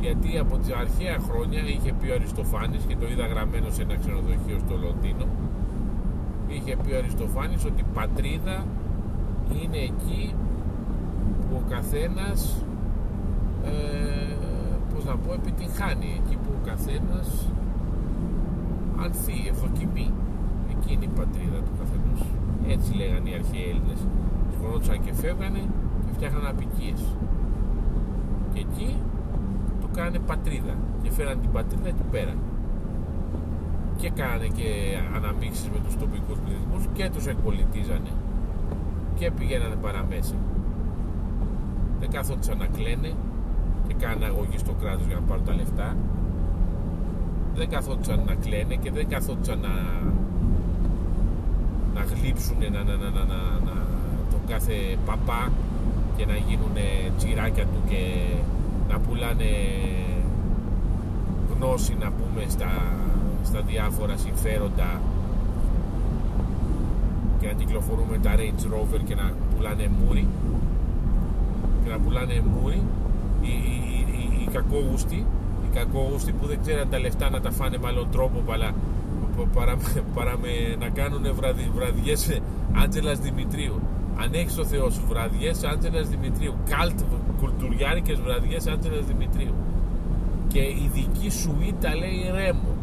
γιατί 0.00 0.38
από 0.38 0.56
τις 0.58 0.72
αρχαία 0.72 1.18
χρόνια 1.28 1.60
είχε 1.74 1.92
πει 2.00 2.08
ο 2.10 2.14
Αριστοφάνης 2.14 2.82
και 2.88 2.96
το 3.00 3.06
είδα 3.08 3.26
γραμμένο 3.26 3.70
σε 3.70 3.82
ένα 3.82 3.96
ξενοδοχείο 3.96 4.58
στο 4.66 4.74
Λονδίνο 4.84 5.26
είχε 6.48 6.76
πει 6.82 6.92
ο 6.92 6.96
Αριστοφάνης 6.96 7.64
ότι 7.64 7.84
πατρίδα 7.94 8.64
είναι 9.62 9.78
εκεί 9.78 10.34
που 11.40 11.56
ο 11.60 11.70
καθένας 11.70 12.64
ε, 13.64 14.35
πώς 15.06 15.14
να 15.14 15.20
πω 15.26 15.32
επιτυχάνει 15.32 16.20
εκεί 16.20 16.36
που 16.36 16.50
ο 16.58 16.66
καθένας 16.66 17.28
ανθεί, 19.04 19.38
ευδοκιμεί 19.52 20.12
εκείνη 20.74 21.04
η 21.04 21.12
πατρίδα 21.18 21.58
του 21.66 21.74
καθενός. 21.78 22.20
Έτσι 22.74 22.94
λέγανε 22.94 23.28
οι 23.30 23.34
αρχαίοι 23.40 23.68
Έλληνες. 23.70 24.00
Σκονόντουσαν 24.54 24.98
και 25.04 25.12
φεύγανε 25.12 25.62
και 26.04 26.12
φτιάχναν 26.16 26.46
απικίες. 26.46 27.02
Και 28.52 28.60
εκεί 28.66 28.90
του 29.80 29.88
κάνανε 29.96 30.18
πατρίδα 30.18 30.74
και 31.02 31.10
φέραν 31.10 31.40
την 31.40 31.50
πατρίδα 31.52 31.88
εκεί 31.88 32.06
πέρα 32.10 32.34
και 33.96 34.10
κάνανε 34.10 34.48
και 34.58 34.68
αναμίξεις 35.16 35.68
με 35.74 35.78
τους 35.84 35.96
τοπικούς 35.96 36.38
πληθυσμούς 36.44 36.84
και 36.92 37.10
τους 37.14 37.26
εκπολιτίζανε. 37.26 38.12
Και 39.18 39.30
πηγαίνανε 39.30 39.74
παραμέσα. 39.74 40.38
Δεν 42.00 42.10
κάθονταν 42.10 42.58
να 42.58 42.66
κλαίνε 42.66 43.12
και 43.98 44.04
κάνανε 44.04 44.24
αγωγή 44.24 44.58
στο 44.58 44.72
κράτος 44.80 45.06
για 45.06 45.14
να 45.14 45.20
πάρουν 45.20 45.44
τα 45.44 45.54
λεφτά. 45.54 45.96
Δεν 47.54 47.68
καθόντουσαν 47.68 48.22
να 48.26 48.34
κλαίνε 48.34 48.74
και 48.74 48.90
δεν 48.90 49.08
καθόντουσαν 49.08 49.58
να 49.60 49.74
να 51.94 52.02
γλύψουν 52.02 52.56
να, 52.58 52.82
να, 52.82 52.96
να, 52.96 53.10
να, 53.10 53.24
να, 53.66 53.76
τον 54.30 54.40
κάθε 54.46 54.98
παπά 55.06 55.52
και 56.16 56.26
να 56.26 56.36
γίνουν 56.36 56.76
τσιράκια 57.16 57.64
του 57.64 57.80
και 57.88 58.02
να 58.88 58.98
πουλάνε 58.98 59.50
γνώση 61.52 61.96
να 62.00 62.10
πούμε 62.10 62.44
στα, 62.48 62.70
στα 63.44 63.60
διάφορα 63.60 64.16
συμφέροντα. 64.16 65.00
Και 67.40 67.46
να 67.46 67.52
κυκλοφορούμε 67.52 68.18
τα 68.18 68.34
Range 68.36 68.64
Rover 68.72 69.00
και 69.04 69.14
να 69.14 69.32
πουλάνε 69.56 69.90
μούρι. 69.98 70.28
Και 71.84 71.90
να 71.90 71.98
πουλάνε 71.98 72.42
μούρι. 72.52 72.82
Οι, 73.42 73.48
οι, 73.48 73.76
οι, 73.76 73.85
οι 73.85 73.85
κακόγουστοι 74.56 75.26
οι 75.64 75.68
κακόγουστοι 75.74 76.32
που 76.32 76.46
δεν 76.46 76.58
ξέραν 76.62 76.88
τα 76.90 76.98
λεφτά 76.98 77.30
να 77.30 77.40
τα 77.40 77.50
φάνε 77.50 77.78
με 77.78 77.88
άλλον 77.88 78.10
τρόπο 78.10 78.38
παρά, 78.46 78.70
παρά, 79.54 79.76
παρά 80.14 80.38
με, 80.42 80.76
να 80.78 80.88
κάνουν 80.88 81.34
βραδι, 81.34 81.70
βραδιές 81.74 82.40
Άντζελας 82.82 83.18
Δημητρίου. 83.18 83.80
Αν 84.22 84.30
έχεις 84.32 84.54
το 84.54 84.64
Θεός 84.64 84.94
σου 84.94 85.04
βραδιές 85.08 85.64
Άντζελας 85.64 86.08
Δημητρίου. 86.08 86.54
Καλτ 86.70 87.00
κουλτουριάρικες 87.40 88.20
βραδιές 88.20 88.66
Άντζελας 88.66 89.06
Δημητρίου. 89.06 89.54
Και 90.48 90.60
η 90.60 90.90
δική 90.92 91.30
σου 91.30 91.56
ήττα 91.68 91.94
λέει 91.94 92.30
ρέμο 92.34 92.74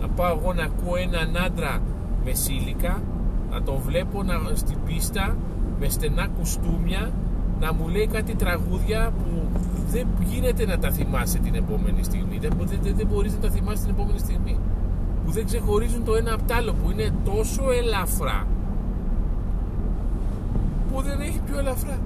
να 0.00 0.08
πάω 0.08 0.38
εγώ 0.38 0.52
να 0.52 0.62
ακούω 0.62 0.96
έναν 0.96 1.36
άντρα 1.44 1.82
με 2.24 2.34
σύλικα 2.34 3.02
να 3.50 3.62
τον 3.62 3.78
βλέπω 3.86 4.22
να, 4.22 4.34
στην 4.54 4.78
πίστα 4.86 5.36
με 5.80 5.88
στενά 5.88 6.28
κουστούμια 6.38 7.10
να 7.60 7.72
μου 7.72 7.88
λέει 7.88 8.06
κάτι 8.06 8.34
τραγούδια 8.34 9.12
που 9.18 9.41
δεν 9.92 10.06
γίνεται 10.24 10.66
να 10.66 10.78
τα 10.78 10.90
θυμάσαι 10.90 11.38
την 11.38 11.54
επόμενη 11.54 12.02
στιγμή. 12.02 12.38
Δεν, 12.38 12.52
δεν, 12.82 12.96
δεν 12.96 13.06
μπορείς 13.06 13.32
να 13.32 13.38
τα 13.38 13.50
θυμάσαι 13.50 13.82
την 13.82 13.90
επόμενη 13.90 14.18
στιγμή. 14.18 14.58
Που 15.24 15.30
δεν 15.30 15.44
ξεχωρίζουν 15.44 16.04
το 16.04 16.14
ένα 16.14 16.32
από 16.34 16.42
το 16.46 16.54
άλλο 16.54 16.72
που 16.72 16.90
είναι 16.90 17.14
τόσο 17.24 17.70
ελαφρά. 17.70 18.46
Που 20.88 21.02
δεν 21.02 21.20
έχει 21.20 21.40
πιο 21.46 21.58
ελαφρά. 21.58 21.98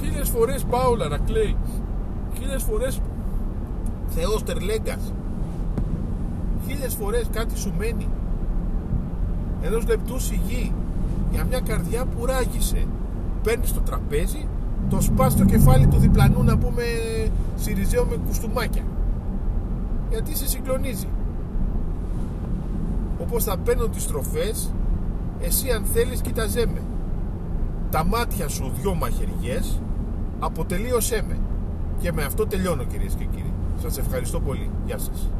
Χίλιες 0.00 0.28
φορές 0.28 0.64
Πάολα 0.64 1.08
να 1.08 1.18
κλαίει. 1.18 1.56
Χίλιες 2.38 2.62
φορές 2.62 3.00
Θεός 4.08 4.42
Τερλέγκας. 4.42 5.12
Χίλιες 6.66 6.94
φορές 6.94 7.28
κάτι 7.32 7.58
σου 7.58 7.72
μένει. 7.78 8.08
Ενός 9.62 9.86
λεπτού 9.86 10.20
σιγή. 10.20 10.72
Για 11.32 11.44
μια 11.44 11.60
καρδιά 11.60 12.04
που 12.04 12.26
ράγισε 12.26 12.86
παίρνεις 13.42 13.72
το 13.74 13.80
τραπέζι 13.80 14.48
το 14.90 15.00
σπάς 15.00 15.32
στο 15.32 15.44
κεφάλι 15.44 15.86
του 15.86 15.98
διπλανού 15.98 16.42
να 16.42 16.58
πούμε 16.58 16.82
Σιριζέο 17.56 18.04
με 18.04 18.16
κουστούμάκια. 18.26 18.82
Γιατί 20.10 20.36
σε 20.36 20.48
συγκλονίζει. 20.48 21.08
Όπως 23.20 23.44
θα 23.44 23.56
παίρνω 23.58 23.86
τις 23.86 24.06
τροφές 24.06 24.72
εσύ 25.40 25.70
αν 25.70 25.84
θέλεις 25.84 26.20
κοιταζέ 26.20 26.66
με. 26.66 26.80
Τα 27.90 28.04
μάτια 28.04 28.48
σου 28.48 28.72
δυο 28.80 28.94
μαχαιριές 28.94 29.80
αποτελείωσέ 30.38 31.24
με. 31.28 31.38
Και 31.98 32.12
με 32.12 32.22
αυτό 32.22 32.46
τελειώνω 32.46 32.84
κυρίες 32.84 33.14
και 33.14 33.24
κύριοι. 33.24 33.52
Σας 33.80 33.98
ευχαριστώ 33.98 34.40
πολύ. 34.40 34.70
Γεια 34.86 34.98
σας. 34.98 35.30